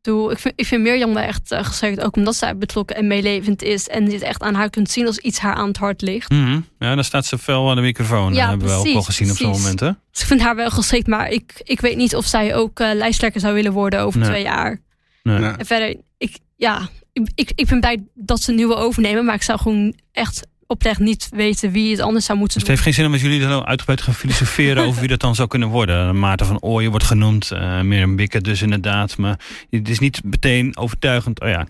Doe, 0.00 0.32
ik, 0.32 0.38
vind, 0.38 0.54
ik 0.56 0.66
vind 0.66 0.82
Mirjam 0.82 1.14
daar 1.14 1.24
echt 1.24 1.52
uh, 1.52 1.64
geschikt, 1.64 2.00
ook 2.00 2.16
omdat 2.16 2.34
zij 2.34 2.56
betrokken 2.56 2.96
en 2.96 3.06
meelevend 3.06 3.62
is 3.62 3.88
en 3.88 4.04
dit 4.04 4.22
echt 4.22 4.42
aan 4.42 4.54
haar 4.54 4.70
kunt 4.70 4.90
zien 4.90 5.06
als 5.06 5.18
iets 5.18 5.38
haar 5.38 5.54
aan 5.54 5.68
het 5.68 5.76
hart 5.76 6.02
ligt. 6.02 6.30
Mm 6.30 6.44
-hmm. 6.44 6.66
Ja, 6.78 6.94
dan 6.94 7.04
staat 7.04 7.26
ze 7.26 7.38
fel 7.38 7.70
aan 7.70 7.76
de 7.76 7.82
microfoon. 7.82 8.34
Ja, 8.34 8.48
hebben 8.48 8.58
precies, 8.58 8.82
we 8.82 8.88
ook 8.88 8.94
wel 8.94 9.02
gezien 9.02 9.26
precies. 9.26 9.46
op 9.46 9.52
zo'n 9.52 9.62
moment. 9.62 9.80
Hè? 9.80 9.90
Dus 10.10 10.20
ik 10.20 10.26
vind 10.26 10.40
haar 10.40 10.56
wel 10.56 10.70
geschikt, 10.70 11.06
maar 11.06 11.28
ik, 11.28 11.60
ik 11.62 11.80
weet 11.80 11.96
niet 11.96 12.16
of 12.16 12.26
zij 12.26 12.54
ook 12.54 12.80
uh, 12.80 12.90
lijsttrekker 12.94 13.40
zou 13.40 13.54
willen 13.54 13.72
worden 13.72 14.00
over 14.00 14.20
Nee. 14.20 14.28
twee 14.28 14.42
jaar. 14.42 14.80
Nee. 15.22 15.38
Nee. 15.38 15.52
En 15.52 15.66
verder, 15.66 15.96
ik, 16.18 16.38
ja, 16.56 16.88
ik, 17.12 17.30
ik, 17.34 17.52
ik 17.54 17.66
ben 17.66 17.80
blij 17.80 18.04
dat 18.14 18.40
ze 18.40 18.52
nu 18.52 18.66
wil 18.66 18.78
overnemen, 18.78 19.24
maar 19.24 19.34
ik 19.34 19.42
zou 19.42 19.58
gewoon 19.58 19.94
echt 20.12 20.50
oprecht 20.72 21.00
niet 21.00 21.28
weten 21.30 21.70
wie 21.70 21.90
het 21.90 22.00
anders 22.00 22.24
zou 22.24 22.38
moeten 22.38 22.58
Dus 22.58 22.68
het 22.68 22.76
doen. 22.76 22.84
heeft 22.84 22.96
geen 22.96 23.04
zin 23.04 23.04
om 23.04 23.10
met 23.10 23.20
jullie 23.32 23.48
dan 23.48 23.66
uitgebreid 23.66 23.98
te 23.98 24.04
gaan 24.04 24.14
filosoferen 24.14 24.84
over 24.86 25.00
wie 25.00 25.08
dat 25.08 25.20
dan 25.20 25.34
zou 25.34 25.48
kunnen 25.48 25.68
worden. 25.68 26.18
Maarten 26.18 26.46
van 26.46 26.60
Ooyen 26.60 26.90
wordt 26.90 27.06
genoemd, 27.06 27.50
uh, 27.52 27.80
Mirjam 27.80 28.16
Bikker 28.16 28.42
dus 28.42 28.62
inderdaad. 28.62 29.16
Maar 29.16 29.38
het 29.70 29.88
is 29.88 29.98
niet 29.98 30.24
meteen 30.24 30.76
overtuigend, 30.76 31.40
oh 31.40 31.48
ja, 31.48 31.66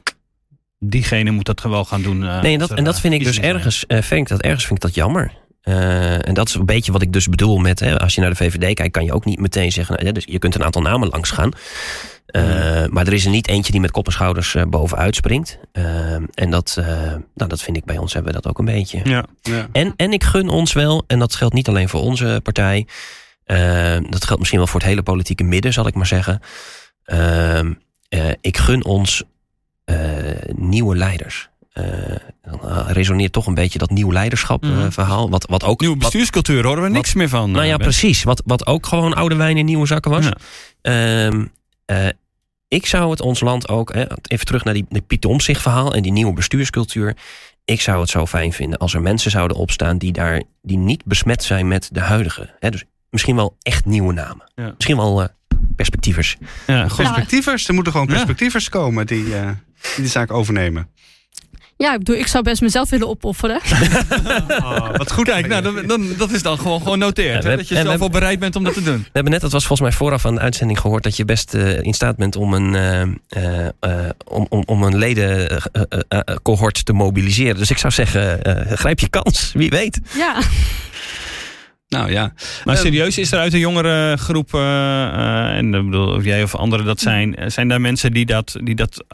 diegene 0.78 1.30
moet 1.30 1.44
dat 1.46 1.62
wel 1.62 1.84
gaan 1.84 2.02
doen. 2.02 2.22
Uh, 2.22 2.42
Nee, 2.42 2.52
en 2.52 2.58
dat, 2.58 2.70
en 2.70 2.84
dat 2.84 3.00
vind 3.00 3.14
ik 3.14 3.24
dus 3.24 3.40
ergens, 3.40 3.84
uh, 3.88 4.02
vind 4.02 4.20
ik 4.20 4.28
dat, 4.28 4.40
ergens 4.40 4.64
vind 4.66 4.74
ik 4.78 4.84
dat 4.84 4.94
jammer. 4.94 5.32
Uh, 5.64 6.28
en 6.28 6.34
dat 6.34 6.48
is 6.48 6.54
een 6.54 6.66
beetje 6.66 6.92
wat 6.92 7.02
ik 7.02 7.12
dus 7.12 7.28
bedoel 7.28 7.58
met, 7.58 7.80
hè, 7.80 7.98
als 7.98 8.14
je 8.14 8.20
naar 8.20 8.30
de 8.30 8.36
VVD 8.36 8.74
kijkt, 8.74 8.92
kan 8.92 9.04
je 9.04 9.12
ook 9.12 9.24
niet 9.24 9.38
meteen 9.38 9.72
zeggen, 9.72 9.96
nou, 10.02 10.12
dus 10.12 10.24
je 10.24 10.38
kunt 10.38 10.54
een 10.54 10.64
aantal 10.64 10.82
namen 10.82 11.08
langs 11.08 11.30
gaan. 11.30 11.50
Uh, 12.26 12.42
mm. 12.42 12.92
Maar 12.92 13.06
er 13.06 13.12
is 13.12 13.24
er 13.24 13.30
niet 13.30 13.48
eentje 13.48 13.72
die 13.72 13.80
met 13.80 13.90
kop 13.90 14.06
en 14.06 14.12
schouders 14.12 14.54
uh, 14.54 14.62
bovenuit 14.64 15.14
springt. 15.14 15.58
En 16.34 16.50
dat, 16.50 16.74
nou, 17.34 17.48
dat 17.48 17.62
vind 17.62 17.76
ik 17.76 17.84
bij 17.84 17.98
ons 17.98 18.12
hebben 18.12 18.32
we 18.32 18.40
dat 18.40 18.50
ook 18.50 18.58
een 18.58 18.64
beetje. 18.64 19.00
Ja. 19.04 19.24
Ja. 19.42 19.68
En, 19.72 19.94
en 19.96 20.12
ik 20.12 20.24
gun 20.24 20.48
ons 20.48 20.72
wel, 20.72 21.04
en 21.06 21.18
dat 21.18 21.34
geldt 21.34 21.54
niet 21.54 21.68
alleen 21.68 21.88
voor 21.88 22.00
onze 22.00 22.40
partij. 22.42 22.86
dat 24.08 24.24
geldt 24.24 24.38
misschien 24.38 24.58
wel 24.58 24.66
voor 24.66 24.80
het 24.80 24.88
hele 24.88 25.02
politieke 25.02 25.44
midden, 25.44 25.72
zal 25.72 25.86
ik 25.86 25.94
maar 25.94 26.06
zeggen. 26.06 26.40
Ik 28.40 28.56
gun 28.56 28.84
ons 28.84 29.22
nieuwe 30.54 30.96
leiders. 30.96 31.50
Uh, 31.74 31.84
dan 32.42 32.86
resoneert 32.86 33.32
toch 33.32 33.46
een 33.46 33.54
beetje 33.54 33.78
dat 33.78 33.90
nieuw 33.90 34.12
leiderschap 34.12 34.64
uh, 34.64 34.86
verhaal. 34.88 35.30
Wat, 35.30 35.46
wat 35.48 35.64
ook, 35.64 35.80
Nieuwe 35.80 35.96
bestuurscultuur 35.96 36.64
horen 36.64 36.82
we 36.82 36.88
niks 36.88 37.08
wat, 37.08 37.16
meer 37.16 37.28
van. 37.28 37.50
Nou 37.50 37.64
ja, 37.64 37.76
Ben. 37.76 37.86
precies. 37.86 38.22
Wat, 38.22 38.42
wat 38.46 38.66
ook 38.66 38.86
gewoon 38.86 39.14
oude 39.14 39.34
wijn 39.34 39.56
in 39.56 39.64
nieuwe 39.64 39.86
zakken 39.86 40.10
was. 40.10 40.28
Ja. 40.82 41.26
Um, 41.26 41.52
uh, 41.86 42.08
ik 42.68 42.86
zou 42.86 43.10
het 43.10 43.20
ons 43.20 43.40
land 43.40 43.68
ook, 43.68 43.94
hè, 43.94 44.04
even 44.22 44.46
terug 44.46 44.64
naar 44.64 44.74
die, 44.74 44.86
die 44.88 45.02
Pieter 45.02 45.30
Omtzigt 45.30 45.62
verhaal 45.62 45.94
en 45.94 46.02
die 46.02 46.12
nieuwe 46.12 46.32
bestuurscultuur. 46.32 47.16
Ik 47.64 47.80
zou 47.80 48.00
het 48.00 48.10
zo 48.10 48.26
fijn 48.26 48.52
vinden 48.52 48.78
als 48.78 48.94
er 48.94 49.02
mensen 49.02 49.30
zouden 49.30 49.56
opstaan 49.56 49.98
die 49.98 50.12
daar 50.12 50.42
die 50.62 50.78
niet 50.78 51.04
besmet 51.04 51.42
zijn 51.42 51.68
met 51.68 51.88
de 51.92 52.00
huidige. 52.00 52.54
Hè, 52.58 52.70
dus 52.70 52.84
misschien 53.10 53.36
wel 53.36 53.56
echt 53.62 53.84
nieuwe 53.84 54.12
namen. 54.12 54.50
Ja. 54.54 54.72
Misschien 54.74 54.96
wel 54.96 55.28
perspectiefers. 55.76 56.36
Ja, 56.66 56.88
goed. 56.88 57.04
Perspectievers, 57.04 57.68
er 57.68 57.74
moeten 57.74 57.92
gewoon 57.92 58.06
perspectievers 58.06 58.68
komen 58.68 59.06
die, 59.06 59.24
die 59.24 59.34
de 59.96 60.06
zaak 60.06 60.30
overnemen. 60.30 60.88
Ja, 61.82 61.92
ik 61.92 61.98
bedoel, 61.98 62.16
ik 62.16 62.26
zou 62.26 62.44
best 62.44 62.60
mezelf 62.60 62.90
willen 62.90 63.08
opofferen. 63.08 63.60
oh, 64.48 64.96
wat 64.96 65.12
goed. 65.12 65.24
Kijk, 65.24 65.46
nou, 65.46 65.62
dan, 65.62 65.86
dan, 65.86 66.14
dat 66.16 66.30
is 66.30 66.42
dan 66.42 66.58
gewoon, 66.58 66.82
gewoon 66.82 66.98
noteerd. 66.98 67.42
Ja, 67.42 67.56
dat 67.56 67.68
je 67.68 67.74
zelf 67.74 67.98
wel 67.98 68.10
bereid 68.10 68.38
bent 68.38 68.56
om 68.56 68.64
dat 68.64 68.74
te 68.74 68.82
doen. 68.82 68.98
We 68.98 69.10
hebben 69.12 69.32
net, 69.32 69.40
dat 69.40 69.52
was 69.52 69.66
volgens 69.66 69.88
mij 69.88 69.98
vooraf 69.98 70.26
aan 70.26 70.34
de 70.34 70.40
uitzending 70.40 70.80
gehoord... 70.80 71.02
dat 71.02 71.16
je 71.16 71.24
best 71.24 71.54
uh, 71.54 71.82
in 71.82 71.92
staat 71.92 72.16
bent 72.16 72.36
om 72.36 72.54
een, 72.54 72.74
uh, 72.74 73.02
uh, 73.92 74.08
om, 74.24 74.46
om, 74.48 74.62
om 74.66 74.82
een 74.82 74.96
ledencohort 74.96 76.84
te 76.84 76.92
mobiliseren. 76.92 77.56
Dus 77.56 77.70
ik 77.70 77.78
zou 77.78 77.92
zeggen, 77.92 78.40
grijp 78.78 79.00
je 79.00 79.08
kans. 79.08 79.50
Wie 79.54 79.70
weet. 79.70 80.00
Ja. 80.14 80.40
Nou 81.92 82.10
ja. 82.10 82.32
Maar 82.64 82.76
serieus, 82.76 83.18
is 83.18 83.32
er 83.32 83.38
uit 83.38 83.52
de 83.52 83.58
jongere 83.58 84.16
groep, 84.16 84.52
uh, 84.54 84.60
uh, 84.60 85.56
en 85.56 85.74
ik 85.74 85.84
bedoel, 85.84 86.14
of 86.14 86.24
jij 86.24 86.42
of 86.42 86.54
anderen 86.54 86.86
dat 86.86 87.00
zijn, 87.00 87.36
zijn 87.46 87.68
daar 87.68 87.80
mensen 87.80 88.12
die 88.12 88.26
dat, 88.26 88.56
die 88.62 88.74
dat 88.74 89.04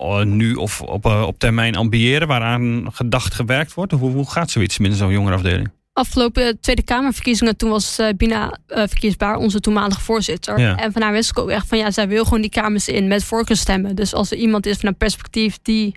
uh, 0.00 0.22
nu 0.22 0.54
of 0.54 0.80
op, 0.80 1.04
op 1.04 1.38
termijn 1.38 1.76
ambiëren, 1.76 2.28
waaraan 2.28 2.88
gedacht 2.92 3.34
gewerkt 3.34 3.74
wordt? 3.74 3.92
Hoe, 3.92 4.10
hoe 4.10 4.30
gaat 4.30 4.50
zoiets 4.50 4.76
binnen 4.76 4.98
zo'n 4.98 5.12
jongerenafdeling? 5.12 5.70
Afgelopen 5.92 6.60
Tweede 6.60 6.82
Kamerverkiezingen, 6.82 7.56
toen 7.56 7.70
was 7.70 7.98
Bina 8.16 8.58
verkiesbaar, 8.66 9.36
onze 9.36 9.60
toenmalige 9.60 10.00
voorzitter. 10.00 10.58
Ja. 10.58 10.76
En 10.76 10.92
van 10.92 11.02
haar 11.02 11.12
wist 11.12 11.30
ik 11.30 11.38
ook 11.38 11.50
echt 11.50 11.66
van 11.66 11.78
ja, 11.78 11.90
zij 11.90 12.08
wil 12.08 12.24
gewoon 12.24 12.40
die 12.40 12.50
kamers 12.50 12.88
in 12.88 13.08
met 13.08 13.24
voorkeurstemmen. 13.24 13.96
Dus 13.96 14.14
als 14.14 14.30
er 14.30 14.36
iemand 14.36 14.66
is 14.66 14.76
van 14.76 14.88
een 14.88 14.96
perspectief 14.96 15.58
die, 15.62 15.94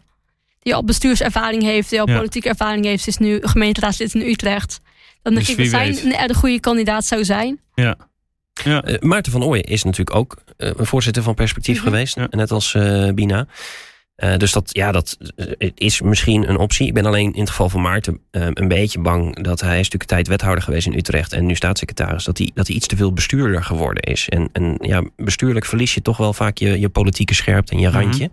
die 0.60 0.76
al 0.76 0.84
bestuurservaring 0.84 1.64
heeft, 1.64 1.90
die 1.90 2.02
al 2.02 2.10
Ja. 2.10 2.16
politieke 2.16 2.50
ervaring 2.50 2.86
heeft, 2.86 3.08
is 3.08 3.18
nu 3.18 3.40
gemeenteraadslid 3.42 4.14
in 4.14 4.22
Utrecht. 4.22 4.82
Dan 5.24 5.34
Dus 5.36 5.46
denk 5.46 5.60
ik 5.60 6.04
een, 6.04 6.28
de 6.28 6.34
goede 6.34 6.60
kandidaat 6.60 7.06
zou 7.06 7.24
zijn. 7.26 7.60
Ja. 7.76 7.96
Ja. 8.64 8.88
Uh, 8.88 9.00
Maarten 9.00 9.32
van 9.32 9.44
Ooyen 9.44 9.64
is 9.64 9.84
natuurlijk 9.84 10.16
ook 10.18 10.38
uh, 10.58 10.72
voorzitter 10.78 11.24
van 11.24 11.34
Perspectief 11.36 11.76
Mhm. 11.78 11.86
geweest. 11.86 12.16
Ja. 12.16 12.28
Net 12.30 12.52
als 12.52 12.74
uh, 12.74 13.10
Bina. 13.10 13.48
dus 14.38 14.52
dat, 14.52 14.70
ja, 14.74 14.92
dat 14.92 15.18
is 15.76 16.02
misschien 16.02 16.50
een 16.50 16.58
optie. 16.58 16.88
Ik 16.88 16.94
ben 16.94 17.06
alleen 17.06 17.34
in 17.34 17.40
het 17.40 17.50
geval 17.50 17.70
van 17.70 17.82
Maarten 17.82 18.20
een 18.32 18.68
beetje 18.68 19.00
bang 19.00 19.44
dat 19.44 19.62
hij 19.62 19.72
is 19.72 19.76
natuurlijk 19.78 20.02
een 20.02 20.08
tijd 20.18 20.28
wethouder 20.28 20.64
geweest 20.64 20.88
in 20.88 20.94
Utrecht 20.98 21.34
en 21.34 21.46
nu 21.46 21.56
staatssecretaris. 21.56 22.24
Dat 22.24 22.38
hij, 22.38 22.52
dat 22.54 22.68
hij 22.68 22.76
iets 22.76 22.88
te 22.88 22.96
veel 22.96 23.14
bestuurder 23.14 23.64
geworden 23.64 24.04
is. 24.04 24.30
En, 24.30 24.50
en 24.52 24.78
ja, 24.82 25.04
bestuurlijk 25.16 25.66
verlies 25.66 25.94
je 25.94 26.02
toch 26.02 26.18
wel 26.18 26.34
vaak 26.34 26.58
je, 26.58 26.80
je 26.80 26.90
politieke 26.90 27.34
scherpte 27.34 27.74
en 27.74 27.80
je 27.80 27.88
Mhm. 27.90 27.98
randje. 28.00 28.30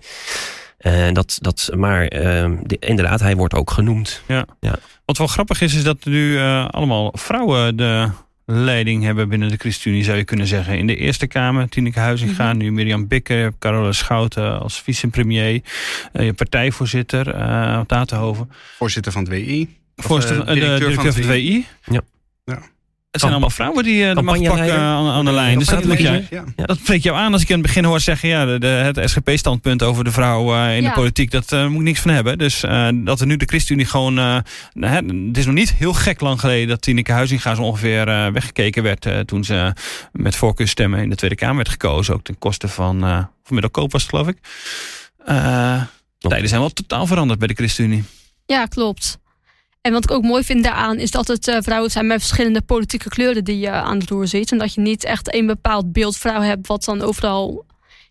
Uh, 0.80 1.12
dat, 1.12 1.38
dat, 1.40 1.70
maar 1.76 2.02
uh, 2.02 2.58
de, 2.62 2.76
inderdaad, 2.78 3.20
hij 3.20 3.36
wordt 3.36 3.54
ook 3.54 3.70
genoemd. 3.70 4.22
Wat 5.04 5.18
wel 5.18 5.26
grappig 5.26 5.60
is, 5.60 5.74
is 5.74 5.82
dat 5.82 6.04
nu 6.04 6.32
uh, 6.32 6.68
allemaal 6.68 7.12
vrouwen 7.16 7.76
de, 7.76 8.08
leiding 8.50 9.02
hebben 9.04 9.28
binnen 9.28 9.48
de 9.48 9.56
ChristenUnie, 9.56 10.04
zou 10.04 10.16
je 10.16 10.24
kunnen 10.24 10.46
zeggen. 10.46 10.78
In 10.78 10.86
de 10.86 10.96
Eerste 10.96 11.26
Kamer, 11.26 11.68
Tineke 11.68 11.98
Huizinga, 11.98 12.48
Mhm. 12.48 12.56
nu 12.56 12.72
Mirjam 12.72 13.08
Bikker, 13.08 13.52
Carola 13.58 13.92
Schouten 13.92 14.60
als 14.60 14.80
vicepremier, 14.82 15.62
eh, 16.12 16.24
je 16.24 16.32
partijvoorzitter, 16.32 17.34
uh, 17.34 17.80
Tatenhoven. 17.80 18.50
Voorzitter 18.76 19.12
van 19.12 19.22
het 19.22 19.30
WI. 19.30 19.78
Voorzitter, 19.96 20.40
Of, 20.40 20.48
uh, 20.48 20.50
eh, 20.52 20.60
de 20.60 20.60
directeur 20.60 20.94
van 20.94 21.06
het 21.06 21.26
WI. 21.26 21.66
Ja. 21.84 22.00
Ja. 22.44 22.62
Het 23.10 23.20
zijn 23.20 23.32
allemaal 23.32 23.50
vrouwen 23.50 23.84
die 23.84 24.04
uh, 24.04 24.14
de 24.14 24.22
macht 24.22 24.42
pakken 24.42 24.78
aan, 24.78 25.06
aan 25.06 25.24
de 25.24 25.32
lijn. 25.32 25.58
Dus 25.58 25.68
dat, 25.68 25.84
moet 25.84 25.98
jij, 25.98 26.26
Ja. 26.30 26.44
ja. 26.56 26.64
dat 26.64 26.78
spreekt 26.78 27.02
jou 27.02 27.16
aan 27.16 27.32
als 27.32 27.42
ik 27.42 27.48
in 27.48 27.54
het 27.54 27.62
begin 27.62 27.84
hoor 27.84 28.00
zeggen... 28.00 28.28
Ja, 28.28 28.44
de, 28.44 28.58
de, 28.58 28.66
het 28.66 29.10
SGP-standpunt 29.10 29.82
over 29.82 30.04
de 30.04 30.12
vrouw 30.12 30.54
uh, 30.54 30.76
in 30.76 30.82
Ja. 30.82 30.88
de 30.88 30.94
politiek... 30.94 31.30
dat 31.30 31.52
uh, 31.52 31.66
moet 31.66 31.78
ik 31.78 31.86
niks 31.86 32.00
van 32.00 32.10
hebben. 32.10 32.38
Dus 32.38 32.64
uh, 32.64 32.88
dat 32.94 33.20
er 33.20 33.26
nu 33.26 33.36
de 33.36 33.44
ChristenUnie 33.44 33.86
gewoon... 33.86 34.14
nou, 34.14 34.44
het 35.26 35.36
is 35.36 35.46
nog 35.46 35.54
niet 35.54 35.72
heel 35.74 35.92
gek 35.92 36.20
lang 36.20 36.40
geleden... 36.40 36.68
dat 36.68 36.82
Tineke 36.82 37.12
Huizinga 37.12 37.54
zo 37.54 37.62
ongeveer 37.62 38.32
weggekeken 38.32 38.82
werd... 38.82 39.26
toen 39.26 39.44
ze 39.44 39.72
met 40.12 40.36
voorkeurstemmen 40.36 41.02
in 41.02 41.08
de 41.10 41.16
Tweede 41.16 41.36
Kamer 41.36 41.56
werd 41.56 41.68
gekozen. 41.68 42.14
Ook 42.14 42.22
ten 42.24 42.38
koste 42.38 42.68
van... 42.68 43.00
van 43.00 43.28
Middelkoop 43.48 43.92
was 43.92 44.02
het, 44.02 44.10
geloof 44.10 44.28
ik. 44.28 44.36
tijden 46.18 46.48
zijn 46.48 46.60
wel 46.60 46.70
totaal 46.72 47.06
veranderd 47.06 47.38
bij 47.38 47.48
de 47.48 47.54
ChristenUnie. 47.54 48.04
Ja, 48.46 48.64
klopt. 48.66 49.18
En 49.80 49.92
wat 49.92 50.04
ik 50.04 50.10
ook 50.10 50.22
mooi 50.22 50.44
vind 50.44 50.64
daaraan 50.64 50.98
is 50.98 51.10
dat 51.10 51.28
het 51.28 51.48
uh, 51.48 51.56
vrouwen 51.60 51.90
zijn 51.90 52.06
met 52.06 52.18
verschillende 52.18 52.62
politieke 52.62 53.08
kleuren 53.08 53.44
die 53.44 53.58
je 53.58 53.70
aan 53.70 53.98
het 53.98 54.10
roer 54.10 54.26
ziet. 54.26 54.52
En 54.52 54.58
dat 54.58 54.74
je 54.74 54.80
niet 54.80 55.04
echt 55.04 55.34
een 55.34 55.46
bepaald 55.46 55.92
beeld 55.92 56.16
vrouw 56.16 56.40
hebt 56.40 56.66
wat 56.66 56.84
dan 56.84 57.02
overal 57.02 57.64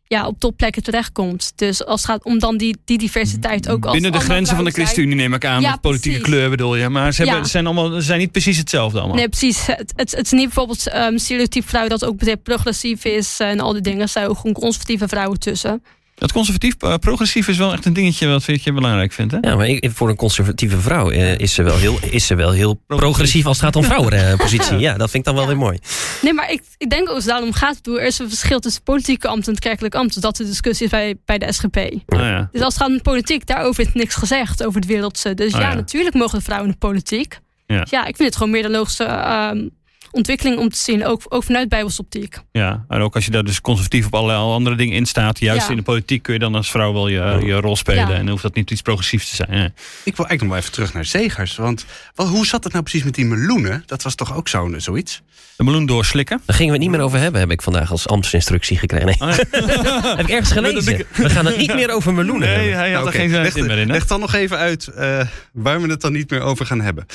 ja, 0.03 0.27
op 0.27 0.39
topplekken 0.39 0.84
terechtkomt. 0.84 1.51
Dus 1.55 1.86
als 1.86 2.01
het 2.01 2.10
gaat 2.10 2.23
om 2.23 2.39
dan 2.39 2.58
die, 2.58 2.77
die 2.86 2.97
diversiteit 2.97 3.69
ook 3.69 3.84
als 3.84 3.93
Binnen 3.93 4.12
de 4.12 4.19
grenzen 4.19 4.55
van 4.55 4.65
de 4.65 4.71
ChristenUnie 4.71 5.15
neem 5.15 5.34
ik 5.34 5.45
aan. 5.45 5.62
Ja, 5.62 5.69
met 5.71 5.82
politieke 5.82 6.17
precies. 6.17 6.36
kleur 6.36 6.49
bedoel 6.49 6.75
je. 6.75 6.89
Maar 6.89 7.13
ze, 7.13 7.23
hebben, 7.23 7.41
Ja. 7.41 7.47
zijn, 7.47 7.65
allemaal, 7.65 7.91
ze 7.91 8.01
zijn 8.01 8.19
niet 8.19 8.32
precies 8.32 8.58
hetzelfde 8.58 8.97
allemaal. 8.99 9.15
Nee, 9.15 9.29
precies. 9.29 9.65
Het, 9.65 9.93
het, 9.95 10.12
het 10.12 10.25
is 10.25 10.32
niet 10.32 10.43
bijvoorbeeld 10.43 10.93
um, 10.95 11.17
stereotype 11.17 11.67
vrouw 11.67 11.88
dat 11.88 12.05
ook 12.05 12.41
progressief 12.43 13.05
is 13.05 13.39
en 13.39 13.60
al 13.60 13.73
die 13.73 13.82
dingen. 13.82 14.01
Er 14.01 14.08
zijn 14.08 14.27
ook 14.27 14.38
gewoon 14.38 14.53
conservatieve 14.53 15.08
vrouwen 15.08 15.39
tussen. 15.39 15.84
Dat 16.19 16.32
conservatief, 16.32 16.73
uh, 16.84 16.93
progressief 16.95 17.47
is 17.47 17.58
wel 17.58 17.73
echt 17.73 17.86
een 17.86 17.93
dingetje 17.93 18.27
wat 18.27 18.45
je 18.63 18.73
belangrijk 18.73 19.12
vindt. 19.12 19.32
Hè? 19.32 19.38
Ja, 19.41 19.55
maar 19.55 19.67
ik, 19.67 19.89
voor 19.93 20.10
een 20.10 20.15
conservatieve 20.15 20.79
vrouw 20.79 21.12
uh, 21.12 21.38
is, 21.38 21.53
ze 21.53 21.63
wel 21.63 21.77
heel, 21.77 21.99
is 22.12 22.25
ze 22.27 22.36
wel 22.36 22.51
heel 22.51 22.82
progressief 22.88 23.45
als 23.45 23.58
het 23.58 23.65
gaat 23.65 23.75
om 23.75 23.84
vrouwenpositie. 23.91 24.77
ja, 24.77 24.97
dat 24.97 25.10
vind 25.12 25.27
ik 25.27 25.34
dan 25.34 25.34
wel 25.34 25.43
Ja. 25.43 25.49
weer 25.49 25.58
mooi. 25.60 25.79
Nee, 26.21 26.34
maar 26.34 26.51
ik, 26.51 26.62
ik 26.77 26.89
denk 26.89 27.10
ook 27.10 27.15
als 27.15 27.23
het 27.23 27.34
daarom 27.34 27.53
gaat, 27.53 27.75
bedoel, 27.75 27.99
er 27.99 28.05
is 28.05 28.19
een 28.19 28.29
verschil 28.29 28.60
tussen 28.60 28.84
politieke 28.84 29.27
ambt 29.27 29.47
en 29.47 29.53
het 29.53 29.62
kerkelijk 29.63 29.95
ambt. 29.95 30.13
Dus 30.13 30.23
dat 30.23 30.36
de 30.38 30.45
discussie 30.45 30.86
is 30.86 30.91
bij, 30.91 31.15
bij 31.25 31.38
de 31.38 31.53
SGP. 31.53 31.77
Oh, 31.77 32.19
ja. 32.19 32.49
Dus 32.51 32.62
als 32.62 32.73
het 32.73 32.84
gaat 32.84 32.91
om 32.91 33.01
politiek, 33.01 33.45
daarover 33.47 33.86
is 33.88 33.93
niks 33.93 34.15
gezegd, 34.15 34.63
over 34.65 34.79
het 34.79 34.89
wereldse. 34.89 35.34
Dus 35.34 35.53
Oh, 35.53 35.60
ja, 35.60 35.69
ja. 35.69 35.75
natuurlijk 35.75 36.15
mogen 36.15 36.38
de 36.38 36.43
vrouwen 36.43 36.67
in 36.67 36.73
de 36.79 36.88
politiek. 36.88 37.39
Ja. 37.65 37.79
Dus 37.82 37.89
ja, 37.89 37.99
ik 38.05 38.15
vind 38.15 38.27
het 38.27 38.38
gewoon 38.38 38.51
meer 38.51 38.62
de 38.63 38.69
logische 38.69 39.03
ehm, 39.03 39.67
ontwikkeling 40.12 40.58
om 40.58 40.69
te 40.69 40.78
zien, 40.78 41.06
ook, 41.06 41.22
ook 41.30 41.43
vanuit 41.43 41.69
bijbelsoptiek. 41.69 42.38
Ja, 42.52 42.86
en 42.88 43.02
ook 43.02 43.15
als 43.15 43.26
je 43.26 43.32
daar 43.32 43.43
dus 43.43 43.62
conservatief 43.62 44.06
op 44.06 44.13
allerlei 44.15 44.39
andere 44.39 44.76
dingen 44.76 44.95
in 44.95 45.06
staat, 45.06 45.39
juist 45.39 45.63
Ja. 45.65 45.69
in 45.69 45.76
de 45.78 45.84
politiek 45.84 46.24
kun 46.24 46.34
je 46.34 46.39
dan 46.39 46.56
als 46.56 46.72
vrouw 46.72 46.93
wel 46.93 47.08
je, 47.08 47.41
je 47.45 47.54
rol 47.54 47.76
spelen. 47.76 48.08
Ja. 48.08 48.13
En 48.13 48.19
dan 48.19 48.30
hoeft 48.30 48.41
dat 48.43 48.56
niet 48.56 48.72
iets 48.72 48.82
progressiefs 48.82 49.30
te 49.30 49.36
zijn. 49.36 49.58
Ja. 49.58 49.65
Ik 50.04 50.15
wil 50.15 50.26
eigenlijk 50.28 50.41
nog 50.41 50.50
wel 50.50 50.58
even 50.60 50.72
terug 50.72 50.93
naar 50.93 51.06
Zegers. 51.06 51.56
Want 51.56 51.86
wel, 52.15 52.28
hoe 52.28 52.45
zat 52.45 52.63
het 52.63 52.72
nou 52.74 52.84
precies 52.86 53.04
met 53.04 53.15
die 53.15 53.26
meloenen? 53.26 53.84
Dat 53.86 54.04
was 54.04 54.15
toch 54.15 54.36
ook 54.36 54.48
zo'n 54.48 54.76
zoiets? 54.78 55.22
De 55.56 55.65
meloen 55.65 55.86
doorslikken. 55.86 56.41
Daar 56.45 56.56
gingen 56.56 56.72
we 56.74 56.78
het 56.80 56.88
niet 56.88 56.98
meer 56.98 57.06
over 57.06 57.19
hebben, 57.19 57.41
heb 57.41 57.52
ik 57.52 57.62
vandaag 57.62 57.91
als 57.91 58.08
ambtsinstructie 58.08 58.78
gekregen. 58.78 59.06
Nee. 59.06 59.30
Oh, 59.30 59.38
ja. 59.52 60.15
heb 60.17 60.19
ik 60.28 60.30
ergens 60.30 60.52
gelezen. 60.52 61.06
We 61.15 61.30
gaan 61.30 61.45
het 61.45 61.58
niet 61.58 61.74
meer 61.74 61.91
over 61.93 62.13
meloenen 62.13 62.48
Nee, 62.48 62.58
hebben. 62.58 62.78
hij 62.78 62.91
had 62.91 63.04
Nou, 63.04 63.15
er 63.15 63.22
oké. 63.22 63.30
geen 63.34 63.41
leg, 63.41 63.52
zin 63.52 63.65
meer 63.65 63.78
in. 63.78 63.88
Hè? 63.88 63.93
leg 63.93 64.08
dan 64.08 64.19
nog 64.19 64.34
even 64.34 64.58
uit 64.58 64.88
eh, 64.88 65.22
waar 65.54 65.82
we 65.82 65.89
het 65.89 66.02
dan 66.02 66.12
niet 66.12 66.30
meer 66.30 66.41
over 66.41 66.65
gaan 66.65 66.82
hebben. 66.82 67.06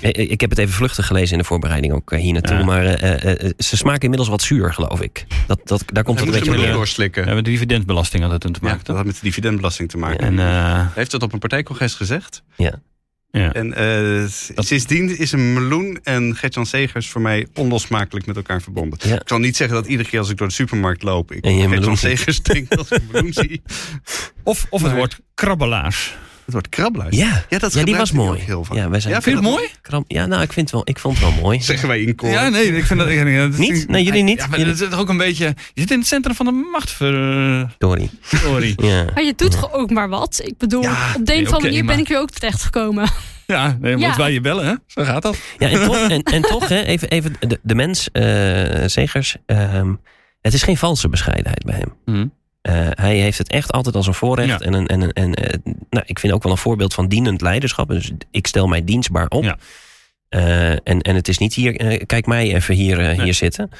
Ik, 0.00 0.16
ik 0.16 0.40
heb 0.40 0.50
het 0.50 0.58
even 0.58 0.74
vluchtig 0.74 1.06
gelezen 1.06 1.32
in 1.32 1.38
de 1.38 1.44
voorbereiding 1.44 1.92
ook 1.92 2.12
eh, 2.12 2.20
hier 2.20 2.34
naartoe. 2.40 2.58
Ja. 2.58 2.64
Maar 2.64 2.84
eh, 2.84 3.44
eh, 3.44 3.50
ze 3.58 3.76
smaken 3.76 4.00
inmiddels 4.02 4.28
wat 4.30 4.42
zuur, 4.42 4.72
geloof 4.74 5.00
ik. 5.00 5.26
Dat, 5.46 5.60
dat, 5.64 5.84
daar 5.86 6.04
komt 6.04 6.18
het 6.20 6.28
een 6.28 6.34
beetje 6.34 6.50
neer. 6.56 6.72
doorslikken. 6.72 7.20
We 7.20 7.26
hebben 7.26 7.44
de 7.44 7.50
dividendbelasting 7.50 8.22
altijd 8.22 8.40
toen 8.40 8.52
te 8.52 8.58
Ja, 8.62 8.68
maken. 8.68 8.84
dat 8.84 8.96
had 8.96 9.04
met 9.04 9.14
de 9.14 9.20
dividendbelasting 9.22 9.88
te 9.90 9.98
maken. 9.98 10.26
En, 10.26 10.38
eh, 10.38 10.74
Hij 10.74 10.86
heeft 10.94 11.12
het 11.12 11.22
op 11.22 11.32
een 11.32 11.38
partijcongres 11.38 11.94
gezegd. 11.94 12.42
Ja. 12.56 12.80
ja. 13.30 13.52
En 13.52 13.74
eh, 13.74 14.24
sindsdien 14.56 15.18
is 15.18 15.32
een 15.32 15.52
meloen 15.52 15.98
en 16.02 16.36
Gertjan 16.36 16.66
Segers 16.66 17.08
voor 17.08 17.20
mij 17.20 17.46
onlosmakelijk 17.54 18.26
met 18.26 18.36
elkaar 18.36 18.62
verbonden. 18.62 18.98
Ja. 19.02 19.14
Ik 19.20 19.28
zal 19.28 19.38
niet 19.38 19.56
zeggen 19.56 19.76
dat 19.76 19.86
iedere 19.86 20.08
keer 20.08 20.18
als 20.18 20.30
ik 20.30 20.36
door 20.36 20.48
de 20.48 20.54
supermarkt 20.54 21.02
loop, 21.02 21.32
ik 21.32 21.46
Gertjan. 21.46 21.96
Segers 21.96 22.42
denk 22.42 22.74
als 22.74 22.90
ik 22.90 22.98
een 22.98 23.08
meloen 23.12 23.32
zie. 23.32 23.62
Of, 24.42 24.66
of 24.70 24.82
het 24.82 24.92
woord 24.92 25.18
krabbelaars. 25.34 26.14
Het 26.50 26.58
wordt 26.60 26.68
krabbelaar. 26.68 27.14
Ja, 27.14 27.44
Ja, 27.48 27.58
dat 27.58 27.72
ja 27.74 27.84
die 27.84 27.96
was 27.96 28.12
mooi. 28.12 28.40
heel 28.40 28.64
vaak. 28.64 28.76
Ja, 28.76 28.88
wij 28.90 29.00
zijn 29.00 29.14
Ja, 29.14 29.22
Vind 29.22 29.38
je 29.38 29.42
het 29.44 29.50
mooi? 29.54 29.68
Kram- 29.82 30.04
ja, 30.08 30.26
nou, 30.26 30.42
ik, 30.42 30.52
vind 30.52 30.66
het 30.66 30.74
wel, 30.74 30.82
ik 30.84 30.98
vond 30.98 31.18
het 31.18 31.28
wel 31.32 31.42
mooi. 31.42 31.62
Zeggen 31.62 31.88
wij 31.88 32.00
in 32.00 32.14
koor. 32.14 32.28
Ja, 32.30 32.48
nee, 32.48 32.76
ik 32.76 32.84
vind 32.84 32.98
dat... 32.98 33.08
ik- 33.08 33.36
dat 33.36 33.56
Niet? 33.58 33.88
Nee, 33.88 34.04
jullie 34.04 34.22
niet? 34.22 34.38
Ja, 34.38 34.46
maar 34.46 34.58
Jullie- 34.58 34.72
dat 34.74 34.82
is 34.82 34.88
toch 34.90 35.00
ook 35.00 35.08
een 35.08 35.16
beetje... 35.16 35.44
Je 35.44 35.80
zit 35.80 35.90
in 35.90 35.98
het 35.98 36.06
centrum 36.06 36.34
van 36.34 36.46
de 36.46 36.52
macht, 36.72 36.90
ver- 36.90 37.74
Sorry. 37.78 38.10
sorry. 38.22 38.72
Ja. 38.76 39.04
Maar 39.14 39.24
je 39.24 39.32
doet 39.36 39.72
ook 39.72 39.90
maar 39.90 40.08
wat. 40.08 40.40
Ik 40.44 40.56
bedoel, 40.58 40.82
Ja, 40.82 41.14
op 41.16 41.26
de 41.26 41.34
een 41.34 41.46
of 41.46 41.52
andere 41.52 41.70
manier 41.70 41.84
ben 41.86 41.98
ik 41.98 42.08
hier 42.08 42.18
ook 42.18 42.30
terechtgekomen. 42.30 43.08
Ja, 43.46 43.76
nee, 43.80 43.96
want 43.96 44.04
Ja. 44.16 44.16
wij 44.22 44.32
je 44.32 44.40
bellen, 44.40 44.66
hè? 44.66 44.74
Zo 44.86 45.04
gaat 45.04 45.22
dat. 45.22 45.36
Ja, 45.58 45.68
en 45.68 45.84
toch, 45.84 46.08
en, 46.08 46.22
en 46.22 46.42
toch 46.42 46.68
hè, 46.68 46.82
even, 46.82 47.08
even 47.08 47.36
de, 47.40 47.58
de 47.62 47.74
mens, 47.74 48.08
eh 48.12 48.86
Zegers, 48.86 49.36
ehm, 49.46 49.94
het 50.40 50.54
is 50.54 50.62
geen 50.62 50.76
valse 50.76 51.08
bescheidenheid 51.08 51.64
bij 51.64 51.82
hem. 52.04 52.32
Eh, 52.60 52.88
hij 52.90 53.16
heeft 53.16 53.38
het 53.38 53.48
echt 53.50 53.72
altijd 53.72 53.94
als 53.94 54.06
een 54.06 54.14
voorrecht. 54.14 54.48
Ja. 54.48 54.58
En, 54.58 54.72
een, 54.72 54.86
en, 54.86 55.00
een- 55.00 55.12
en 55.12 55.34
eh, 55.34 55.54
nou, 55.90 56.04
ik 56.06 56.18
vind 56.18 56.32
ook 56.32 56.42
wel 56.42 56.52
een 56.52 56.58
voorbeeld 56.58 56.94
van 56.94 57.08
dienend 57.08 57.40
leiderschap. 57.40 57.88
Dus 57.88 58.10
ik 58.30 58.46
stel 58.46 58.66
mij 58.66 58.84
dienstbaar 58.84 59.28
op. 59.28 59.42
Ja. 59.42 59.56
Eh, 60.28 60.70
en, 60.70 60.80
en 61.00 61.14
het 61.14 61.28
is 61.28 61.38
niet 61.38 61.54
hier, 61.54 62.06
kijk 62.06 62.26
mij 62.26 62.54
even 62.54 62.74
hier, 62.74 62.96
Nee. 62.96 63.22
hier 63.22 63.34
zitten. 63.34 63.70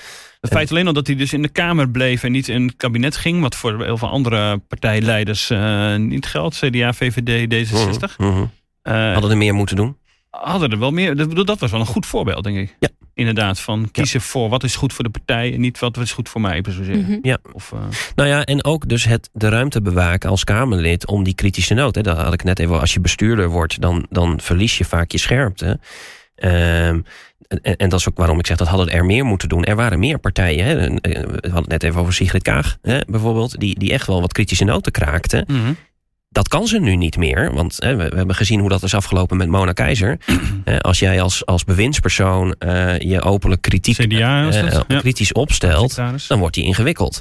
Het 0.41 0.51
feit 0.51 0.71
alleen 0.71 0.87
al 0.87 0.93
dat 0.93 1.07
hij 1.07 1.17
dus 1.17 1.33
in 1.33 1.43
de 1.43 1.49
Kamer 1.49 1.91
bleef 1.91 2.23
en 2.23 2.33
niet 2.33 2.49
in 2.49 2.63
het 2.67 2.77
kabinet 2.77 3.17
ging, 3.17 3.41
wat 3.41 3.55
voor 3.55 3.85
heel 3.85 3.97
veel 3.99 4.09
andere 4.09 4.59
partijleiders 4.59 5.51
niet 5.99 6.27
geldt, 6.27 6.59
CDA, 6.59 6.93
VVD, 6.93 7.47
D66, 7.69 8.17
Mhm, 8.17 8.29
mhm. 8.31 8.45
eh, 8.83 9.13
Hadden 9.13 9.31
er 9.31 9.37
meer 9.37 9.55
moeten 9.55 9.77
doen. 9.77 9.97
Hadden 10.31 10.71
er 10.71 10.79
wel 10.79 10.91
meer. 10.91 11.17
Dat, 11.17 11.29
bedoel, 11.29 11.45
dat 11.45 11.59
was 11.59 11.71
wel 11.71 11.81
een 11.81 11.87
goed 11.87 12.07
voorbeeld, 12.07 12.45
denk 12.45 12.57
ik. 12.59 12.77
Ja. 12.79 12.89
Inderdaad, 13.15 13.61
van 13.61 13.89
kiezen 13.93 14.21
voor 14.21 14.49
wat 14.49 14.63
is 14.65 14.77
goed 14.77 14.93
voor 14.93 15.05
de 15.05 15.11
partij 15.11 15.55
en 15.55 15.61
niet 15.61 15.79
wat 15.79 15.97
is 15.97 16.13
goed 16.13 16.29
voor 16.29 16.41
mij, 16.41 16.65
zozeer. 16.69 16.97
Mhm. 16.97 17.19
Ja. 17.23 17.39
Of, 17.53 17.73
eh, 17.73 17.79
Nou 18.15 18.29
ja, 18.29 18.45
en 18.45 18.65
ook 18.65 18.89
dus 18.89 19.05
het 19.05 19.29
de 19.33 19.49
ruimte 19.49 19.83
bewaken 19.83 20.31
als 20.31 20.45
Kamerlid 20.45 21.07
om 21.07 21.23
die 21.25 21.35
kritische 21.35 21.75
noot. 21.75 21.95
Hè, 21.95 22.03
dat 22.03 22.17
had 22.17 22.33
ik 22.33 22.45
net 22.45 22.59
even. 22.59 22.81
Als 22.81 22.93
je 22.93 23.01
bestuurder 23.01 23.49
wordt, 23.49 23.81
dan, 23.81 24.07
dan 24.11 24.41
verlies 24.41 24.79
je 24.79 24.85
vaak 24.85 25.11
je 25.13 25.19
scherpte. 25.19 25.79
Ehm, 26.35 27.01
en, 27.63 27.77
en 27.77 27.89
dat 27.89 27.99
is 27.99 28.09
ook 28.09 28.17
waarom 28.17 28.39
ik 28.39 28.47
zeg 28.47 28.57
dat 28.57 28.69
hadden 28.69 28.89
er 28.91 29.05
meer 29.05 29.25
moeten 29.25 29.49
doen. 29.49 29.65
Er 29.65 29.77
waren 29.77 29.99
meer 29.99 30.19
partijen. 30.19 30.65
Hè. 30.65 30.73
Eh, 30.87 31.23
We 31.23 31.39
hadden 31.43 31.55
het 31.57 31.69
net 31.69 31.83
even 31.83 32.01
over 32.01 32.13
Sigrid 32.13 32.43
Kaag 32.43 32.77
hè, 32.83 32.99
bijvoorbeeld. 33.07 33.59
Die, 33.61 33.79
die 33.79 33.93
echt 33.93 34.07
wel 34.07 34.21
wat 34.21 34.33
kritische 34.33 34.65
noten 34.65 34.93
kraakte. 34.93 35.45
mhm. 35.47 35.73
Dat 36.33 36.49
kan 36.49 36.67
ze 36.67 36.79
nu 36.79 36.97
niet 36.97 37.17
meer. 37.17 37.55
Want 37.55 37.77
hè, 37.79 37.97
we, 37.97 38.09
we 38.09 38.17
hebben 38.17 38.37
gezien 38.37 38.61
hoe 38.61 38.69
dat 38.69 38.83
is 38.83 38.95
afgelopen 38.95 39.37
met 39.37 39.49
Mona 39.49 39.73
Keizer. 39.73 40.19
Eh, 40.65 40.79
als 40.79 40.99
jij 40.99 41.21
als, 41.21 41.47
als 41.47 41.65
bewindspersoon 41.65 42.55
eh, 42.59 42.99
je 42.99 43.23
openlijk 43.23 43.63
kritiek 43.63 43.97
CDA 43.97 44.51
eh? 44.51 44.73
Ja. 44.89 44.99
kritisch 44.99 45.33
opstelt 45.33 45.95
dan 46.29 46.39
wordt 46.39 46.55
die 46.55 46.65
ingewikkeld. 46.65 47.21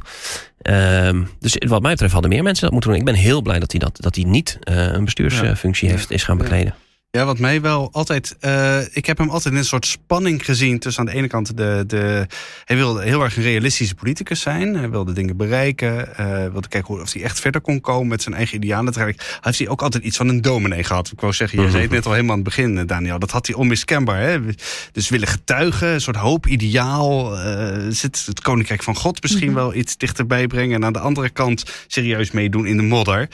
Ehm, 0.61 1.23
dus 1.39 1.55
wat 1.67 1.81
mij 1.81 1.91
betreft 1.91 2.13
hadden 2.13 2.31
meer 2.31 2.43
mensen 2.43 2.63
dat 2.63 2.71
moeten 2.71 2.89
doen. 2.89 2.99
Ik 2.99 3.05
ben 3.05 3.15
heel 3.15 3.41
blij 3.41 3.59
dat 3.59 3.71
hij, 3.71 3.79
dat, 3.79 3.97
dat 4.01 4.15
hij 4.15 4.23
niet 4.23 4.59
eh, 4.63 4.75
een 4.75 5.05
bestuursfunctie 5.05 5.87
Ja. 5.87 5.93
heeft, 5.93 6.11
is 6.11 6.23
gaan 6.23 6.37
bekleden. 6.37 6.73
Ja, 7.11 7.25
wat 7.25 7.39
mij 7.39 7.61
wel 7.61 7.89
altijd. 7.91 8.35
eh, 8.39 8.79
ik 8.91 9.05
heb 9.05 9.17
hem 9.17 9.29
altijd 9.29 9.53
in 9.53 9.59
een 9.59 9.65
soort 9.65 9.85
spanning 9.85 10.45
gezien 10.45 10.79
tussen 10.79 11.01
aan 11.07 11.11
de 11.13 11.17
ene 11.17 11.27
kant 11.27 11.57
de. 11.57 11.83
de 11.87 12.27
hij 12.65 12.75
wilde 12.75 13.03
heel 13.03 13.23
erg 13.23 13.37
een 13.37 13.43
realistische 13.43 13.95
politicus 13.95 14.41
zijn. 14.41 14.75
Hij 14.75 14.89
wilde 14.89 15.13
dingen 15.13 15.37
bereiken. 15.37 16.17
eh 16.17 16.51
wilde 16.51 16.67
kijken 16.67 16.93
hoe, 16.93 17.01
of 17.01 17.13
hij 17.13 17.23
echt 17.23 17.39
verder 17.39 17.61
kon 17.61 17.81
komen 17.81 18.07
met 18.07 18.21
zijn 18.21 18.35
eigen 18.35 18.55
idealen. 18.57 18.85
Uiteindelijk 18.85 19.37
heeft 19.41 19.59
hij 19.59 19.67
ook 19.67 19.81
altijd 19.81 20.03
iets 20.03 20.17
van 20.17 20.27
een 20.27 20.41
dominee 20.41 20.83
gehad. 20.83 21.11
Ik 21.11 21.19
wou 21.19 21.33
zeggen, 21.33 21.57
je 21.57 21.63
Mhm. 21.63 21.71
zei 21.73 21.83
het 21.83 21.93
net 21.93 22.05
al 22.05 22.11
helemaal 22.11 22.31
aan 22.35 22.39
het 22.41 22.47
begin, 22.55 22.77
eh, 22.77 22.85
Daniel. 22.87 23.19
Dat 23.19 23.31
had 23.31 23.47
hij 23.47 23.55
onmiskenbaar. 23.55 24.21
Hè? 24.21 24.39
Dus 24.91 25.09
willen 25.09 25.27
getuigen, 25.27 25.87
een 25.87 26.01
soort 26.01 26.17
hoop, 26.17 26.47
ideaal. 26.47 27.37
zit 27.89 28.23
het 28.25 28.41
koninkrijk 28.41 28.83
van 28.83 28.95
God 28.95 29.21
misschien 29.21 29.53
wel 29.53 29.73
iets 29.73 29.97
dichterbij 29.97 30.47
brengen. 30.47 30.75
En 30.75 30.85
aan 30.85 30.93
de 30.93 30.99
andere 30.99 31.29
kant 31.29 31.63
serieus 31.87 32.31
meedoen 32.31 32.65
in 32.67 32.77
de 32.77 32.83
modder. 32.83 33.29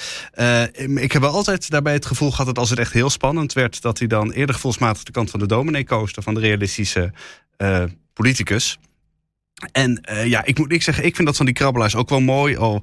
Ik 0.96 1.12
heb 1.12 1.22
wel 1.22 1.32
altijd 1.34 1.70
daarbij 1.70 1.94
het 1.94 2.06
gevoel 2.06 2.30
gehad 2.32 2.46
dat 2.46 2.58
als 2.58 2.70
het 2.70 2.80
echt 2.80 2.94
heel 2.94 3.10
spannend 3.10 3.54
werd, 3.54 3.64
dat 3.74 4.00
hij 4.00 4.08
dan 4.08 4.32
eerder 4.32 4.56
gevoelsmatig 4.56 5.04
de 5.04 5.12
kant 5.12 5.30
van 5.30 5.40
de 5.40 5.48
dominee 5.48 5.84
koos 5.84 6.12
van 6.14 6.34
de 6.34 6.40
realistische 6.40 7.14
eh, 7.58 7.84
politicus. 8.14 8.78
En 9.72 10.02
eh, 10.02 10.26
ja, 10.26 10.46
ik 10.46 10.58
moet 10.58 10.72
ik 10.72 10.82
zeggen, 10.82 11.06
ik 11.06 11.16
vind 11.16 11.28
dat 11.28 11.38
van 11.38 11.46
die 11.46 11.56
krabbelaars 11.56 11.96
ook 11.96 12.10
wel 12.10 12.22
mooi. 12.22 12.58
Al 12.58 12.82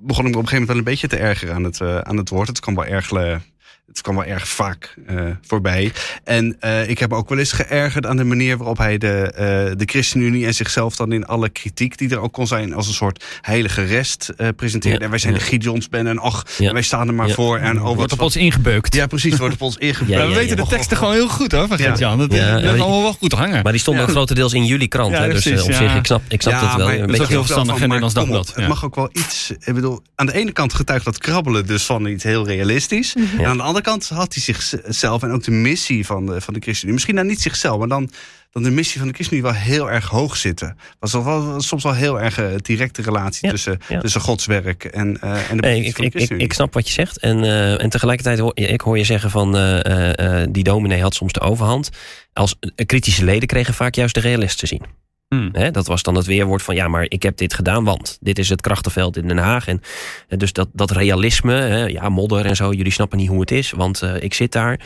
begon 0.00 0.26
ik 0.26 0.30
me 0.32 0.36
op 0.36 0.42
een 0.42 0.48
gegeven 0.48 0.50
moment 0.50 0.66
wel 0.66 0.76
een 0.76 0.84
beetje 0.84 1.08
te 1.08 1.16
ergeren 1.16 1.54
aan 1.54 1.64
het, 1.64 1.80
eh, 1.80 1.98
aan 1.98 2.16
het 2.16 2.28
woord. 2.28 2.48
Het 2.48 2.60
kan 2.60 2.74
wel 2.74 2.84
ergelen 2.84 3.42
het 3.88 4.00
kwam 4.00 4.14
wel 4.14 4.24
erg 4.24 4.48
vaak 4.48 4.94
eh, 5.06 5.22
voorbij. 5.46 5.92
En 6.24 6.56
eh, 6.60 6.88
ik 6.88 6.98
heb 6.98 7.10
me 7.10 7.16
ook 7.16 7.28
wel 7.28 7.38
eens 7.38 7.52
geërgerd 7.52 8.06
aan 8.06 8.16
de 8.16 8.24
manier 8.24 8.56
waarop 8.56 8.78
hij 8.78 8.98
de, 8.98 9.32
eh, 9.34 9.44
de 9.76 9.84
ChristenUnie 9.84 10.46
en 10.46 10.54
zichzelf 10.54 10.96
dan 10.96 11.12
in 11.12 11.26
alle 11.26 11.48
kritiek 11.48 11.98
die 11.98 12.10
er 12.10 12.18
ook 12.20 12.32
kon 12.32 12.46
zijn 12.46 12.74
als 12.74 12.86
een 12.88 12.94
soort 12.94 13.24
heilige 13.40 13.82
rest 13.84 14.28
eh, 14.36 14.48
presenteerde. 14.56 14.98
Ja, 14.98 15.04
en 15.04 15.10
wij 15.10 15.18
zijn 15.18 15.32
ja. 15.32 15.38
de 15.38 15.44
Gideonsben 15.44 16.06
en 16.06 16.18
ach, 16.18 16.44
Ja. 16.58 16.72
wij 16.72 16.82
staan 16.82 17.08
er 17.08 17.14
maar 17.14 17.28
Ja. 17.28 17.34
voor. 17.34 17.58
En 17.58 17.78
oh, 17.78 17.84
wat 17.84 17.94
Wordt 17.94 18.12
op 18.12 18.20
ons 18.20 18.36
ingebeukt. 18.36 18.94
Ja, 18.94 19.06
precies, 19.06 19.36
wordt 19.36 19.54
op 19.54 19.62
ons 19.62 19.78
Maar 20.08 20.28
we 20.28 20.34
weten 20.34 20.56
ja. 20.56 20.62
de 20.62 20.68
teksten 20.68 20.96
gewoon 20.96 21.12
heel 21.12 21.28
goed 21.28 21.52
hoor, 21.52 21.68
van 21.68 21.78
Ja. 21.78 21.84
Gert-Jan. 21.84 22.18
Dat 22.18 22.32
Ja, 22.32 22.38
dat 22.38 22.46
ja, 22.48 22.54
blijft 22.56 22.72
die- 22.74 22.82
allemaal 22.82 23.02
wel 23.02 23.12
goed 23.12 23.32
hangen. 23.32 23.62
Maar 23.62 23.72
die 23.72 23.80
stonden 23.80 24.08
grotendeels 24.08 24.52
in 24.52 24.64
jullie 24.66 24.88
krant. 24.88 25.12
Ja, 25.12 25.20
hè? 25.22 25.28
Dus 25.32 25.42
precies, 25.42 25.62
op 25.62 25.70
ja. 25.70 25.76
zich, 25.76 25.94
ik 25.96 26.06
snap, 26.06 26.22
ik 26.28 26.42
snap 26.42 26.52
Ja, 26.52 26.66
het 26.68 26.76
wel. 26.76 26.86
maar 26.86 26.94
Een 26.94 27.00
dat 27.00 27.10
is 27.10 27.16
beetje 27.18 27.32
heel 27.32 27.42
verstandig 27.44 27.80
in 27.82 28.02
op, 28.04 28.14
Dagblad, 28.14 28.52
Het 28.54 28.68
mag 28.68 28.84
ook 28.84 28.94
wel 28.94 29.10
iets. 29.12 29.50
Ik 29.64 29.74
bedoel, 29.74 30.00
aan 30.14 30.26
de 30.26 30.34
ene 30.34 30.52
kant 30.52 30.74
getuigt 30.74 31.04
dat 31.04 31.18
krabbelen 31.18 31.66
dus 31.66 31.84
van 31.84 32.06
iets 32.06 32.24
heel 32.24 32.46
realistisch. 32.46 33.14
En 33.38 33.46
aan 33.46 33.56
de 33.56 33.62
andere 33.62 33.77
kant 33.80 34.08
had 34.08 34.34
hij 34.34 34.42
zichzelf 34.42 35.22
en 35.22 35.30
ook 35.30 35.44
de 35.44 35.50
missie 35.50 36.06
van 36.06 36.26
de, 36.26 36.40
van 36.40 36.54
de 36.54 36.60
ChristenUnie. 36.60 36.92
Misschien 36.92 37.14
nou 37.14 37.26
niet 37.26 37.40
zichzelf, 37.40 37.78
maar 37.78 37.88
dan, 37.88 38.10
dan 38.50 38.62
de 38.62 38.70
missie 38.70 38.98
van 38.98 39.08
de 39.08 39.14
ChristenUnie 39.14 39.50
wel 39.50 39.60
heel 39.60 39.90
erg 39.90 40.06
hoog 40.08 40.36
zitten. 40.36 40.76
Was 40.98 41.12
wel, 41.12 41.24
wel 41.24 41.60
soms 41.60 41.82
wel 41.82 41.94
heel 41.94 42.20
erg 42.20 42.38
een 42.38 42.58
directe 42.62 43.02
relatie 43.02 43.46
Ja, 43.46 43.52
tussen, 43.52 43.78
ja. 43.88 44.00
tussen 44.00 44.20
Gods 44.20 44.46
werk 44.46 44.84
en, 44.84 45.20
eh, 45.20 45.50
en 45.50 45.56
de 45.56 45.62
Nee, 45.62 45.84
ik, 45.84 45.96
van 45.96 46.08
de 46.08 46.18
ik, 46.18 46.30
ik, 46.30 46.52
snap 46.52 46.74
wat 46.74 46.86
je 46.86 46.92
zegt. 46.92 47.18
En, 47.18 47.44
eh, 47.44 47.82
en 47.82 47.88
tegelijkertijd 47.90 48.38
hoor 48.38 48.52
ik 48.54 48.80
hoor 48.80 48.98
je 48.98 49.04
zeggen 49.04 49.30
van 49.30 49.56
eh, 49.56 49.84
eh, 49.84 50.42
eh, 50.42 50.48
die 50.50 50.64
dominee 50.64 51.02
had 51.02 51.14
soms 51.14 51.32
de 51.32 51.40
overhand. 51.40 51.90
Als 52.32 52.56
eh, 52.60 52.86
kritische 52.86 53.24
leden 53.24 53.48
kregen 53.48 53.74
vaak 53.74 53.94
juist 53.94 54.14
de 54.14 54.20
realist 54.20 54.58
te 54.58 54.66
zien. 54.66 54.82
Hmm. 55.28 55.48
Hè, 55.52 55.70
dat 55.70 55.86
was 55.86 56.02
dan 56.02 56.14
het 56.14 56.26
weerwoord 56.26 56.62
van 56.62 56.74
ja, 56.74 56.88
maar 56.88 57.04
ik 57.08 57.22
heb 57.22 57.36
dit 57.36 57.54
gedaan, 57.54 57.84
want 57.84 58.18
dit 58.20 58.38
is 58.38 58.48
het 58.48 58.60
krachtenveld 58.60 59.16
in 59.16 59.28
Den 59.28 59.38
Haag. 59.38 59.68
En 59.68 59.80
dus 60.28 60.52
dat, 60.52 60.68
dat 60.72 60.90
realisme, 60.90 61.52
hè, 61.54 61.84
ja, 61.86 62.08
modder 62.08 62.46
en 62.46 62.56
zo, 62.56 62.72
jullie 62.72 62.92
snappen 62.92 63.18
niet 63.18 63.28
hoe 63.28 63.40
het 63.40 63.50
is, 63.50 63.70
want 63.70 64.02
eh, 64.02 64.22
ik 64.22 64.34
zit 64.34 64.52
daar. 64.52 64.80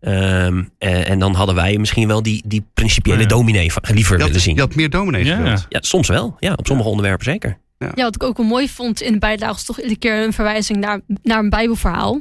Ehm, 0.00 0.62
eh, 0.78 1.10
en 1.10 1.18
dan 1.18 1.34
hadden 1.34 1.54
wij 1.54 1.78
misschien 1.78 2.06
wel 2.08 2.22
die, 2.22 2.42
die 2.46 2.64
principiële 2.74 3.20
Ja. 3.20 3.26
dominee 3.26 3.72
van- 3.72 3.82
liever 3.94 4.16
willen 4.18 4.40
zien. 4.40 4.54
je 4.54 4.60
had 4.60 4.74
meer 4.74 4.90
dominees 4.90 5.26
Ja. 5.26 5.36
gewild. 5.36 5.66
Ja, 5.68 5.78
soms 5.82 6.08
wel. 6.08 6.36
Ja, 6.38 6.52
op 6.56 6.66
sommige 6.66 6.88
onderwerpen 6.88 7.24
zeker. 7.24 7.58
Ja, 7.78 7.92
wat 8.04 8.14
ik 8.14 8.22
ook 8.22 8.36
wel 8.36 8.46
mooi 8.46 8.68
vond 8.68 9.00
in 9.00 9.12
de 9.12 9.18
bijlage 9.18 9.54
is 9.54 9.64
toch 9.64 9.76
iedere 9.76 9.98
keer 9.98 10.22
een 10.24 10.32
verwijzing 10.32 10.78
naar, 10.78 11.00
naar 11.22 11.38
een 11.38 11.50
Bijbelverhaal. 11.50 12.20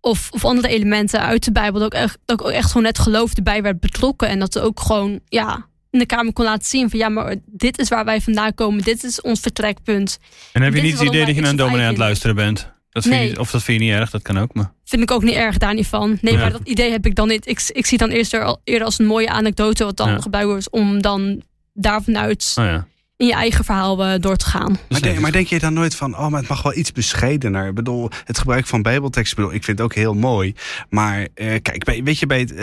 Of, 0.00 0.28
of 0.30 0.44
andere 0.44 0.68
elementen 0.68 1.20
uit 1.20 1.44
de 1.44 1.52
Bijbel. 1.52 1.80
Dat 1.80 1.94
ook 1.94 2.00
echt, 2.00 2.18
dat 2.24 2.42
ook 2.42 2.50
echt 2.50 2.70
gewoon 2.70 2.86
het 2.86 2.98
geloof 2.98 3.34
erbij 3.34 3.62
werd 3.62 3.80
betrokken. 3.80 4.28
En 4.28 4.38
dat 4.38 4.52
ze 4.52 4.60
ook 4.60 4.80
gewoon 4.80 5.20
ja, 5.28 5.66
in 5.96 6.08
de 6.08 6.14
Kamer 6.14 6.32
kon 6.32 6.44
laten 6.44 6.64
zien 6.66 6.90
van 6.90 6.98
ja, 6.98 7.08
maar 7.08 7.34
dit 7.46 7.78
is 7.78 7.88
waar 7.88 8.04
wij 8.04 8.20
vandaan 8.20 8.54
komen. 8.54 8.82
Dit 8.82 9.04
is 9.04 9.20
ons 9.20 9.40
vertrekpunt. 9.40 10.18
En 10.52 10.62
heb 10.62 10.74
je 10.74 10.82
niet 10.82 10.98
het 10.98 11.08
idee 11.08 11.24
dat 11.26 11.34
je 11.34 11.40
naar 11.40 11.50
een 11.50 11.56
dominee 11.56 11.82
aan 11.82 11.88
het 11.88 11.98
luisteren 11.98 12.34
bent? 12.36 12.74
Dat 12.90 13.02
vind 13.02 13.14
Nee. 13.16 13.28
je, 13.30 13.38
of 13.40 13.50
dat 13.50 13.62
vind 13.62 13.80
je 13.80 13.86
niet 13.86 13.94
erg, 13.94 14.10
dat 14.10 14.22
kan 14.22 14.38
ook. 14.38 14.54
Maar. 14.54 14.72
Vind 14.84 15.02
ik 15.02 15.10
ook 15.10 15.22
niet 15.22 15.34
erg 15.34 15.58
daar 15.58 15.74
niet 15.74 15.86
van. 15.86 16.18
Nee, 16.20 16.32
Ja. 16.34 16.40
maar 16.40 16.52
dat 16.52 16.60
idee 16.64 16.90
heb 16.90 17.06
ik 17.06 17.14
dan 17.14 17.28
niet. 17.28 17.46
Ik, 17.48 17.62
ik 17.72 17.86
zie 17.86 17.98
dan 17.98 18.08
eerst 18.10 18.32
er 18.34 18.44
al, 18.44 18.60
eerder 18.64 18.84
als 18.84 18.98
een 18.98 19.06
mooie 19.06 19.28
anekdote 19.30 19.84
wat 19.84 19.96
dan 19.96 20.08
Ja. 20.10 20.20
gebruikt 20.20 20.48
wordt 20.48 20.70
om 20.70 21.02
dan 21.02 21.42
daar 21.72 22.02
vanuit 22.02 22.54
Oh 22.58 22.64
ja. 22.64 22.86
In 23.16 23.26
je 23.26 23.34
eigen 23.34 23.64
verhaal 23.64 24.04
eh, 24.04 24.20
door 24.20 24.36
te 24.36 24.46
gaan. 24.46 24.78
Maar, 24.88 25.00
denk, 25.00 25.18
maar 25.20 25.32
denk 25.32 25.46
je 25.46 25.58
dan 25.58 25.72
nooit 25.72 25.94
van, 25.94 26.18
oh, 26.18 26.28
maar 26.28 26.40
het 26.40 26.48
mag 26.48 26.62
wel 26.62 26.76
iets 26.76 26.92
bescheidener? 26.92 27.68
Ik 27.68 27.74
bedoel, 27.74 28.10
het 28.24 28.38
gebruik 28.38 28.66
van 28.66 28.82
bijbeltekst, 28.82 29.30
ik 29.30 29.36
bedoel, 29.36 29.54
ik 29.54 29.64
vind 29.64 29.78
het 29.78 29.86
ook 29.86 29.94
heel 29.94 30.14
mooi. 30.14 30.54
Maar 30.90 31.28
eh, 31.34 31.46
kijk, 31.62 31.84
bij, 31.84 32.02
weet 32.02 32.18
je, 32.18 32.26
bij 32.26 32.38
het, 32.40 32.50
eh, 32.50 32.58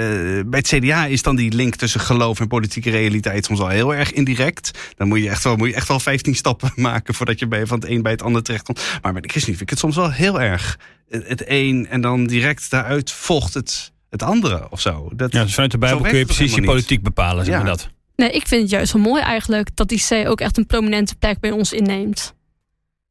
bij 0.45 0.59
het 0.59 0.67
CDA 0.67 1.05
is 1.05 1.21
dan 1.21 1.35
die 1.35 1.51
link 1.51 1.75
tussen 1.75 1.99
geloof 1.99 2.39
en 2.39 2.47
politieke 2.47 2.89
realiteit 2.89 3.45
soms 3.45 3.59
al 3.59 3.67
heel 3.67 3.95
erg 3.95 4.11
indirect. 4.11 4.71
Dan 4.95 5.07
moet 5.07 5.19
je 5.19 5.29
echt 5.29 5.43
wel, 5.43 5.55
moet 5.55 5.67
je 5.67 5.75
echt 5.75 5.87
wel 5.87 5.99
15 5.99 6.35
stappen 6.35 6.71
maken 6.89 7.13
voordat 7.13 7.39
je 7.39 7.47
bij, 7.47 7.67
van 7.67 7.79
het 7.79 7.89
een 7.89 8.01
bij 8.01 8.11
het 8.11 8.21
ander 8.21 8.43
terechtkomt. 8.43 8.81
Maar 9.01 9.11
bij 9.11 9.21
de 9.21 9.29
ChristenUnie 9.29 9.57
vind 9.57 9.61
ik 9.61 9.69
het 9.69 9.79
soms 9.79 9.95
wel 9.95 10.11
heel 10.11 10.41
erg. 10.41 10.79
Het, 11.09 11.43
een 11.47 11.87
en 11.89 12.01
dan 12.01 12.25
direct 12.27 12.69
daaruit 12.69 13.11
volgt 13.11 13.53
het, 13.53 13.91
het 14.09 14.23
andere 14.23 14.67
of 14.69 14.81
zo. 14.81 15.09
Dat, 15.15 15.31
Ja, 15.31 15.43
dus 15.43 15.53
vanuit 15.53 15.71
de 15.71 15.77
Bijbel 15.77 16.01
kun 16.01 16.17
je 16.17 16.25
precies 16.25 16.55
je 16.55 16.61
politiek 16.61 17.03
bepalen, 17.03 17.45
zeg 17.45 17.53
Ja. 17.53 17.59
maar 17.59 17.69
dat. 17.69 17.89
Nee, 18.15 18.29
ik 18.31 18.47
vind 18.47 18.61
het 18.61 18.69
juist 18.71 18.93
wel 18.93 19.01
mooi 19.01 19.21
eigenlijk 19.21 19.69
dat 19.75 19.89
die 19.89 20.03
C 20.09 20.27
ook 20.27 20.41
echt 20.41 20.57
een 20.57 20.65
prominente 20.65 21.15
plek 21.15 21.39
bij 21.39 21.51
ons 21.51 21.73
inneemt. 21.73 22.33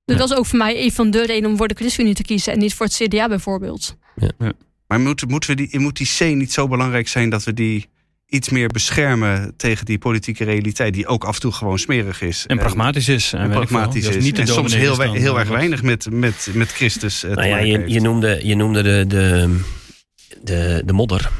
Dus 0.04 0.14
Ja. 0.16 0.22
dat 0.22 0.30
is 0.30 0.36
ook 0.36 0.46
voor 0.46 0.58
mij 0.58 0.82
een 0.84 0.92
van 0.92 1.10
de 1.10 1.26
redenen 1.26 1.50
om 1.50 1.56
voor 1.56 1.68
de 1.68 1.74
ChristenUnie 1.74 2.14
te 2.14 2.22
kiezen 2.22 2.52
en 2.52 2.58
niet 2.58 2.74
voor 2.74 2.86
het 2.86 2.94
CDA 2.94 3.28
bijvoorbeeld. 3.28 3.96
Maar 4.86 5.00
moet, 5.00 5.28
moeten 5.28 5.50
we 5.50 5.56
die, 5.66 5.78
moet 5.80 5.96
die 5.96 6.10
C 6.18 6.20
niet 6.36 6.52
zo 6.52 6.68
belangrijk 6.68 7.08
zijn 7.08 7.30
dat 7.30 7.44
we 7.44 7.54
die 7.54 7.88
iets 8.26 8.48
meer 8.48 8.68
beschermen 8.68 9.54
tegen 9.56 9.84
die 9.86 9.98
politieke 9.98 10.44
realiteit, 10.44 10.94
die 10.94 11.06
ook 11.06 11.24
af 11.24 11.34
en 11.34 11.40
toe 11.40 11.52
gewoon 11.52 11.78
smerig 11.78 12.20
is. 12.22 12.44
En 12.46 12.58
pragmatisch 12.58 13.08
is. 13.08 13.32
En, 13.32 13.50
pragmatisch 13.50 14.06
is. 14.08 14.24
niet 14.24 14.38
en 14.38 14.46
soms 14.46 14.74
heel, 14.74 14.96
we- 14.96 15.08
heel 15.18 15.38
erg 15.38 15.48
weinig 15.48 15.82
met, 15.82 16.10
met, 16.10 16.48
met 16.52 16.68
Christus. 16.72 17.22
eh, 17.24 17.30
te 17.30 17.36
Nou 17.36 17.48
ja, 17.48 17.54
maken 17.54 17.68
je, 17.70 17.78
heeft. 17.78 17.92
je 17.92 18.00
noemde, 18.00 18.40
je 18.42 18.54
noemde 18.54 18.82
de, 18.82 19.04
de, 19.08 19.60
de, 20.42 20.82
de 20.86 20.92
modder. 20.92 21.30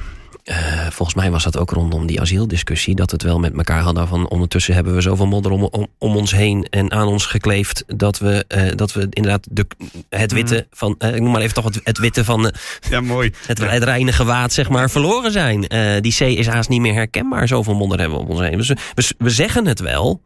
Eh, 0.42 0.86
volgens 0.90 1.14
mij 1.14 1.30
was 1.30 1.44
dat 1.44 1.58
ook 1.58 1.70
rondom 1.70 2.06
die 2.06 2.20
asieldiscussie. 2.20 2.94
Dat 2.94 3.10
het 3.10 3.22
wel 3.22 3.38
met 3.38 3.56
elkaar 3.56 3.80
hadden 3.80 4.08
van 4.08 4.28
ondertussen 4.28 4.74
hebben 4.74 4.94
we 4.94 5.00
zoveel 5.00 5.26
modder 5.26 5.52
om, 5.52 5.62
om, 5.62 5.86
om 5.98 6.16
ons 6.16 6.32
heen 6.32 6.66
en 6.70 6.92
aan 6.92 7.06
ons 7.06 7.26
gekleefd. 7.26 7.84
Dat 7.86 8.18
we, 8.18 8.44
eh, 8.48 8.76
dat 8.76 8.92
we 8.92 9.06
inderdaad 9.10 9.46
de, 9.50 9.66
het 10.08 10.32
witte 10.32 10.66
van, 10.70 10.94
eh, 10.98 11.14
ik 11.14 11.20
noem 11.20 11.32
maar 11.32 11.40
even 11.40 11.54
toch 11.54 11.64
het, 11.64 11.80
het 11.84 11.98
witte 11.98 12.24
van 12.24 12.54
Ja, 12.90 13.00
mooi. 13.00 13.32
het, 13.46 13.58
het 13.58 13.84
reine 13.84 14.12
gewaad, 14.12 14.52
zeg 14.52 14.68
maar, 14.68 14.90
verloren 14.90 15.32
zijn. 15.32 15.60
Die 16.00 16.14
C 16.14 16.20
is 16.20 16.46
haast 16.46 16.68
niet 16.68 16.80
meer 16.80 16.94
herkenbaar. 16.94 17.48
Zoveel 17.48 17.74
modder 17.74 17.98
hebben 17.98 18.18
we 18.18 18.24
om 18.24 18.30
ons 18.30 18.40
heen. 18.40 18.56
Dus 18.56 18.68
we, 18.68 19.14
we, 19.18 19.30
zeggen 19.30 19.66
het 19.66 19.80
wel. 19.80 20.22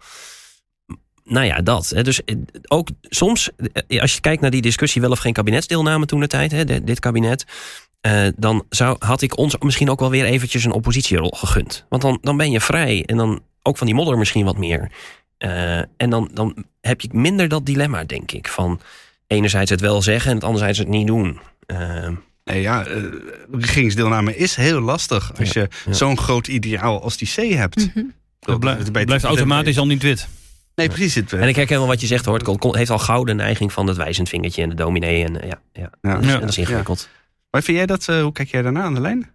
Nou 1.25 1.47
ja, 1.47 1.61
dat. 1.61 1.93
Dus 2.03 2.21
ook 2.69 2.89
soms, 3.03 3.51
als 3.89 4.15
je 4.15 4.21
kijkt 4.21 4.43
naar 4.43 4.51
die 4.51 4.63
discussie, 4.63 5.01
wel 5.01 5.11
of 5.11 5.19
geen 5.19 5.33
kabinetsdeelname 5.33 6.07
toen 6.07 6.21
de 6.21 6.27
tijd, 6.27 6.87
dit 6.87 7.01
kabinet. 7.01 7.45
Eh, 8.01 8.27
dan 8.37 8.65
zou, 8.69 8.97
had 8.99 9.23
ik 9.23 9.39
ons 9.39 9.57
misschien 9.59 9.91
ook 9.91 10.01
wel 10.01 10.11
weer 10.11 10.25
eventjes 10.25 10.65
een 10.65 10.73
oppositierol 10.73 11.31
gegund. 11.31 11.85
Want 11.89 12.03
dan, 12.03 12.19
dan 12.21 12.37
ben 12.37 12.51
je 12.51 12.61
vrij. 12.61 13.03
En 13.05 13.17
dan 13.17 13.43
ook 13.63 13.77
van 13.77 13.87
die 13.87 13.97
modder 13.97 14.19
misschien 14.19 14.45
wat 14.45 14.59
meer. 14.59 14.91
Eh, 15.39 15.79
en 15.79 16.11
dan, 16.11 16.31
dan 16.33 16.65
heb 16.81 17.01
je 17.01 17.09
minder 17.13 17.49
dat 17.49 17.67
dilemma, 17.67 18.05
denk 18.05 18.33
ik. 18.33 18.49
Van 18.49 18.81
enerzijds 19.27 19.71
het 19.71 19.81
wel 19.81 20.03
zeggen 20.03 20.31
en 20.31 20.37
het 20.37 20.45
anderzijds 20.45 20.79
het 20.79 20.89
niet 20.89 21.07
doen. 21.07 21.41
Eh, 21.67 22.09
Nee, 22.45 22.61
ja, 22.61 22.87
eh, 22.87 23.03
regeringsdeelname 23.53 24.37
is 24.37 24.57
heel 24.57 24.81
lastig 24.81 25.33
als 25.39 25.53
je 25.53 25.69
ja. 25.87 25.93
zo'n 25.93 26.19
groot 26.19 26.47
ideaal 26.47 27.03
als 27.03 27.17
die 27.17 27.29
C 27.35 27.53
hebt. 27.53 27.77
Mhm. 27.95 28.05
Het 28.41 28.61
blijft, 28.61 28.83
het 28.83 29.07
blijft 29.07 29.25
automatisch 29.25 29.79
al 29.79 29.87
niet 29.87 30.03
wit. 30.03 30.29
Nee, 30.75 30.89
precies. 30.89 31.15
Het, 31.15 31.33
En 31.33 31.49
ik 31.49 31.57
herken 31.57 31.79
wel 31.79 31.87
wat 31.87 32.01
je 32.01 32.07
zegt 32.07 32.25
hoor. 32.25 32.39
Het 32.39 32.75
heeft 32.77 32.91
al 32.91 32.99
gouden 32.99 33.37
neiging 33.37 33.73
van 33.73 33.87
het 33.87 33.97
wijzend 33.97 34.29
vingertje 34.29 34.63
en 34.63 34.69
de 34.69 34.75
dominee. 34.75 35.25
En, 35.25 35.33
ja, 35.35 35.61
ja. 35.73 35.91
Ja. 36.03 36.15
Dat, 36.15 36.23
is, 36.25 36.31
Ja. 36.31 36.39
dat 36.39 36.49
is 36.49 36.59
ingewikkeld. 36.59 37.09
Maar 37.57 37.65
vind 37.65 37.77
jij 37.77 37.87
dat, 37.87 38.09
eh, 38.09 38.23
hoe 38.23 38.33
kijk 38.33 38.49
jij 38.49 38.63
daarna 38.63 38.83
aan 38.83 38.95
de 38.95 39.01
lijn? 39.01 39.31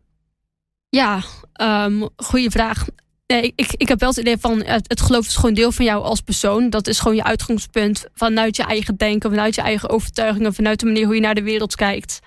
Ja, 0.89 1.21
um, 1.61 2.09
goede 2.15 2.51
vraag. 2.51 2.85
Ik- 3.25 3.73
ik, 3.77 3.87
heb 3.87 3.99
wel 3.99 4.09
het 4.09 4.17
idee 4.17 4.37
van 4.37 4.63
het, 4.63 5.01
geloof 5.01 5.25
is 5.25 5.35
gewoon 5.35 5.53
deel 5.53 5.71
van 5.71 5.85
jou 5.85 6.03
als 6.03 6.21
persoon. 6.21 6.69
Dat 6.69 6.87
is 6.87 6.99
gewoon 6.99 7.15
je 7.15 7.23
uitgangspunt 7.23 8.05
vanuit 8.13 8.55
je 8.55 8.63
eigen 8.63 8.95
denken, 8.95 9.29
vanuit 9.29 9.55
je 9.55 9.61
eigen 9.61 9.89
overtuigingen, 9.89 10.53
vanuit 10.53 10.79
de 10.79 10.85
manier 10.85 11.05
hoe 11.05 11.15
je 11.15 11.21
naar 11.21 11.35
de 11.35 11.43
wereld 11.43 11.75
kijkt. 11.75 12.19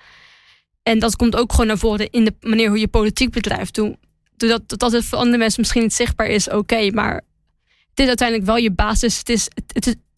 En 0.83 0.99
dat 0.99 1.15
komt 1.15 1.35
ook 1.35 1.51
gewoon 1.51 1.67
naar 1.67 1.77
voren 1.77 2.09
in 2.09 2.25
de 2.25 2.33
manier 2.41 2.67
hoe 2.67 2.79
je 2.79 2.87
politiek 2.87 3.31
bedrijft. 3.31 3.73
Toen, 3.73 3.97
dat, 4.37 4.61
dat 4.67 4.91
het 4.91 5.05
voor 5.05 5.17
andere 5.17 5.37
mensen 5.37 5.61
misschien 5.61 5.81
niet 5.81 5.93
zichtbaar 5.93 6.27
is, 6.27 6.49
oké, 6.49 6.91
maar 6.91 7.13
het 7.89 7.99
is 7.99 8.07
uiteindelijk 8.07 8.47
wel 8.47 8.57
je 8.57 8.71
basis. 8.71 9.17
Het 9.17 9.29
is, 9.29 9.47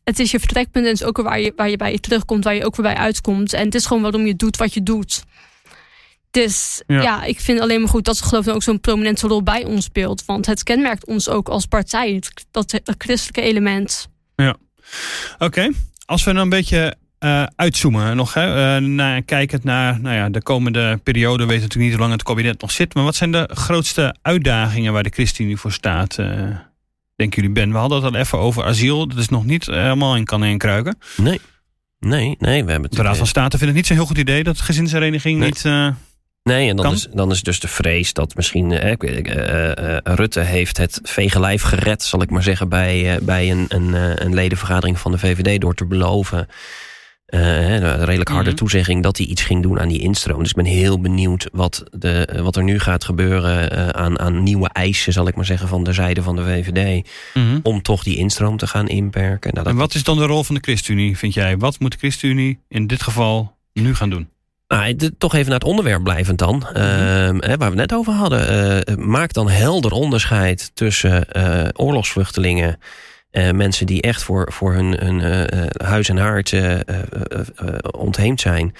het, 0.04 0.20
is, 0.20 0.32
je 0.32 0.40
vertrekpunt 0.40 0.86
en 0.86 0.92
het 0.92 1.02
is 1.02 1.08
ook 1.08 1.18
waar 1.18 1.40
je, 1.40 1.54
waar 1.56 1.70
je 1.70 1.78
bij 1.78 1.98
terugkomt, 2.00 2.44
waar 2.44 2.56
je 2.56 2.66
ook 2.66 2.76
weer 2.76 2.86
bij 2.94 3.02
uitkomt. 3.02 3.54
En 3.54 3.66
het 3.66 3.76
is 3.76 3.86
gewoon 3.86 4.02
waarom 4.02 4.26
je 4.26 4.36
doet 4.36 4.58
wat 4.58 4.74
je 4.74 4.84
doet. 4.84 5.24
Dus 6.32 6.82
Ja. 6.88 7.02
ja. 7.02 7.24
ik 7.24 7.40
vind 7.40 7.60
alleen 7.60 7.80
maar 7.80 7.90
goed 7.90 8.06
dat 8.06 8.18
ze 8.18 8.24
geloof 8.24 8.48
ik 8.48 8.54
ook 8.54 8.64
zo'n 8.64 8.80
prominente 8.80 9.28
rol 9.28 9.44
bij 9.44 9.64
ons 9.66 9.86
speelt. 9.86 10.26
Want 10.26 10.46
het 10.46 10.64
kenmerkt 10.64 11.06
ons 11.06 11.30
ook 11.30 11.50
als 11.50 11.66
partij, 11.66 12.14
het- 12.14 12.46
dat, 12.52 12.80
dat 12.84 12.96
christelijke 12.98 13.42
element. 13.42 14.08
Oké, 15.38 15.72
als 16.06 16.24
we 16.24 16.34
dan 16.34 16.42
een 16.42 16.50
beetje 16.50 16.96
eh, 17.20 17.44
uitzoomen 17.56 18.16
nog, 18.16 18.34
hè, 18.34 18.76
eh, 18.76 18.82
naar, 18.84 19.22
kijkend 19.22 19.64
naar 19.64 20.00
nou 20.00 20.16
ja, 20.16 20.30
de 20.30 20.42
komende 20.44 21.00
periode, 21.04 21.44
we 21.44 21.50
weten 21.50 21.62
natuurlijk 21.64 21.90
niet 21.90 21.92
hoe 21.92 22.00
lang 22.00 22.12
het 22.12 22.24
kabinet 22.24 22.62
nog 22.62 22.72
zit, 22.72 22.94
maar 22.94 23.04
wat 23.04 23.16
zijn 23.16 23.32
de 23.32 23.50
grootste 23.54 24.16
uitdagingen 24.22 24.94
waar 24.94 25.04
de 25.04 25.10
ChristenUnie 25.14 25.58
voor 25.58 25.72
staat? 25.72 26.18
eh, 26.18 26.28
denken 27.16 27.42
jullie, 27.42 27.50
Ben? 27.56 27.72
We 27.72 27.78
hadden 27.78 28.04
het 28.04 28.14
al 28.14 28.20
even 28.20 28.38
over 28.38 28.64
asiel, 28.64 29.08
dat 29.08 29.18
is 29.18 29.30
nog 29.30 29.46
niet 29.46 29.66
helemaal 29.66 30.16
in 30.16 30.26
kan 30.26 30.44
en 30.44 30.58
kruiken. 30.58 30.98
Nee. 31.18 31.42
Nee, 32.00 32.36
nee, 32.40 32.64
we 32.66 32.72
hebben 32.72 32.90
De 32.90 33.02
Raad 33.02 33.18
van 33.18 33.28
State 33.28 33.50
vindt 33.58 33.66
het 33.66 33.76
niet 33.76 33.86
zo'n 33.88 33.96
heel 33.98 34.06
goed 34.06 34.18
idee 34.18 34.44
dat 34.44 34.58
de 34.58 34.64
gezinshereniging 34.64 35.40
Nee. 35.40 35.48
niet... 35.48 35.64
eh, 36.50 36.56
Nee, 36.56 36.70
en 36.70 36.76
dan 36.76 36.86
Kan? 36.86 36.94
is, 36.94 37.08
dan 37.14 37.32
is 37.32 37.42
dus 37.44 37.60
de 37.60 37.68
vrees 37.68 38.14
dat 38.14 38.36
misschien 38.36 38.72
eh, 38.72 38.92
ik 38.92 39.02
weet- 39.02 39.28
eh, 39.28 39.96
eh, 39.96 39.98
Rutte 40.04 40.40
heeft 40.40 40.78
het 40.78 41.00
vege 41.04 41.40
lijf 41.40 41.62
gered, 41.62 42.04
zal 42.04 42.22
ik 42.22 42.30
maar 42.30 42.44
zeggen, 42.44 42.70
bij, 42.70 43.16
eh, 43.16 43.22
bij 43.22 43.52
een, 43.52 43.66
een, 43.70 43.94
eh, 43.94 44.12
een 44.26 44.34
ledenvergadering 44.34 45.00
van 45.00 45.12
de 45.12 45.18
VVD 45.18 45.62
door 45.62 45.74
te 45.76 45.86
beloven. 45.86 46.48
eh, 47.28 47.74
een 47.74 48.06
redelijk 48.06 48.30
harde 48.30 48.50
Mhm. 48.50 48.58
toezegging 48.58 49.04
dat 49.04 49.18
hij 49.18 49.26
iets 49.26 49.42
ging 49.44 49.64
doen 49.64 49.80
aan 49.80 49.88
die 49.88 50.00
instroom. 50.02 50.40
Dus 50.40 50.50
ik 50.50 50.56
ben 50.56 50.66
heel 50.66 51.00
benieuwd 51.02 51.50
wat, 51.52 51.84
de, 51.92 52.26
eh, 52.26 52.42
wat 52.42 52.56
er 52.56 52.64
nu 52.64 52.80
gaat 52.80 53.04
gebeuren 53.04 53.72
eh, 53.72 53.88
aan, 53.88 54.20
aan 54.20 54.44
nieuwe 54.44 54.70
eisen, 54.70 55.14
zal 55.14 55.28
ik 55.28 55.36
maar 55.36 55.46
zeggen, 55.46 55.68
van 55.68 55.84
de 55.84 55.94
zijde 55.94 56.22
van 56.22 56.36
de 56.36 56.44
VVD. 56.44 57.08
mhm. 57.34 57.60
Om 57.64 57.82
toch 57.82 58.04
die 58.04 58.18
instroom 58.18 58.58
te 58.58 58.68
gaan 58.68 58.88
inperken. 58.88 59.52
Nou, 59.54 59.64
dat, 59.64 59.74
En 59.74 59.80
wat 59.80 59.94
is 59.94 60.04
dan 60.04 60.18
de 60.18 60.26
rol 60.26 60.44
van 60.44 60.56
de 60.56 60.62
ChristenUnie, 60.62 61.18
vind 61.18 61.34
jij? 61.34 61.58
Wat 61.58 61.80
moet 61.80 61.92
de 61.92 61.98
ChristenUnie 61.98 62.60
in 62.68 62.88
dit 62.88 63.04
geval 63.04 63.58
nu 63.74 63.96
gaan 63.96 64.10
doen? 64.10 64.30
Nou, 64.68 64.96
de- 64.96 65.18
toch 65.18 65.34
even 65.34 65.46
naar 65.50 65.60
het 65.60 65.68
onderwerp 65.68 66.04
blijvend 66.04 66.40
dan. 66.40 66.68
Ehm, 66.74 67.38
hè, 67.40 67.58
waar 67.58 67.72
we 67.72 67.80
het 67.80 67.90
net 67.90 67.94
over 67.94 68.14
hadden. 68.14 68.48
Eh, 68.86 68.96
maak 68.96 69.34
dan 69.34 69.50
helder 69.50 69.92
onderscheid 69.92 70.72
tussen 70.76 71.32
eh, 71.32 71.68
oorlogsvluchtelingen. 71.74 72.80
mensen 73.52 73.86
die 73.86 74.02
echt 74.02 74.24
voor, 74.24 74.52
voor 74.54 74.74
hun, 74.74 74.98
hun 75.00 75.22
eh, 75.22 75.88
huis 75.88 76.10
en 76.10 76.18
haard 76.18 76.54
ontheemd 77.98 78.42
zijn. 78.42 78.74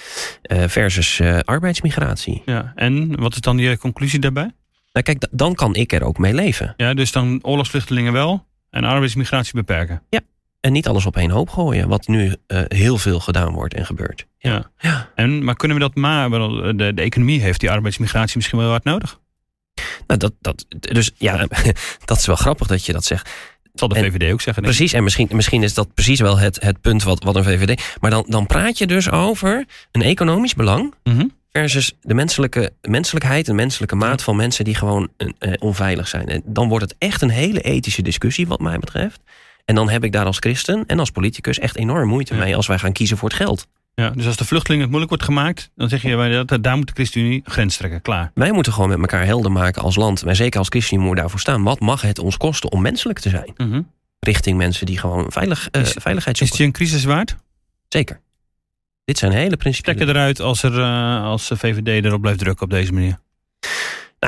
versus 0.68 1.22
arbeidsmigratie. 1.44 2.42
Ja. 2.46 2.72
En 2.76 3.20
wat 3.20 3.34
is 3.34 3.40
dan 3.42 3.58
je 3.58 3.78
conclusie 3.78 4.20
daarbij? 4.20 4.52
Nou, 4.92 5.06
kijk, 5.06 5.20
da- 5.20 5.28
dan 5.32 5.54
kan 5.56 5.76
ik 5.76 5.94
er 5.94 6.04
ook 6.04 6.18
mee 6.18 6.34
leven. 6.34 6.74
Ja, 6.78 6.94
dus 6.94 7.12
dan 7.12 7.40
oorlogsvluchtelingen 7.44 8.14
wel 8.14 8.46
en 8.70 8.84
arbeidsmigratie 8.84 9.54
beperken. 9.54 10.02
En 10.60 10.72
niet 10.72 10.88
alles 10.88 11.06
op 11.06 11.18
één 11.18 11.30
hoop 11.30 11.50
gooien. 11.50 11.88
Wat 11.88 12.08
nu 12.08 12.36
eh, 12.48 12.62
heel 12.68 12.98
veel 12.98 13.20
gedaan 13.20 13.54
wordt 13.54 13.74
en 13.74 13.86
gebeurt. 13.86 14.26
Ja. 14.38 14.72
Ja. 14.80 15.10
En, 15.16 15.44
maar 15.44 15.56
kunnen 15.56 15.78
we 15.78 15.84
dat 15.84 15.96
maar? 15.96 16.30
De, 16.30 16.92
de 16.96 17.02
economie 17.02 17.42
heeft 17.42 17.60
die 17.60 17.72
arbeidsmigratie 17.72 18.36
misschien 18.38 18.60
wel 18.60 18.70
hard 18.70 18.84
nodig. 18.84 19.20
Nou, 20.08 20.20
dat, 20.20 20.34
dat, 20.42 20.66
dus 20.80 21.12
ja, 21.18 21.48
dat 22.06 22.18
is 22.18 22.26
wel 22.26 22.36
grappig 22.36 22.68
dat 22.68 22.86
je 22.86 22.94
dat 22.94 23.06
zegt. 23.06 23.26
Dat 23.64 23.80
zal 23.80 23.88
de 23.88 23.96
En- 23.96 24.12
VVD 24.12 24.32
ook 24.34 24.42
zeggen. 24.42 24.64
Precies, 24.64 24.94
en 24.94 25.04
misschien, 25.04 25.28
misschien 25.32 25.64
is 25.64 25.74
dat 25.74 25.94
precies 25.94 26.20
wel 26.20 26.38
het, 26.38 26.62
het 26.62 26.82
punt 26.82 27.04
wat, 27.04 27.24
wat 27.24 27.36
een 27.36 27.44
VVD. 27.44 27.96
Maar 28.02 28.12
dan, 28.12 28.26
dan 28.28 28.46
praat 28.46 28.78
je 28.78 28.88
dus 28.88 29.10
over 29.12 29.66
een 29.92 30.02
economisch 30.02 30.54
belang 30.54 30.94
Mhm. 31.04 31.26
versus 31.52 31.94
de 32.02 32.14
menselijke 32.14 32.74
menselijkheid, 32.82 33.48
een 33.48 33.56
menselijke 33.56 33.96
maat 33.96 34.24
van 34.24 34.36
mensen 34.36 34.66
die 34.66 34.76
gewoon 34.76 35.10
eh, 35.18 35.54
onveilig 35.60 36.08
zijn. 36.08 36.28
En 36.28 36.42
dan 36.46 36.68
wordt 36.70 36.84
het 36.86 36.96
echt 36.98 37.22
een 37.22 37.30
hele 37.30 37.62
ethische 37.62 38.02
discussie, 38.02 38.48
wat 38.48 38.60
mij 38.60 38.80
betreft. 38.80 39.22
En 39.68 39.76
dan 39.76 39.90
heb 39.90 40.04
ik 40.04 40.12
daar 40.12 40.26
als 40.26 40.38
christen 40.40 40.84
en 40.86 41.00
als 41.00 41.12
politicus 41.12 41.60
echt 41.60 41.76
enorm 41.76 42.08
moeite 42.08 42.34
Ja. 42.34 42.40
mee 42.40 42.56
als 42.56 42.68
wij 42.68 42.80
gaan 42.80 42.92
kiezen 42.92 43.18
voor 43.18 43.30
het 43.30 43.38
geld. 43.38 43.68
Ja, 43.94 44.10
dus 44.10 44.26
als 44.26 44.36
de 44.38 44.46
vluchtelingen 44.46 44.82
het 44.82 44.90
moeilijk 44.90 45.10
wordt 45.10 45.24
gemaakt, 45.34 45.70
dan 45.76 45.90
zeg 45.90 46.02
je 46.02 46.16
wij, 46.16 46.46
dat 46.46 46.64
daar 46.64 46.78
moet 46.78 46.88
de 46.88 46.94
ChristenUnie 46.94 47.42
grens 47.46 47.78
trekken. 47.78 48.02
Klaar. 48.02 48.32
Wij 48.34 48.52
moeten 48.52 48.74
gewoon 48.74 48.90
met 48.90 49.00
elkaar 49.00 49.26
helder 49.26 49.52
maken 49.52 49.82
als 49.82 49.96
land. 49.96 50.24
En 50.24 50.36
zeker 50.36 50.60
als 50.60 50.68
ChristenUnie 50.68 51.06
moeten 51.08 51.24
we 51.24 51.30
daarvoor 51.30 51.40
staan. 51.40 51.64
Wat 51.64 51.80
mag 51.80 52.02
het 52.02 52.20
ons 52.20 52.38
kosten 52.38 52.72
om 52.72 52.82
menselijk 52.82 53.20
te 53.20 53.30
zijn? 53.30 53.54
Mhm. 53.58 53.82
Richting 54.20 54.58
mensen 54.58 54.86
die 54.86 54.98
gewoon 54.98 55.32
veilig, 55.32 55.70
Is- 55.72 55.96
veiligheid 56.00 56.42
Is 56.42 56.48
zoeken. 56.48 56.48
het 56.48 56.58
je 56.58 56.64
een 56.64 56.72
crisis 56.72 57.04
waard? 57.04 57.36
Zeker. 57.88 58.20
Dit 59.06 59.18
zijn 59.18 59.32
hele 59.32 59.58
principiële... 59.58 59.96
Trekken 59.96 60.16
eruit 60.16 60.40
als, 60.40 60.64
er, 60.64 60.80
eh, 60.80 61.24
als 61.24 61.48
de 61.48 61.58
VVD 61.58 62.06
erop 62.06 62.22
blijft 62.22 62.40
drukken 62.40 62.64
op 62.66 62.72
deze 62.72 62.94
manier. 62.94 63.20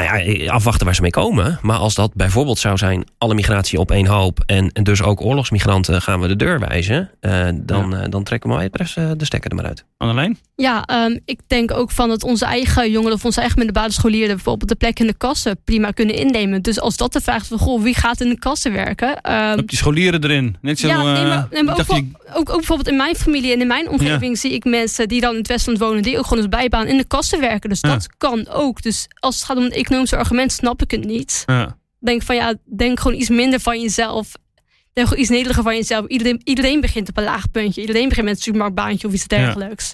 Nou 0.08 0.38
ja, 0.43 0.52
afwachten 0.52 0.86
waar 0.86 0.95
ze 0.95 1.02
mee 1.02 1.12
komen. 1.12 1.60
Maar 1.62 1.78
als 1.78 1.95
dat 1.95 2.14
bijvoorbeeld 2.14 2.60
zou 2.60 2.78
zijn, 2.78 3.04
alle 3.18 3.34
migratie 3.34 3.80
op 3.80 3.91
één 3.91 4.06
hoop... 4.08 4.43
en, 4.45 4.72
en 4.72 4.84
dus 4.84 5.02
ook 5.04 5.22
oorlogsmigranten 5.22 6.02
gaan 6.02 6.20
we 6.20 6.28
de 6.28 6.36
deur 6.36 6.60
wijzen... 6.60 7.10
eh, 7.20 7.47
dan, 7.54 7.95
eh, 7.95 8.10
dan 8.10 8.24
trekken 8.24 8.50
we 8.50 8.56
mij 8.56 8.70
het 8.72 8.95
eh, 8.95 9.12
de 9.18 9.26
stekker 9.26 9.50
er 9.50 9.56
maar 9.56 9.66
uit. 9.66 9.86
Annelijn? 9.97 10.38
Ja, 10.56 10.86
ehm, 10.86 11.18
ik 11.26 11.39
denk 11.47 11.72
ook 11.72 11.91
van 11.91 12.10
dat 12.10 12.24
onze 12.24 12.45
eigen 12.45 12.91
jongeren 12.91 13.16
of 13.16 13.26
onze 13.26 13.39
eigen 13.39 13.58
middelbare 13.58 13.91
scholieren 13.91 14.36
bijvoorbeeld 14.36 14.70
de 14.70 14.76
plek 14.76 15.00
in 15.00 15.08
de 15.08 15.14
kassen 15.18 15.58
prima 15.64 15.91
kunnen 15.91 16.16
innemen. 16.16 16.62
Dus 16.62 16.80
als 16.80 16.97
dat 16.97 17.14
de 17.14 17.22
vraag 17.22 17.41
is 17.41 17.47
van 17.47 17.58
goh, 17.58 17.82
wie 17.84 17.95
gaat 17.95 18.22
in 18.22 18.30
de 18.30 18.39
kassen 18.39 18.72
werken? 18.72 19.22
Ehm, 19.22 19.58
Heb 19.58 19.68
die 19.68 19.78
scholieren 19.78 20.24
erin? 20.24 20.58
Net 20.62 20.80
zo, 20.80 20.88
ja, 20.88 21.02
nee, 21.04 21.16
eh, 21.24 21.28
maar, 21.28 21.47
nee, 21.52 21.64
maar 21.64 21.80
ik 21.80 21.86
ook, 21.89 21.95
die- 21.95 22.12
ook, 22.34 22.50
ook 22.50 22.56
bijvoorbeeld 22.58 22.88
in 22.89 22.97
mijn 22.97 23.16
familie 23.16 23.54
en 23.54 23.62
in 23.62 23.68
mijn 23.68 23.89
omgeving 23.89 24.38
zie 24.38 24.52
ik 24.54 24.64
mensen 24.64 25.08
die 25.08 25.22
dan 25.22 25.32
in 25.32 25.38
het 25.38 25.47
Westland 25.47 25.78
wonen, 25.80 26.02
die 26.02 26.18
ook 26.18 26.24
gewoon 26.24 26.38
als 26.43 26.50
bijbaan 26.50 26.88
in 26.88 26.97
de 26.97 27.06
kassen 27.08 27.39
werken. 27.39 27.70
Dus 27.70 27.80
Ja. 27.82 27.89
dat 27.89 28.08
kan 28.18 28.47
ook. 28.47 28.82
Dus 28.82 29.08
als 29.20 29.36
het 29.36 29.43
gaat 29.43 29.58
om 29.58 29.64
het 29.64 29.74
economische 29.90 30.18
argument, 30.18 30.52
snap 30.52 30.82
ik 30.82 30.92
het 30.92 31.06
niet. 31.06 31.44
ja. 31.46 31.78
Denk 32.02 32.22
van 32.24 32.36
ja, 32.36 32.54
denk 32.66 33.00
gewoon 33.00 33.18
iets 33.18 33.30
minder 33.30 33.60
van 33.60 33.82
jezelf. 33.82 34.32
Denk 34.94 35.08
gewoon 35.08 35.22
iets 35.24 35.32
nederiger 35.32 35.64
van 35.64 35.76
jezelf. 35.76 36.08
Iedereen, 36.08 36.42
iedereen 36.44 36.82
begint 36.82 37.10
op 37.10 37.18
een 37.18 37.24
laag 37.24 37.52
puntje. 37.52 37.82
Iedereen 37.82 38.10
begint 38.10 38.26
met 38.26 38.36
een 38.36 38.42
supermarktbaantje 38.42 39.08
of 39.08 39.14
iets 39.14 39.28
dergelijks. 39.28 39.94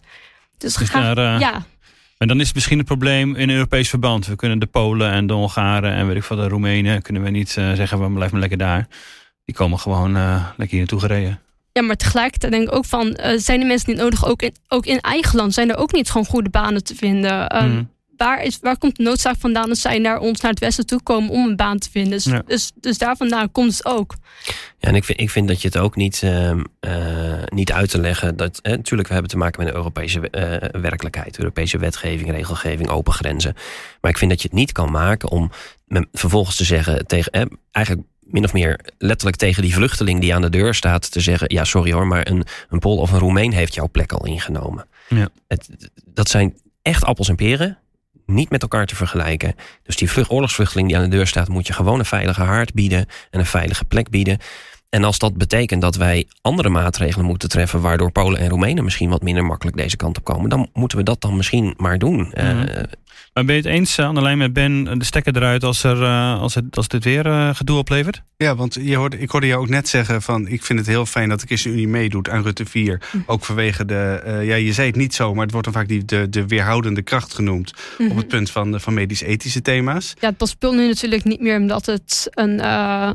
Dus, 0.58 0.76
Dus 0.76 0.90
ga, 0.90 1.14
daar, 1.14 1.34
eh, 1.36 1.40
ja, 1.40 1.66
En 2.18 2.28
dan 2.28 2.40
is 2.40 2.46
het 2.46 2.56
misschien 2.56 2.80
een 2.80 2.86
probleem 2.86 3.36
in 3.36 3.50
Europees 3.50 3.90
verband. 3.90 4.26
We 4.28 4.36
kunnen 4.36 4.60
de 4.60 4.66
Polen 4.66 5.12
en 5.12 5.28
de 5.28 5.34
Hongaren 5.34 5.94
en 5.94 6.08
weet 6.08 6.16
ik 6.16 6.24
veel, 6.24 6.38
de 6.38 6.48
Roemenen... 6.48 7.02
kunnen 7.02 7.24
we 7.24 7.30
niet 7.30 7.58
eh, 7.58 7.74
zeggen, 7.74 8.00
we 8.00 8.10
blijven 8.12 8.32
maar 8.32 8.40
lekker 8.50 8.58
daar. 8.58 8.88
Die 9.46 9.56
komen 9.56 9.80
gewoon 9.80 10.16
eh, 10.16 10.36
lekker 10.48 10.68
hier 10.70 10.78
naartoe 10.78 11.00
gereden. 11.00 11.40
Ja, 11.72 11.82
maar 11.82 11.96
tegelijkertijd 11.96 12.52
denk 12.52 12.68
ik 12.68 12.76
ook 12.76 12.86
van... 12.86 13.18
zijn 13.36 13.60
de 13.60 13.66
mensen 13.66 13.90
niet 13.90 14.00
nodig, 14.00 14.26
ook 14.28 14.42
in, 14.42 14.56
ook 14.68 14.86
in 14.86 15.00
eigen 15.00 15.36
land... 15.38 15.54
zijn 15.54 15.70
er 15.70 15.78
ook 15.78 15.92
niet 15.94 16.10
gewoon 16.10 16.26
goede 16.28 16.50
banen 16.50 16.84
te 16.84 16.96
vinden? 16.96 17.48
Ehm, 17.50 17.70
Mhm. 17.72 17.84
Waar, 18.18 18.44
is, 18.44 18.60
waar 18.62 18.78
komt 18.78 18.96
de 18.96 19.04
noodzaak 19.04 19.36
vandaan 19.40 19.68
dat 19.68 19.78
zij 19.78 20.00
naar 20.00 20.20
ons, 20.20 20.42
naar 20.42 20.52
het 20.52 20.60
westen 20.60 20.86
toe 20.86 21.04
komen... 21.04 21.30
om 21.30 21.48
een 21.48 21.56
baan 21.56 21.80
te 21.80 21.90
vinden? 21.92 22.12
Dus, 22.12 22.24
Ja. 22.24 22.42
dus, 22.46 22.72
dus 22.76 22.98
daar 22.98 23.18
vandaan 23.18 23.52
komt 23.52 23.78
het 23.78 23.86
ook. 23.86 24.16
Ja, 24.80 24.88
en 24.88 24.96
ik 24.96 25.04
vind, 25.04 25.20
ik 25.20 25.30
vind 25.30 25.48
dat 25.48 25.62
je 25.62 25.68
het 25.68 25.78
ook 25.78 25.96
niet, 25.96 26.24
ehm, 26.24 26.64
eh, 26.80 27.44
niet 27.46 27.72
uit 27.72 27.90
te 27.90 28.00
leggen. 28.00 28.38
Dat, 28.38 28.60
natuurlijk, 28.64 29.08
we 29.08 29.14
hebben 29.14 29.32
te 29.32 29.38
maken 29.38 29.60
met 29.60 29.70
een 29.70 29.76
Europese 29.76 30.30
eh, 30.30 30.82
werkelijkheid. 30.82 31.38
Europese 31.38 31.78
wetgeving, 31.78 32.32
regelgeving, 32.32 32.90
open 32.90 33.14
grenzen. 33.14 33.54
Maar 34.02 34.12
ik 34.12 34.18
vind 34.18 34.32
dat 34.32 34.42
je 34.42 34.48
het 34.48 34.58
niet 34.58 34.72
kan 34.72 34.92
maken 34.92 35.30
om 35.30 35.52
vervolgens 36.12 36.56
te 36.56 36.64
zeggen 36.64 37.06
tegen... 37.08 37.60
eigenlijk 37.72 38.08
min 38.20 38.44
of 38.44 38.54
meer 38.54 38.80
letterlijk 38.98 39.38
tegen 39.38 39.62
die 39.62 39.74
vluchteling 39.74 40.22
die 40.22 40.36
aan 40.36 40.42
de 40.42 40.50
deur 40.50 40.74
staat... 40.74 41.12
te 41.12 41.20
zeggen, 41.20 41.54
ja 41.54 41.64
sorry 41.64 41.92
hoor, 41.92 42.08
maar 42.08 42.28
een, 42.28 42.46
een 42.70 42.80
Pool 42.80 42.98
of 42.98 43.12
een 43.12 43.20
Roemeen 43.20 43.54
heeft 43.54 43.74
jouw 43.74 43.90
plek 43.90 44.12
al 44.12 44.26
ingenomen. 44.26 44.88
Ja. 45.10 45.30
Het, 45.48 45.90
dat 46.06 46.30
zijn 46.30 46.54
echt 46.82 47.04
appels 47.04 47.30
en 47.30 47.36
peren. 47.36 47.78
Niet 48.26 48.50
met 48.50 48.62
elkaar 48.62 48.86
te 48.86 48.96
vergelijken. 48.96 49.56
Dus 49.84 49.96
die 49.96 50.12
vlucht, 50.12 50.32
oorlogsvluchteling 50.32 50.88
die 50.88 50.98
aan 50.98 51.04
de 51.04 51.16
deur 51.16 51.28
staat, 51.28 51.48
moet 51.48 51.68
je 51.68 51.74
gewoon 51.74 52.00
een 52.00 52.06
veilige 52.06 52.42
haard 52.42 52.74
bieden 52.74 53.06
en 53.30 53.40
een 53.40 53.46
veilige 53.46 53.86
plek 53.86 54.10
bieden. 54.10 54.40
En 54.96 55.04
als 55.04 55.20
dat 55.20 55.38
betekent 55.38 55.82
dat 55.82 55.96
wij 55.96 56.28
andere 56.42 56.70
maatregelen 56.70 57.26
moeten 57.26 57.50
treffen, 57.50 57.82
waardoor 57.82 58.12
Polen 58.12 58.40
en 58.40 58.50
Roemenen 58.50 58.84
misschien 58.84 59.10
wat 59.10 59.22
minder 59.22 59.46
makkelijk 59.46 59.78
deze 59.78 59.96
kant 59.98 60.18
op 60.18 60.24
komen, 60.24 60.50
dan 60.50 60.70
moeten 60.74 60.98
we 60.98 61.04
dat 61.04 61.22
dan 61.22 61.36
misschien 61.36 61.74
maar 61.78 61.98
doen. 61.98 62.18
Mhm. 62.18 62.36
Eh, 62.36 62.84
Maar 63.34 63.46
ben 63.46 63.56
je 63.56 63.62
het 63.62 63.72
eens, 63.72 63.98
eh, 63.98 64.08
Annelijn, 64.08 64.38
met 64.38 64.54
Ben, 64.54 64.84
de 65.00 65.06
stekker 65.06 65.36
eruit 65.36 65.64
als, 65.64 65.84
er, 65.84 66.04
eh, 66.04 66.42
als, 66.42 66.56
het, 66.56 66.78
als 66.78 66.88
dit 66.88 67.04
weer 67.04 67.26
eh, 67.26 67.50
gedoe 67.56 67.78
oplevert? 67.78 68.22
Ja, 68.38 68.56
want 68.56 68.74
je 68.82 68.96
hoorde, 68.96 69.20
ik 69.20 69.30
hoorde 69.30 69.48
jou 69.48 69.62
ook 69.62 69.70
net 69.70 69.88
zeggen 69.88 70.22
van... 70.22 70.48
ik 70.48 70.64
vind 70.64 70.80
het 70.80 70.88
heel 70.88 71.06
fijn 71.06 71.30
dat 71.30 71.40
de 71.40 71.46
ChristenUnie 71.46 71.88
meedoet 71.88 72.30
aan 72.30 72.44
Rutte 72.44 72.66
4. 72.66 73.02
Ook 73.26 73.46
vanwege 73.46 73.86
de... 73.86 74.22
eh, 74.26 74.46
ja, 74.48 74.56
je 74.56 74.74
zei 74.74 74.88
het 74.88 74.96
niet 74.96 75.14
zo, 75.14 75.34
maar 75.34 75.44
het 75.44 75.52
wordt 75.52 75.66
dan 75.68 75.76
vaak 75.76 75.88
die, 75.88 76.06
de, 76.06 76.30
de 76.30 76.48
weerhoudende 76.48 77.02
kracht 77.02 77.34
genoemd... 77.34 77.74
op 78.10 78.16
het 78.18 78.28
punt 78.28 78.52
van, 78.52 78.80
van 78.82 78.94
medisch-ethische 78.94 79.62
thema's. 79.62 80.14
Ja, 80.20 80.32
dat 80.38 80.50
speelt 80.50 80.76
nu 80.76 80.88
natuurlijk 80.88 81.24
niet 81.24 81.42
meer... 81.42 81.58
omdat 81.60 81.86
het 81.86 82.28
een, 82.30 82.60
eh, 82.60 83.10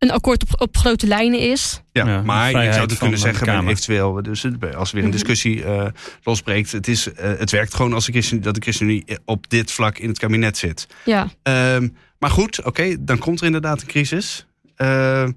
een 0.00 0.10
akkoord 0.10 0.42
op, 0.42 0.60
op 0.60 0.76
grote 0.76 1.06
lijnen 1.06 1.40
is. 1.40 1.82
Ja, 1.92 2.06
Ja, 2.06 2.22
maar 2.22 2.64
je 2.64 2.72
zou 2.72 2.86
het 2.86 2.98
kunnen 2.98 3.18
zeggen 3.18 3.68
eventueel... 3.68 4.22
Dus 4.22 4.44
als 4.44 4.88
er 4.88 4.94
weer 4.94 5.04
een 5.04 5.08
Mhm. 5.08 5.10
discussie 5.10 5.64
eh, 5.64 5.86
losbreekt... 6.22 6.72
Het, 6.72 6.88
is, 6.88 7.12
eh, 7.12 7.38
het 7.38 7.50
werkt 7.50 7.74
gewoon 7.74 7.92
als 7.92 8.06
de 8.06 8.12
Christen, 8.12 8.40
dat 8.42 8.54
de 8.54 8.60
ChristenUnie 8.60 9.04
op 9.24 9.50
dit 9.50 9.72
vlak 9.72 9.98
in 9.98 10.08
het 10.08 10.18
kabinet 10.18 10.58
zit. 10.58 10.86
Ja, 11.04 11.28
Ehm, 11.42 11.88
maar 12.18 12.30
goed, 12.30 12.64
oké, 12.64 12.96
dan 13.04 13.18
komt 13.18 13.40
er 13.40 13.46
inderdaad 13.46 13.80
een 13.80 13.86
crisis. 13.86 14.46
Ehm, 14.76 15.32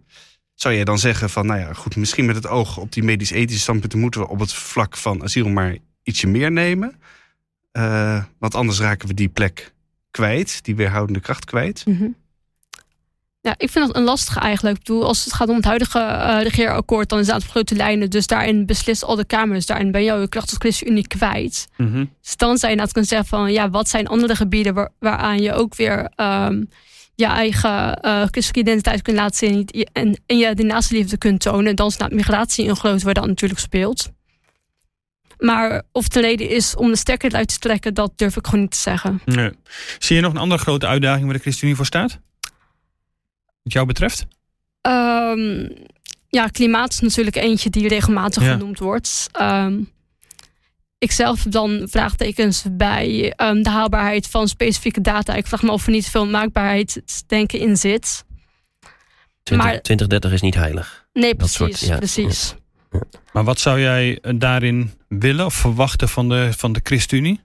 zou 0.53 0.75
jij 0.75 0.83
dan 0.83 0.99
zeggen 0.99 1.29
van, 1.29 1.45
nou 1.45 1.59
ja, 1.59 1.73
goed, 1.73 1.95
misschien 1.95 2.25
met 2.25 2.35
het 2.35 2.47
oog 2.47 2.77
op 2.77 2.91
die 2.91 3.03
medisch-ethische 3.03 3.61
standpunten 3.61 3.99
moeten 3.99 4.21
we 4.21 4.27
op 4.27 4.39
het 4.39 4.53
vlak 4.53 4.97
van 4.97 5.23
asiel 5.23 5.49
maar 5.49 5.77
ietsje 6.03 6.27
meer 6.27 6.51
nemen? 6.51 6.95
Eh, 7.71 8.23
want 8.39 8.55
anders 8.55 8.79
raken 8.79 9.07
we 9.07 9.13
die 9.13 9.29
plek 9.29 9.73
kwijt, 10.11 10.63
die 10.63 10.75
weerhoudende 10.75 11.19
kracht 11.19 11.45
kwijt. 11.45 11.85
Mhm. 11.85 12.07
Ja, 13.43 13.53
ik 13.57 13.69
vind 13.69 13.87
dat 13.87 13.95
een 13.95 14.03
lastige 14.03 14.39
eigenlijk. 14.39 14.77
Ik 14.77 14.83
bedoel, 14.83 15.05
als 15.05 15.23
het 15.23 15.33
gaat 15.33 15.49
om 15.49 15.55
het 15.55 15.65
huidige 15.65 15.99
eh, 15.99 16.41
regeerakkoord, 16.41 17.09
dan 17.09 17.19
is 17.19 17.27
het 17.27 17.43
grote 17.43 17.75
lijnen. 17.75 18.09
Dus 18.09 18.27
daarin 18.27 18.65
beslist 18.65 19.03
al 19.03 19.15
de 19.15 19.25
Kamer. 19.25 19.55
Dus 19.55 19.65
daarin 19.65 19.91
ben 19.91 20.03
je 20.03 20.13
je 20.13 20.29
kracht 20.29 20.49
als 20.49 20.57
ChristenUnie 20.57 21.07
kwijt. 21.07 21.67
Dus 22.21 22.35
dan 22.35 22.57
zou 22.57 22.71
je 22.71 22.77
inderdaad 22.77 22.91
kunnen 22.91 23.09
zeggen 23.09 23.27
van, 23.27 23.51
ja, 23.51 23.69
wat 23.69 23.89
zijn 23.89 24.07
andere 24.07 24.35
gebieden 24.35 24.73
waar, 24.73 24.89
waaraan 24.99 25.41
je 25.41 25.53
ook 25.53 25.75
weer 25.75 26.11
ehm, 26.15 26.63
je 27.15 27.25
eigen 27.25 28.01
eh 28.01 28.21
christelijke 28.21 28.59
identiteit 28.59 29.01
kunt 29.01 29.17
laten 29.17 29.35
zien 29.35 29.67
en, 29.67 29.89
en, 29.93 30.21
en 30.25 30.37
je 30.37 30.55
de 30.55 30.63
naaste 30.63 30.95
liefde 30.95 31.17
kunt 31.17 31.41
tonen. 31.41 31.65
En 31.65 31.75
dan 31.75 31.87
is 31.87 31.97
migratie 32.09 32.67
een 32.67 32.75
groot 32.75 33.01
waar 33.01 33.13
dat 33.13 33.27
natuurlijk 33.27 33.59
speelt. 33.59 34.11
Maar 35.37 35.83
of 35.91 36.03
het 36.03 36.15
een 36.15 36.21
reden 36.21 36.49
is 36.49 36.75
om 36.75 36.89
de 36.89 36.97
stekker 36.97 37.29
eruit 37.29 37.47
te 37.47 37.59
trekken, 37.59 37.93
dat 37.93 38.11
durf 38.15 38.35
ik 38.35 38.45
gewoon 38.45 38.61
niet 38.61 38.71
te 38.71 38.77
zeggen. 38.77 39.21
Nee. 39.25 39.51
Zie 39.99 40.15
je 40.15 40.21
nog 40.21 40.31
een 40.31 40.39
andere 40.39 40.61
grote 40.61 40.87
uitdaging 40.87 41.25
waar 41.25 41.33
de 41.33 41.39
ChristenUnie 41.39 41.77
voor 41.77 41.85
staat? 41.85 42.19
Wat 43.63 43.73
jou 43.73 43.85
betreft? 43.85 44.25
Ehm, 44.81 45.69
ja, 46.29 46.47
klimaat 46.47 46.91
is 46.91 46.99
natuurlijk 46.99 47.35
eentje 47.35 47.69
die 47.69 47.87
regelmatig 47.87 48.43
Ja. 48.43 48.51
genoemd 48.51 48.79
wordt. 48.79 49.29
Ehm, 49.31 49.79
ik 50.97 51.11
zelf 51.11 51.43
heb 51.43 51.51
dan 51.51 51.87
vraagtekens 51.89 52.65
bij 52.71 53.33
ehm, 53.35 53.61
de 53.61 53.69
haalbaarheid 53.69 54.27
van 54.27 54.47
specifieke 54.47 55.01
data. 55.01 55.33
Ik 55.35 55.47
vraag 55.47 55.61
me 55.63 55.71
of 55.71 55.85
er 55.85 55.91
niet 55.91 56.09
veel 56.09 56.27
maakbaarheidsdenken 56.27 57.59
in 57.59 57.77
zit. 57.77 58.25
20, 59.43 59.67
Maar- 59.67 59.81
2030 59.81 60.31
is 60.31 60.41
niet 60.41 60.55
heilig. 60.55 61.05
Nee, 61.13 61.35
precies. 61.35 61.55
soort- 61.57 61.79
ja, 61.79 61.97
precies. 61.97 62.55
Maar 63.33 63.43
wat 63.43 63.59
zou 63.59 63.79
jij 63.79 64.19
eh, 64.21 64.33
daarin 64.35 64.91
willen 65.07 65.45
of 65.45 65.53
verwachten 65.53 66.09
van 66.09 66.29
de, 66.29 66.49
van 66.57 66.73
de 66.73 66.79
ChristenUnie? 66.83 67.39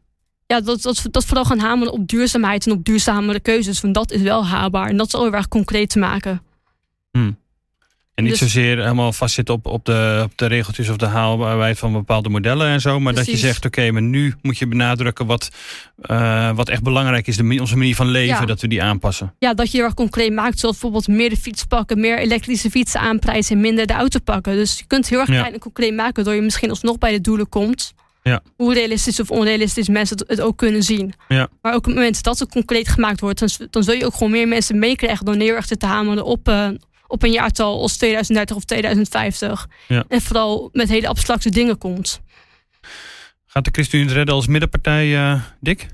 Ja, 0.49 0.61
dat, 0.61 0.82
dat, 0.82 1.03
dat 1.11 1.24
vooral 1.24 1.44
gaan 1.44 1.59
hameren 1.59 1.92
op 1.92 2.09
duurzaamheid 2.09 2.66
en 2.66 2.72
op 2.72 2.84
duurzamere 2.84 3.40
keuzes. 3.40 3.80
Want 3.80 3.94
dat 3.94 4.11
is 4.12 4.20
wel 4.20 4.46
haalbaar. 4.46 4.88
En 4.88 4.96
dat 4.96 5.07
is 5.07 5.14
al 5.14 5.22
heel 5.22 5.32
erg 5.32 5.49
concreet 5.49 5.90
te 5.90 5.99
maken. 5.99 6.42
En 7.12 8.24
niet 8.24 8.32
Dus- 8.32 8.38
zozeer 8.53 8.76
helemaal 8.78 9.12
vastzitten 9.12 9.55
op, 9.55 9.66
op, 9.66 9.84
de, 9.84 10.20
op 10.24 10.38
de 10.38 10.46
regeltjes 10.46 10.88
of 10.88 10.96
de 10.96 11.07
haalbaarheid 11.07 11.78
van 11.78 11.92
bepaalde 11.92 12.28
modellen 12.28 12.68
en 12.68 12.80
zo. 12.80 13.01
Maar 13.01 13.14
dat 13.14 13.26
je 13.26 13.36
zegt, 13.36 13.64
oké, 13.64 13.90
maar 13.90 14.03
nu 14.03 14.34
moet 14.42 14.59
je 14.59 14.66
benadrukken 14.66 15.26
wat, 15.26 15.51
eh, 16.01 16.51
wat 16.55 16.68
echt 16.68 16.82
belangrijk 16.82 17.26
is. 17.26 17.36
De, 17.36 17.57
onze 17.61 17.76
manier 17.76 17.94
van 17.94 18.07
leven, 18.09 18.40
Ja. 18.40 18.46
dat 18.46 18.61
we 18.61 18.68
die 18.68 18.82
aanpassen. 18.82 19.34
Ja, 19.38 19.55
dat 19.55 19.70
je 19.70 19.76
heel 19.76 19.86
erg 19.86 19.94
concreet 19.94 20.32
maakt. 20.32 20.59
Zoals 20.59 20.74
bijvoorbeeld 20.78 21.09
meer 21.18 21.30
de 21.30 21.36
fiets 21.36 21.64
pakken, 21.64 22.01
meer 22.01 22.18
elektrische 22.18 22.70
fietsen 22.70 23.01
aanprijzen 23.01 23.55
en 23.57 23.62
minder 23.62 23.86
de 23.86 23.92
auto 23.92 24.18
pakken. 24.24 24.55
Dus 24.55 24.78
je 24.78 24.84
kunt 24.86 25.09
heel 25.09 25.18
erg 25.18 25.28
Ja. 25.28 25.38
klein 25.38 25.53
en 25.53 25.61
concreet 25.61 25.94
maken, 25.94 26.24
door 26.24 26.34
je 26.34 26.40
misschien 26.42 26.70
alsnog 26.70 26.99
bij 26.99 27.12
de 27.12 27.20
doelen 27.20 27.49
komt. 27.49 27.92
Ja. 28.29 28.43
Hoe 28.57 28.74
realistisch 28.74 29.20
of 29.20 29.31
onrealistisch 29.31 29.89
mensen 29.89 30.16
het, 30.18 30.29
het 30.29 30.41
ook 30.41 30.57
kunnen 30.57 30.83
zien. 30.83 31.12
Ja. 31.29 31.49
Maar 31.62 31.72
ook 31.72 31.79
op 31.79 31.85
het 31.85 31.95
moment 31.95 32.22
dat 32.22 32.39
het 32.39 32.51
concreet 32.51 32.89
gemaakt 32.89 33.20
wordt, 33.20 33.39
dan, 33.39 33.68
dan 33.70 33.83
zul 33.83 33.95
je 33.95 34.07
ook 34.07 34.14
gewoon 34.14 34.31
meer 34.31 34.49
mensen 34.49 34.79
meekrijgen 34.79 35.24
dan 35.24 35.41
heel 35.41 35.55
erg 35.55 35.66
te 35.66 35.87
hameren 35.87 36.24
op, 36.24 36.49
eh, 36.49 36.68
op 37.07 37.22
een 37.22 37.31
jaartal 37.31 37.81
als 37.81 37.97
2030 37.97 38.57
of 38.57 38.64
2050. 38.64 39.66
Ja. 39.89 40.05
En 40.09 40.20
vooral 40.20 40.68
met 40.72 40.89
hele 40.89 41.09
abstracte 41.09 41.51
dingen 41.51 41.79
komt. 41.79 42.20
Gaat 43.47 43.64
de 43.64 43.70
ChristenUnie 43.72 44.09
het 44.09 44.16
redden 44.16 44.35
als 44.35 44.47
middenpartij, 44.47 45.16
eh, 45.16 45.43
Dick? 45.61 45.87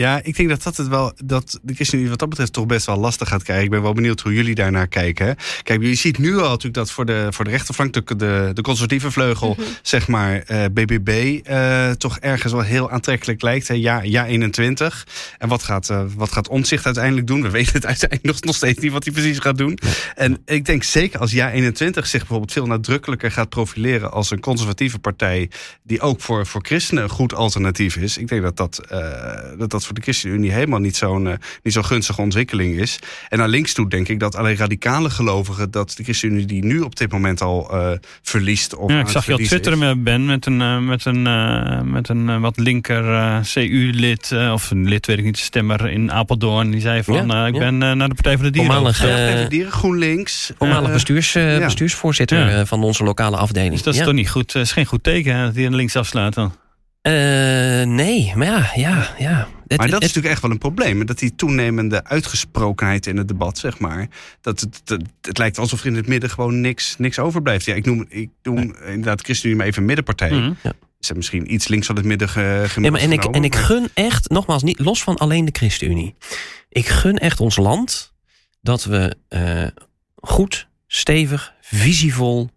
Ja, 0.00 0.20
ik 0.22 0.36
denk 0.36 0.48
dat 0.48 0.62
dat 0.62 0.76
het 0.76 0.88
wel 0.88 1.12
dat 1.24 1.58
de 1.62 1.74
ChristenUnie 1.74 2.10
wat 2.10 2.18
dat 2.18 2.28
betreft 2.28 2.52
toch 2.52 2.66
best 2.66 2.86
wel 2.86 2.96
lastig 2.96 3.28
gaat 3.28 3.42
krijgen. 3.42 3.64
Ik 3.64 3.70
ben 3.70 3.82
wel 3.82 3.92
benieuwd 3.92 4.20
hoe 4.20 4.34
jullie 4.34 4.54
daarnaar 4.54 4.88
kijken. 4.88 5.36
Kijk, 5.62 5.82
je 5.82 5.94
ziet 5.94 6.18
nu 6.18 6.38
al 6.38 6.48
natuurlijk 6.48 6.74
dat 6.74 6.90
voor 6.90 7.04
de, 7.06 7.26
voor 7.30 7.44
de 7.44 7.50
rechterflank, 7.50 7.92
de, 7.92 8.16
de, 8.16 8.50
de 8.54 8.62
conservatieve 8.62 9.10
vleugel, 9.10 9.56
zeg 9.82 10.08
maar, 10.08 10.42
eh, 10.46 10.64
BBB, 10.72 11.40
eh, 11.44 11.90
toch 11.90 12.18
ergens 12.18 12.52
wel 12.52 12.62
heel 12.62 12.90
aantrekkelijk 12.90 13.42
lijkt. 13.42 13.68
Hè. 13.68 13.74
Ja, 13.74 14.02
ja 14.02 14.26
21. 14.26 15.06
En 15.38 15.48
wat 15.48 15.62
gaat, 15.62 15.90
eh 15.90 16.02
wat 16.16 16.32
gaat 16.32 16.48
Omtzigt 16.48 16.84
uiteindelijk 16.84 17.26
doen? 17.26 17.42
We 17.42 17.50
weten 17.58 17.72
het 17.72 17.86
uiteindelijk 17.86 18.28
nog, 18.28 18.40
nog 18.40 18.54
steeds 18.54 18.78
niet 18.78 18.92
wat 18.92 19.04
hij 19.04 19.12
precies 19.12 19.38
gaat 19.38 19.58
doen. 19.58 19.78
En 20.14 20.42
ik 20.44 20.64
denk 20.64 20.82
zeker 20.82 21.20
als 21.20 21.32
ja 21.32 21.50
21 21.50 22.06
zich 22.06 22.20
bijvoorbeeld 22.20 22.52
veel 22.52 22.66
nadrukkelijker 22.66 23.30
gaat 23.30 23.48
profileren 23.48 24.12
als 24.12 24.30
een 24.30 24.40
conservatieve 24.40 24.98
partij 24.98 25.50
die 25.82 26.00
ook 26.00 26.20
voor, 26.20 26.46
voor 26.46 26.60
christenen 26.64 27.02
een 27.02 27.08
goed 27.10 27.34
alternatief 27.34 27.96
is. 27.96 28.18
Ik 28.18 28.28
denk 28.28 28.42
dat 28.42 28.56
dat, 28.56 28.78
eh, 28.78 28.98
dat, 29.58 29.70
dat 29.70 29.88
voor 29.90 29.98
de 29.98 30.04
ChristenUnie 30.12 30.50
helemaal 30.52 30.78
niet 30.78 30.96
zo'n 30.96 31.26
eh, 31.28 31.34
niet 31.62 31.72
zo'n 31.72 31.84
gunstige 31.84 32.20
ontwikkeling 32.20 32.78
is. 32.78 32.98
En 33.28 33.38
naar 33.38 33.48
links 33.48 33.72
toe 33.72 33.88
denk 33.88 34.08
ik 34.08 34.20
dat 34.20 34.36
alleen 34.36 34.56
radicale 34.56 35.10
gelovigen 35.10 35.70
dat 35.70 35.92
de 35.96 36.04
ChristenUnie 36.04 36.46
die 36.46 36.64
nu 36.64 36.80
op 36.80 36.96
dit 36.96 37.12
moment 37.12 37.40
al 37.42 37.70
eh, 37.72 37.90
verliest. 38.22 38.74
Of 38.76 38.90
Ja, 38.90 39.00
ik 39.00 39.08
zag 39.08 39.26
je 39.26 39.32
al 39.32 39.38
twitteren 39.38 39.78
is. 39.78 39.84
met 39.84 40.04
Ben 40.04 40.26
met 40.26 40.46
een, 40.46 40.60
eh, 40.60 40.78
met 40.78 41.04
een, 41.04 41.26
eh, 41.26 41.80
met 41.80 42.08
een 42.08 42.28
eh, 42.28 42.40
wat 42.40 42.56
linker 42.58 43.14
eh, 43.14 43.38
CU-lid, 43.52 44.32
eh, 44.32 44.52
of 44.52 44.70
een 44.70 44.88
lid, 44.88 45.06
weet 45.06 45.18
ik 45.18 45.24
niet, 45.24 45.38
stemmer 45.38 45.90
in 45.90 46.12
Apeldoorn. 46.12 46.70
Die 46.70 46.80
zei 46.80 47.02
van, 47.02 47.14
Ja, 47.26 47.42
eh, 47.42 47.46
ik 47.48 47.54
ja. 47.54 47.58
ben 47.60 47.82
eh, 47.82 47.92
naar 47.92 48.08
de 48.08 48.14
Partij 48.14 48.34
voor 48.34 48.44
de 48.44 48.50
Dieren. 48.50 48.76
Eh, 48.76 48.82
Partij 48.82 49.42
de 49.42 49.48
Dieren, 49.48 49.72
GroenLinks. 49.72 50.52
Voormalig 50.58 50.86
eh, 50.88 50.92
bestuurs, 50.92 51.34
eh, 51.34 51.58
ja. 51.58 51.64
bestuursvoorzitter 51.64 52.38
Ja. 52.38 52.58
eh, 52.60 52.66
van 52.66 52.82
onze 52.82 53.04
lokale 53.04 53.36
afdeling. 53.36 53.72
Dus 53.72 53.82
dat 53.82 53.94
is 53.94 54.00
toch 54.04 54.12
niet 54.12 54.30
goed. 54.30 54.52
Het 54.52 54.62
is 54.62 54.72
geen 54.72 54.86
goed 54.86 55.02
teken 55.02 55.36
hè, 55.36 55.44
dat 55.44 55.54
hij 55.54 55.66
aan 55.66 55.74
links 55.74 55.96
afslaat 55.96 56.34
dan. 56.34 56.52
Eh, 57.02 57.12
nee, 57.86 58.32
maar 58.36 58.46
ja, 58.48 58.70
ja, 58.76 59.08
ja. 59.18 59.48
Het- 59.70 59.78
Maar 59.78 59.88
dat 59.90 60.00
is 60.00 60.06
natuurlijk 60.06 60.32
echt 60.34 60.42
wel 60.42 60.50
een 60.50 60.58
probleem. 60.58 61.06
Dat 61.06 61.18
die 61.18 61.34
toenemende 61.34 62.04
uitgesprokenheid 62.04 63.06
in 63.06 63.16
het 63.16 63.28
debat, 63.28 63.58
zeg 63.58 63.78
maar. 63.78 64.08
Dat 64.40 64.60
het, 64.60 64.80
het, 64.84 65.02
het 65.20 65.38
lijkt 65.38 65.58
alsof 65.58 65.80
er 65.80 65.86
in 65.86 65.94
het 65.94 66.06
midden 66.06 66.30
gewoon 66.30 66.60
niks, 66.60 66.94
niks 66.98 67.18
overblijft. 67.18 67.64
Ja, 67.64 67.74
ik 67.74 67.86
noem, 67.86 68.04
ik 68.08 68.28
noem 68.42 68.58
inderdaad 68.86 69.20
ChristenUnie 69.20 69.58
maar 69.58 69.66
even 69.68 69.84
middenpartij. 69.84 70.28
Ze 70.60 71.06
hebben 71.06 71.16
misschien 71.16 71.54
iets 71.54 71.68
links 71.68 71.86
van 71.86 71.96
het 71.96 72.04
midden 72.04 72.28
ge, 72.28 72.40
gemiddeld 72.66 72.84
Ja, 72.84 72.90
maar 72.90 73.00
en, 73.00 73.12
ik, 73.12 73.34
en 73.36 73.44
ik 73.44 73.54
gun 73.56 73.88
echt, 73.94 74.28
nogmaals, 74.28 74.62
niet 74.62 74.78
los 74.78 75.02
van 75.02 75.16
alleen 75.16 75.44
de 75.44 75.52
ChristenUnie. 75.54 76.14
Ik 76.68 76.86
gun 76.88 77.18
echt 77.18 77.40
ons 77.40 77.56
land 77.56 78.12
dat 78.60 78.84
we 78.84 79.14
eh, 79.28 79.66
goed, 80.14 80.68
stevig, 80.86 81.52
visievol 81.60 82.50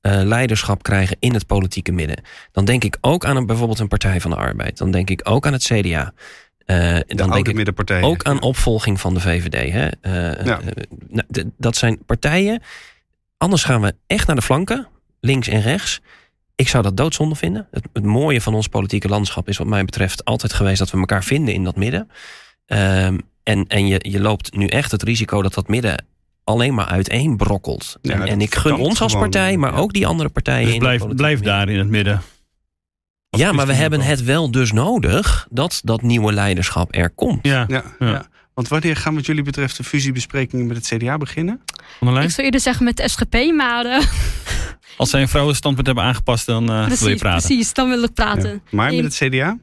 eh, 0.00 0.20
leiderschap 0.22 0.82
krijgen 0.82 1.16
in 1.20 1.34
het 1.34 1.46
politieke 1.46 1.92
midden. 1.92 2.22
Dan 2.52 2.64
denk 2.64 2.84
ik 2.84 2.96
ook 3.00 3.24
aan 3.24 3.36
een, 3.36 3.46
bijvoorbeeld 3.46 3.78
een 3.78 3.88
Partij 3.88 4.20
van 4.20 4.30
de 4.30 4.36
Arbeid. 4.36 4.78
Dan 4.78 4.90
denk 4.90 5.10
ik 5.10 5.20
ook 5.24 5.46
aan 5.46 5.52
het 5.52 5.64
CDA. 5.64 6.12
Eh, 6.64 6.76
de 6.76 7.14
dan 7.14 7.30
denk 7.30 7.48
ik 7.48 8.04
ook 8.04 8.22
aan 8.22 8.40
opvolging 8.42 9.00
van 9.00 9.14
de 9.14 9.20
VVD. 9.20 9.72
Hè? 9.72 9.88
Eh, 9.88 10.46
Ja. 10.46 10.60
eh, 10.60 10.82
nou, 11.08 11.50
dat 11.56 11.76
zijn 11.76 12.04
partijen. 12.06 12.62
Anders 13.36 13.64
gaan 13.64 13.80
we 13.80 13.94
echt 14.06 14.26
naar 14.26 14.36
de 14.36 14.42
flanken, 14.42 14.88
links 15.20 15.48
en 15.48 15.60
rechts. 15.60 16.00
Ik 16.56 16.68
zou 16.68 16.82
dat 16.82 16.96
doodzonde 16.96 17.34
vinden. 17.34 17.68
Het, 17.70 17.88
het 17.92 18.04
mooie 18.04 18.40
van 18.40 18.54
ons 18.54 18.68
politieke 18.68 19.08
landschap 19.08 19.48
is 19.48 19.58
wat 19.58 19.66
mij 19.66 19.84
betreft 19.84 20.24
altijd 20.24 20.52
geweest 20.52 20.78
dat 20.78 20.90
we 20.90 20.98
elkaar 20.98 21.24
vinden 21.24 21.54
in 21.54 21.64
dat 21.64 21.76
midden. 21.76 22.10
Ehm, 22.66 23.18
en 23.42 23.66
en 23.66 23.86
je, 23.86 23.98
je 24.08 24.20
loopt 24.20 24.56
nu 24.56 24.66
echt 24.66 24.90
het 24.90 25.02
risico 25.02 25.42
dat 25.42 25.54
dat 25.54 25.68
midden 25.68 26.04
alleen 26.44 26.74
maar 26.74 26.86
uiteenbrokkelt. 26.86 27.96
Ja, 28.02 28.26
en, 28.26 28.40
ik 28.40 28.54
gun 28.54 28.74
ons 28.74 29.00
als 29.00 29.12
partij, 29.12 29.56
maar 29.56 29.76
ook 29.76 29.92
die 29.92 30.06
andere 30.06 30.28
partijen. 30.28 30.64
Dus 30.64 30.74
in 30.74 30.80
blijf, 30.80 31.06
blijf 31.06 31.40
daar 31.40 31.68
in 31.68 31.78
het 31.78 31.88
midden. 31.88 32.22
Ja, 33.36 33.52
maar 33.52 33.66
we 33.66 33.72
hebben 33.72 34.00
het 34.00 34.22
wel 34.24 34.50
dus 34.50 34.72
nodig 34.72 35.46
dat 35.50 35.80
dat 35.84 36.02
nieuwe 36.02 36.32
leiderschap 36.32 36.94
er 36.94 37.10
komt. 37.10 37.38
Ja, 37.46 37.66
Ja. 37.98 38.26
Want 38.54 38.68
wanneer 38.68 38.96
gaan 38.96 39.14
wat 39.14 39.26
jullie 39.26 39.42
betreft 39.42 39.76
de 39.76 39.84
fusiebesprekingen 39.84 40.66
met 40.66 40.76
het 40.76 40.86
CDA 40.86 41.18
beginnen? 41.18 41.60
Ik 42.00 42.30
zou 42.30 42.32
eerder 42.36 42.60
zeggen 42.60 42.84
met 42.84 42.96
de 42.96 43.08
SGP, 43.08 43.34
maar 43.56 44.08
Als 44.96 45.10
zij 45.10 45.20
een 45.20 45.28
vrouwenstandpunt 45.28 45.86
hebben 45.86 46.04
aangepast, 46.04 46.46
dan 46.46 46.62
eh, 46.62 46.74
wil 46.74 46.80
je 46.80 46.86
precies, 46.96 47.18
praten. 47.20 47.46
precies, 47.46 47.72
dan 47.72 47.88
wil 47.88 48.02
ik 48.02 48.14
praten. 48.14 48.50
Ja. 48.50 48.60
Maar 48.70 48.94
met 48.94 49.04
het 49.04 49.14
CDA? 49.14 49.58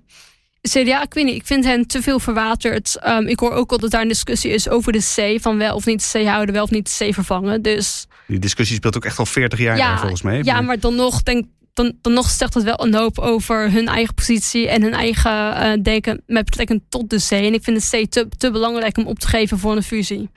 CDA, 0.61 1.01
ik 1.03 1.13
weet 1.13 1.25
niet, 1.25 1.35
ik 1.35 1.45
vind 1.45 1.63
hen 1.65 1.87
te 1.87 2.01
veel 2.01 2.19
verwaterd. 2.19 2.95
Ehm, 2.95 3.27
ik 3.27 3.39
hoor 3.39 3.51
ook 3.51 3.71
al 3.71 3.77
dat 3.77 3.91
daar 3.91 4.01
een 4.01 4.07
discussie 4.07 4.51
is 4.51 4.69
over 4.69 4.91
de 4.91 4.99
C, 5.37 5.41
van 5.41 5.57
wel 5.57 5.75
of 5.75 5.85
niet 5.85 6.11
de 6.11 6.19
C 6.23 6.25
houden, 6.27 6.53
wel 6.55 6.63
of 6.63 6.69
niet 6.71 6.97
de 6.97 7.05
C 7.09 7.13
vervangen. 7.13 7.61
Dus 7.61 8.05
Die 8.27 8.39
discussie 8.39 8.75
speelt 8.75 8.95
ook 8.95 9.05
echt 9.05 9.19
al 9.19 9.25
40 9.25 9.59
jaar 9.59 9.77
Ja, 9.77 9.87
daar 9.87 9.99
volgens 9.99 10.21
mij. 10.21 10.41
ja, 10.43 10.61
maar 10.61 10.79
dan 10.79 10.95
nog, 10.95 11.23
denk, 11.23 11.45
dan, 11.83 11.97
dan 12.01 12.13
nog 12.13 12.29
zegt 12.29 12.53
het 12.53 12.63
wel 12.63 12.85
een 12.85 12.93
hoop 12.95 13.19
over 13.19 13.71
hun 13.71 13.87
eigen 13.87 14.13
positie 14.13 14.69
en 14.69 14.81
hun 14.81 14.93
eigen 14.93 15.55
eh, 15.55 15.81
denken 15.83 16.23
met 16.27 16.45
betrekking 16.45 16.81
tot 16.89 17.09
de 17.09 17.17
C. 17.27 17.31
En 17.31 17.53
ik 17.53 17.63
vind 17.63 17.91
de 17.91 18.05
C 18.05 18.11
te, 18.11 18.27
te 18.37 18.51
belangrijk 18.51 18.97
om 18.97 19.07
op 19.07 19.19
te 19.19 19.27
geven 19.27 19.59
voor 19.59 19.75
een 19.75 19.83
fusie. 19.83 20.29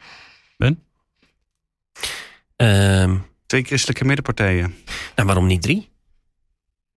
Ehm, 2.56 3.16
Twee 3.46 3.62
christelijke 3.64 4.04
middenpartijen. 4.04 4.74
nou, 5.14 5.26
waarom 5.28 5.46
niet 5.46 5.62
drie? 5.62 5.92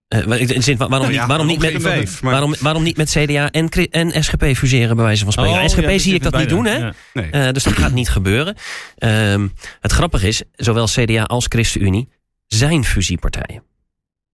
Eh, 0.08 0.40
in 0.50 0.64
zin 0.64 0.78
van, 0.78 0.90
waarom, 0.90 1.08
Nou 1.08 1.20
niet, 1.20 1.28
waarom, 1.28 1.48
niet 1.48 1.60
met, 1.60 1.82
maar- 1.82 2.32
waarom, 2.32 2.56
waarom 2.60 2.84
niet 2.84 2.98
met 2.98 3.10
CDA 3.10 3.52
en, 3.52 3.70
en 3.70 4.24
SGP 4.24 4.44
fuseren, 4.56 4.96
bij 4.96 5.06
wijze 5.06 5.24
van 5.24 5.32
spreken? 5.34 5.54
Oh, 5.62 5.68
SGP 5.68 5.82
ja, 5.90 5.98
zie 5.98 6.14
ik 6.14 6.24
dat 6.24 6.38
niet 6.38 6.50
doen, 6.50 6.66
hè? 6.66 6.78
Ja. 6.78 6.94
Nee. 7.14 7.30
Eh, 7.30 7.52
dus 7.52 7.64
dat 7.64 7.74
gaat 7.74 7.92
niet 7.92 8.10
gebeuren. 8.10 8.56
Ehm, 8.98 9.48
het 9.80 9.92
grappige 9.92 10.28
is, 10.28 10.42
zowel 10.56 10.86
CDA 10.86 11.24
als 11.24 11.46
ChristenUnie 11.50 12.10
zijn 12.48 12.84
fusiepartijen. 12.86 13.64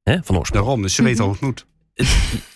Hè, 0.04 0.24
van 0.24 0.38
oorsprong. 0.38 0.64
Daarom, 0.66 0.82
dus 0.82 0.96
ze 0.96 1.04
weten 1.04 1.20
al 1.20 1.26
hoe 1.26 1.36
het 1.36 1.44
moet. 1.44 1.66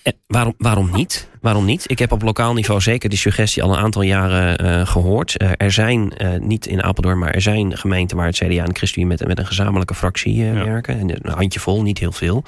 Eh, 0.04 0.14
waarom, 0.28 0.54
waarom 0.58 0.92
niet? 0.92 1.30
Waarom 1.42 1.66
niet? 1.66 1.84
Ik 1.88 2.00
heb 2.00 2.12
op 2.12 2.22
lokaal 2.22 2.54
niveau 2.54 2.82
zeker 2.82 3.10
die 3.10 3.18
suggestie 3.18 3.64
al 3.64 3.72
een 3.72 3.80
aantal 3.80 4.02
jaren 4.02 4.58
eh, 4.58 4.88
gehoord. 4.88 5.38
Eh, 5.38 5.50
er 5.58 5.72
zijn, 5.72 6.12
eh, 6.18 6.40
niet 6.40 6.66
in 6.66 6.84
Apeldoorn, 6.84 7.20
maar 7.20 7.32
er 7.32 7.42
zijn 7.42 7.78
gemeenten 7.78 8.18
waar 8.18 8.26
het 8.26 8.36
CDA 8.36 8.46
en 8.64 8.66
de 8.66 8.74
ChristenUnie 8.74 9.18
met, 9.18 9.28
met 9.28 9.40
een 9.40 9.46
gezamenlijke 9.48 9.94
fractie 9.94 10.36
Ja. 10.36 10.54
werken. 10.54 11.00
En 11.00 11.10
een 11.10 11.34
handjevol, 11.34 11.82
niet 11.82 12.00
heel 12.00 12.12
veel. 12.12 12.44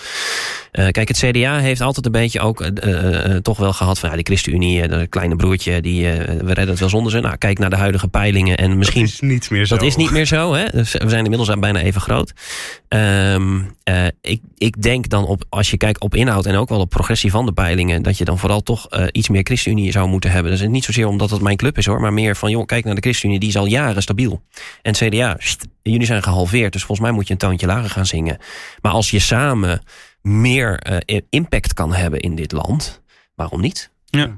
Kijk, 0.72 1.08
het 1.08 1.18
CDA 1.18 1.58
heeft 1.58 1.82
altijd 1.82 2.06
een 2.06 2.12
beetje 2.12 2.40
ook 2.40 2.70
toch 3.42 3.58
wel 3.58 3.74
gehad 3.74 4.00
van 4.00 4.10
ja, 4.10 4.16
die 4.16 4.26
ChristenUnie, 4.26 4.88
dat 4.88 5.10
kleine 5.10 5.36
broertje, 5.36 5.82
die, 5.82 6.04
we 6.04 6.46
redden 6.46 6.68
het 6.68 6.80
wel 6.80 6.90
zonder 6.90 7.12
ze. 7.12 7.20
Nou, 7.20 7.38
kijk 7.38 7.60
naar 7.60 7.70
de 7.70 7.76
huidige 7.76 8.08
peilingen 8.08 8.58
en 8.58 8.78
misschien 8.78 9.02
Dat 9.02 9.12
is 9.14 9.20
niet 9.22 9.50
meer 9.50 9.66
zo. 9.66 9.76
dat 9.76 9.86
is 9.86 9.96
niet 9.96 10.12
meer 10.12 10.26
zo. 10.26 10.54
Hè? 10.54 10.66
Dus 10.72 10.92
we 10.92 11.10
zijn 11.10 11.24
inmiddels 11.24 11.52
aan 11.52 11.60
bijna 11.60 11.80
even 11.80 12.02
groot. 12.02 12.34
Ehm, 12.88 13.60
eh, 13.84 14.06
ik, 14.22 14.42
ik 14.58 14.82
denk 14.82 15.10
dan 15.10 15.26
op, 15.26 15.44
als 15.50 15.70
je 15.70 15.78
kijkt 15.78 16.00
op 16.00 16.16
inhoud 16.16 16.46
en 16.46 16.56
ook 16.56 16.70
wel 16.70 16.80
op 16.80 16.90
progressie 16.90 17.32
van 17.32 17.46
de 17.46 17.52
peilingen, 17.52 18.04
dat 18.04 18.18
je 18.18 18.26
dan 18.26 18.38
vooral 18.40 18.62
toch 18.62 18.79
eh, 18.86 19.08
iets 19.12 19.30
meer 19.30 19.44
ChristenUnie 19.44 19.92
zou 19.92 20.08
moeten 20.08 20.32
hebben. 20.32 20.52
Is 20.52 20.62
niet 20.62 20.84
zozeer 20.84 21.08
omdat 21.08 21.30
het 21.30 21.42
mijn 21.42 21.58
club 21.58 21.78
is 21.78 21.86
hoor, 21.86 22.02
maar 22.02 22.14
meer 22.14 22.36
van 22.36 22.52
joh, 22.52 22.66
kijk 22.66 22.86
naar 22.86 22.96
de 22.96 23.02
ChristenUnie, 23.02 23.40
die 23.40 23.50
is 23.50 23.58
al 23.58 23.66
jaren 23.66 24.02
stabiel. 24.02 24.42
En 24.82 24.92
het 24.92 24.98
CDA, 24.98 25.38
jullie 25.82 26.06
zijn 26.06 26.24
gehalveerd, 26.24 26.74
dus 26.74 26.84
volgens 26.84 27.08
mij 27.08 27.16
moet 27.16 27.28
je 27.28 27.34
een 27.34 27.40
toontje 27.40 27.68
lager 27.68 27.90
gaan 27.90 28.06
zingen. 28.06 28.38
Maar 28.82 28.92
als 28.92 29.12
je 29.12 29.20
samen 29.20 29.82
meer 30.22 30.80
eh, 30.80 31.18
impact 31.30 31.74
kan 31.74 31.94
hebben 31.94 32.20
in 32.20 32.36
dit 32.36 32.52
land, 32.52 33.02
waarom 33.36 33.62
niet? 33.62 33.92
Ja. 34.12 34.30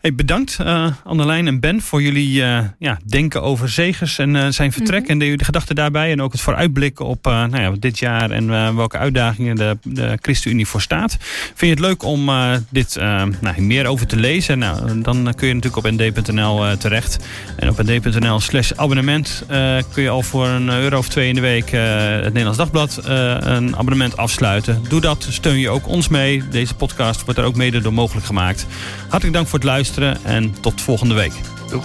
Hey, 0.00 0.14
bedankt 0.14 0.58
uh, 0.60 0.86
Annelijn 1.04 1.46
en 1.46 1.60
Ben 1.60 1.80
voor 1.80 2.02
jullie 2.02 2.40
uh, 2.40 2.58
ja, 2.78 2.98
denken 3.04 3.42
over 3.42 3.68
Zegers 3.68 4.18
en 4.18 4.34
uh, 4.34 4.46
zijn 4.48 4.72
vertrek. 4.72 5.02
Mhm. 5.02 5.10
En 5.10 5.18
de, 5.18 5.36
de 5.36 5.44
gedachten 5.44 5.74
daarbij. 5.74 6.10
En 6.10 6.22
ook 6.22 6.32
het 6.32 6.40
vooruitblikken 6.40 7.04
op 7.04 7.26
uh, 7.26 7.32
nou 7.32 7.62
ja, 7.62 7.72
dit 7.78 7.98
jaar 7.98 8.30
en 8.30 8.76
welke 8.76 8.98
uitdagingen 8.98 9.56
de, 9.56 9.78
de 9.82 10.18
ChristenUnie 10.20 10.66
voor 10.66 10.80
staat. 10.80 11.16
Vind 11.20 11.58
je 11.60 11.66
het 11.66 11.78
leuk 11.78 12.02
om 12.02 12.30
dit 12.68 12.96
nou, 13.40 13.60
meer 13.60 13.86
over 13.86 14.06
te 14.06 14.16
lezen? 14.16 14.58
Nou, 14.58 15.00
dan 15.00 15.34
kun 15.36 15.48
je 15.48 15.54
natuurlijk 15.54 15.86
op 15.86 15.90
nd.nl 15.90 16.76
terecht. 16.76 17.24
En 17.56 17.68
op 17.68 17.82
nd.nl 17.82 18.40
slash 18.40 18.72
abonnement 18.72 19.44
kun 19.92 20.02
je 20.02 20.08
al 20.08 20.22
voor 20.22 20.46
een 20.46 20.68
euro 20.68 20.98
of 20.98 21.08
twee 21.08 21.28
in 21.28 21.34
de 21.34 21.40
week 21.40 21.70
het 21.70 22.22
Nederlands 22.22 22.58
Dagblad 22.58 23.00
een 23.04 23.76
abonnement 23.76 24.16
afsluiten. 24.16 24.82
Doe 24.88 25.00
dat, 25.00 25.26
steun 25.30 25.58
je 25.58 25.68
ook 25.68 25.86
ons 25.88 26.08
mee. 26.08 26.42
Deze 26.50 26.74
podcast 26.74 27.24
wordt 27.24 27.40
er 27.40 27.46
ook 27.46 27.56
mede 27.56 27.80
door 27.80 27.92
mogelijk 27.92 28.26
gemaakt. 28.26 28.66
Hartelijk 29.00 29.32
dank 29.32 29.48
voor 29.48 29.58
het 29.58 29.68
luisteren 29.68 30.24
en 30.24 30.54
tot 30.60 30.80
volgende 30.80 31.14
week. 31.14 31.32
Doeg. 31.68 31.84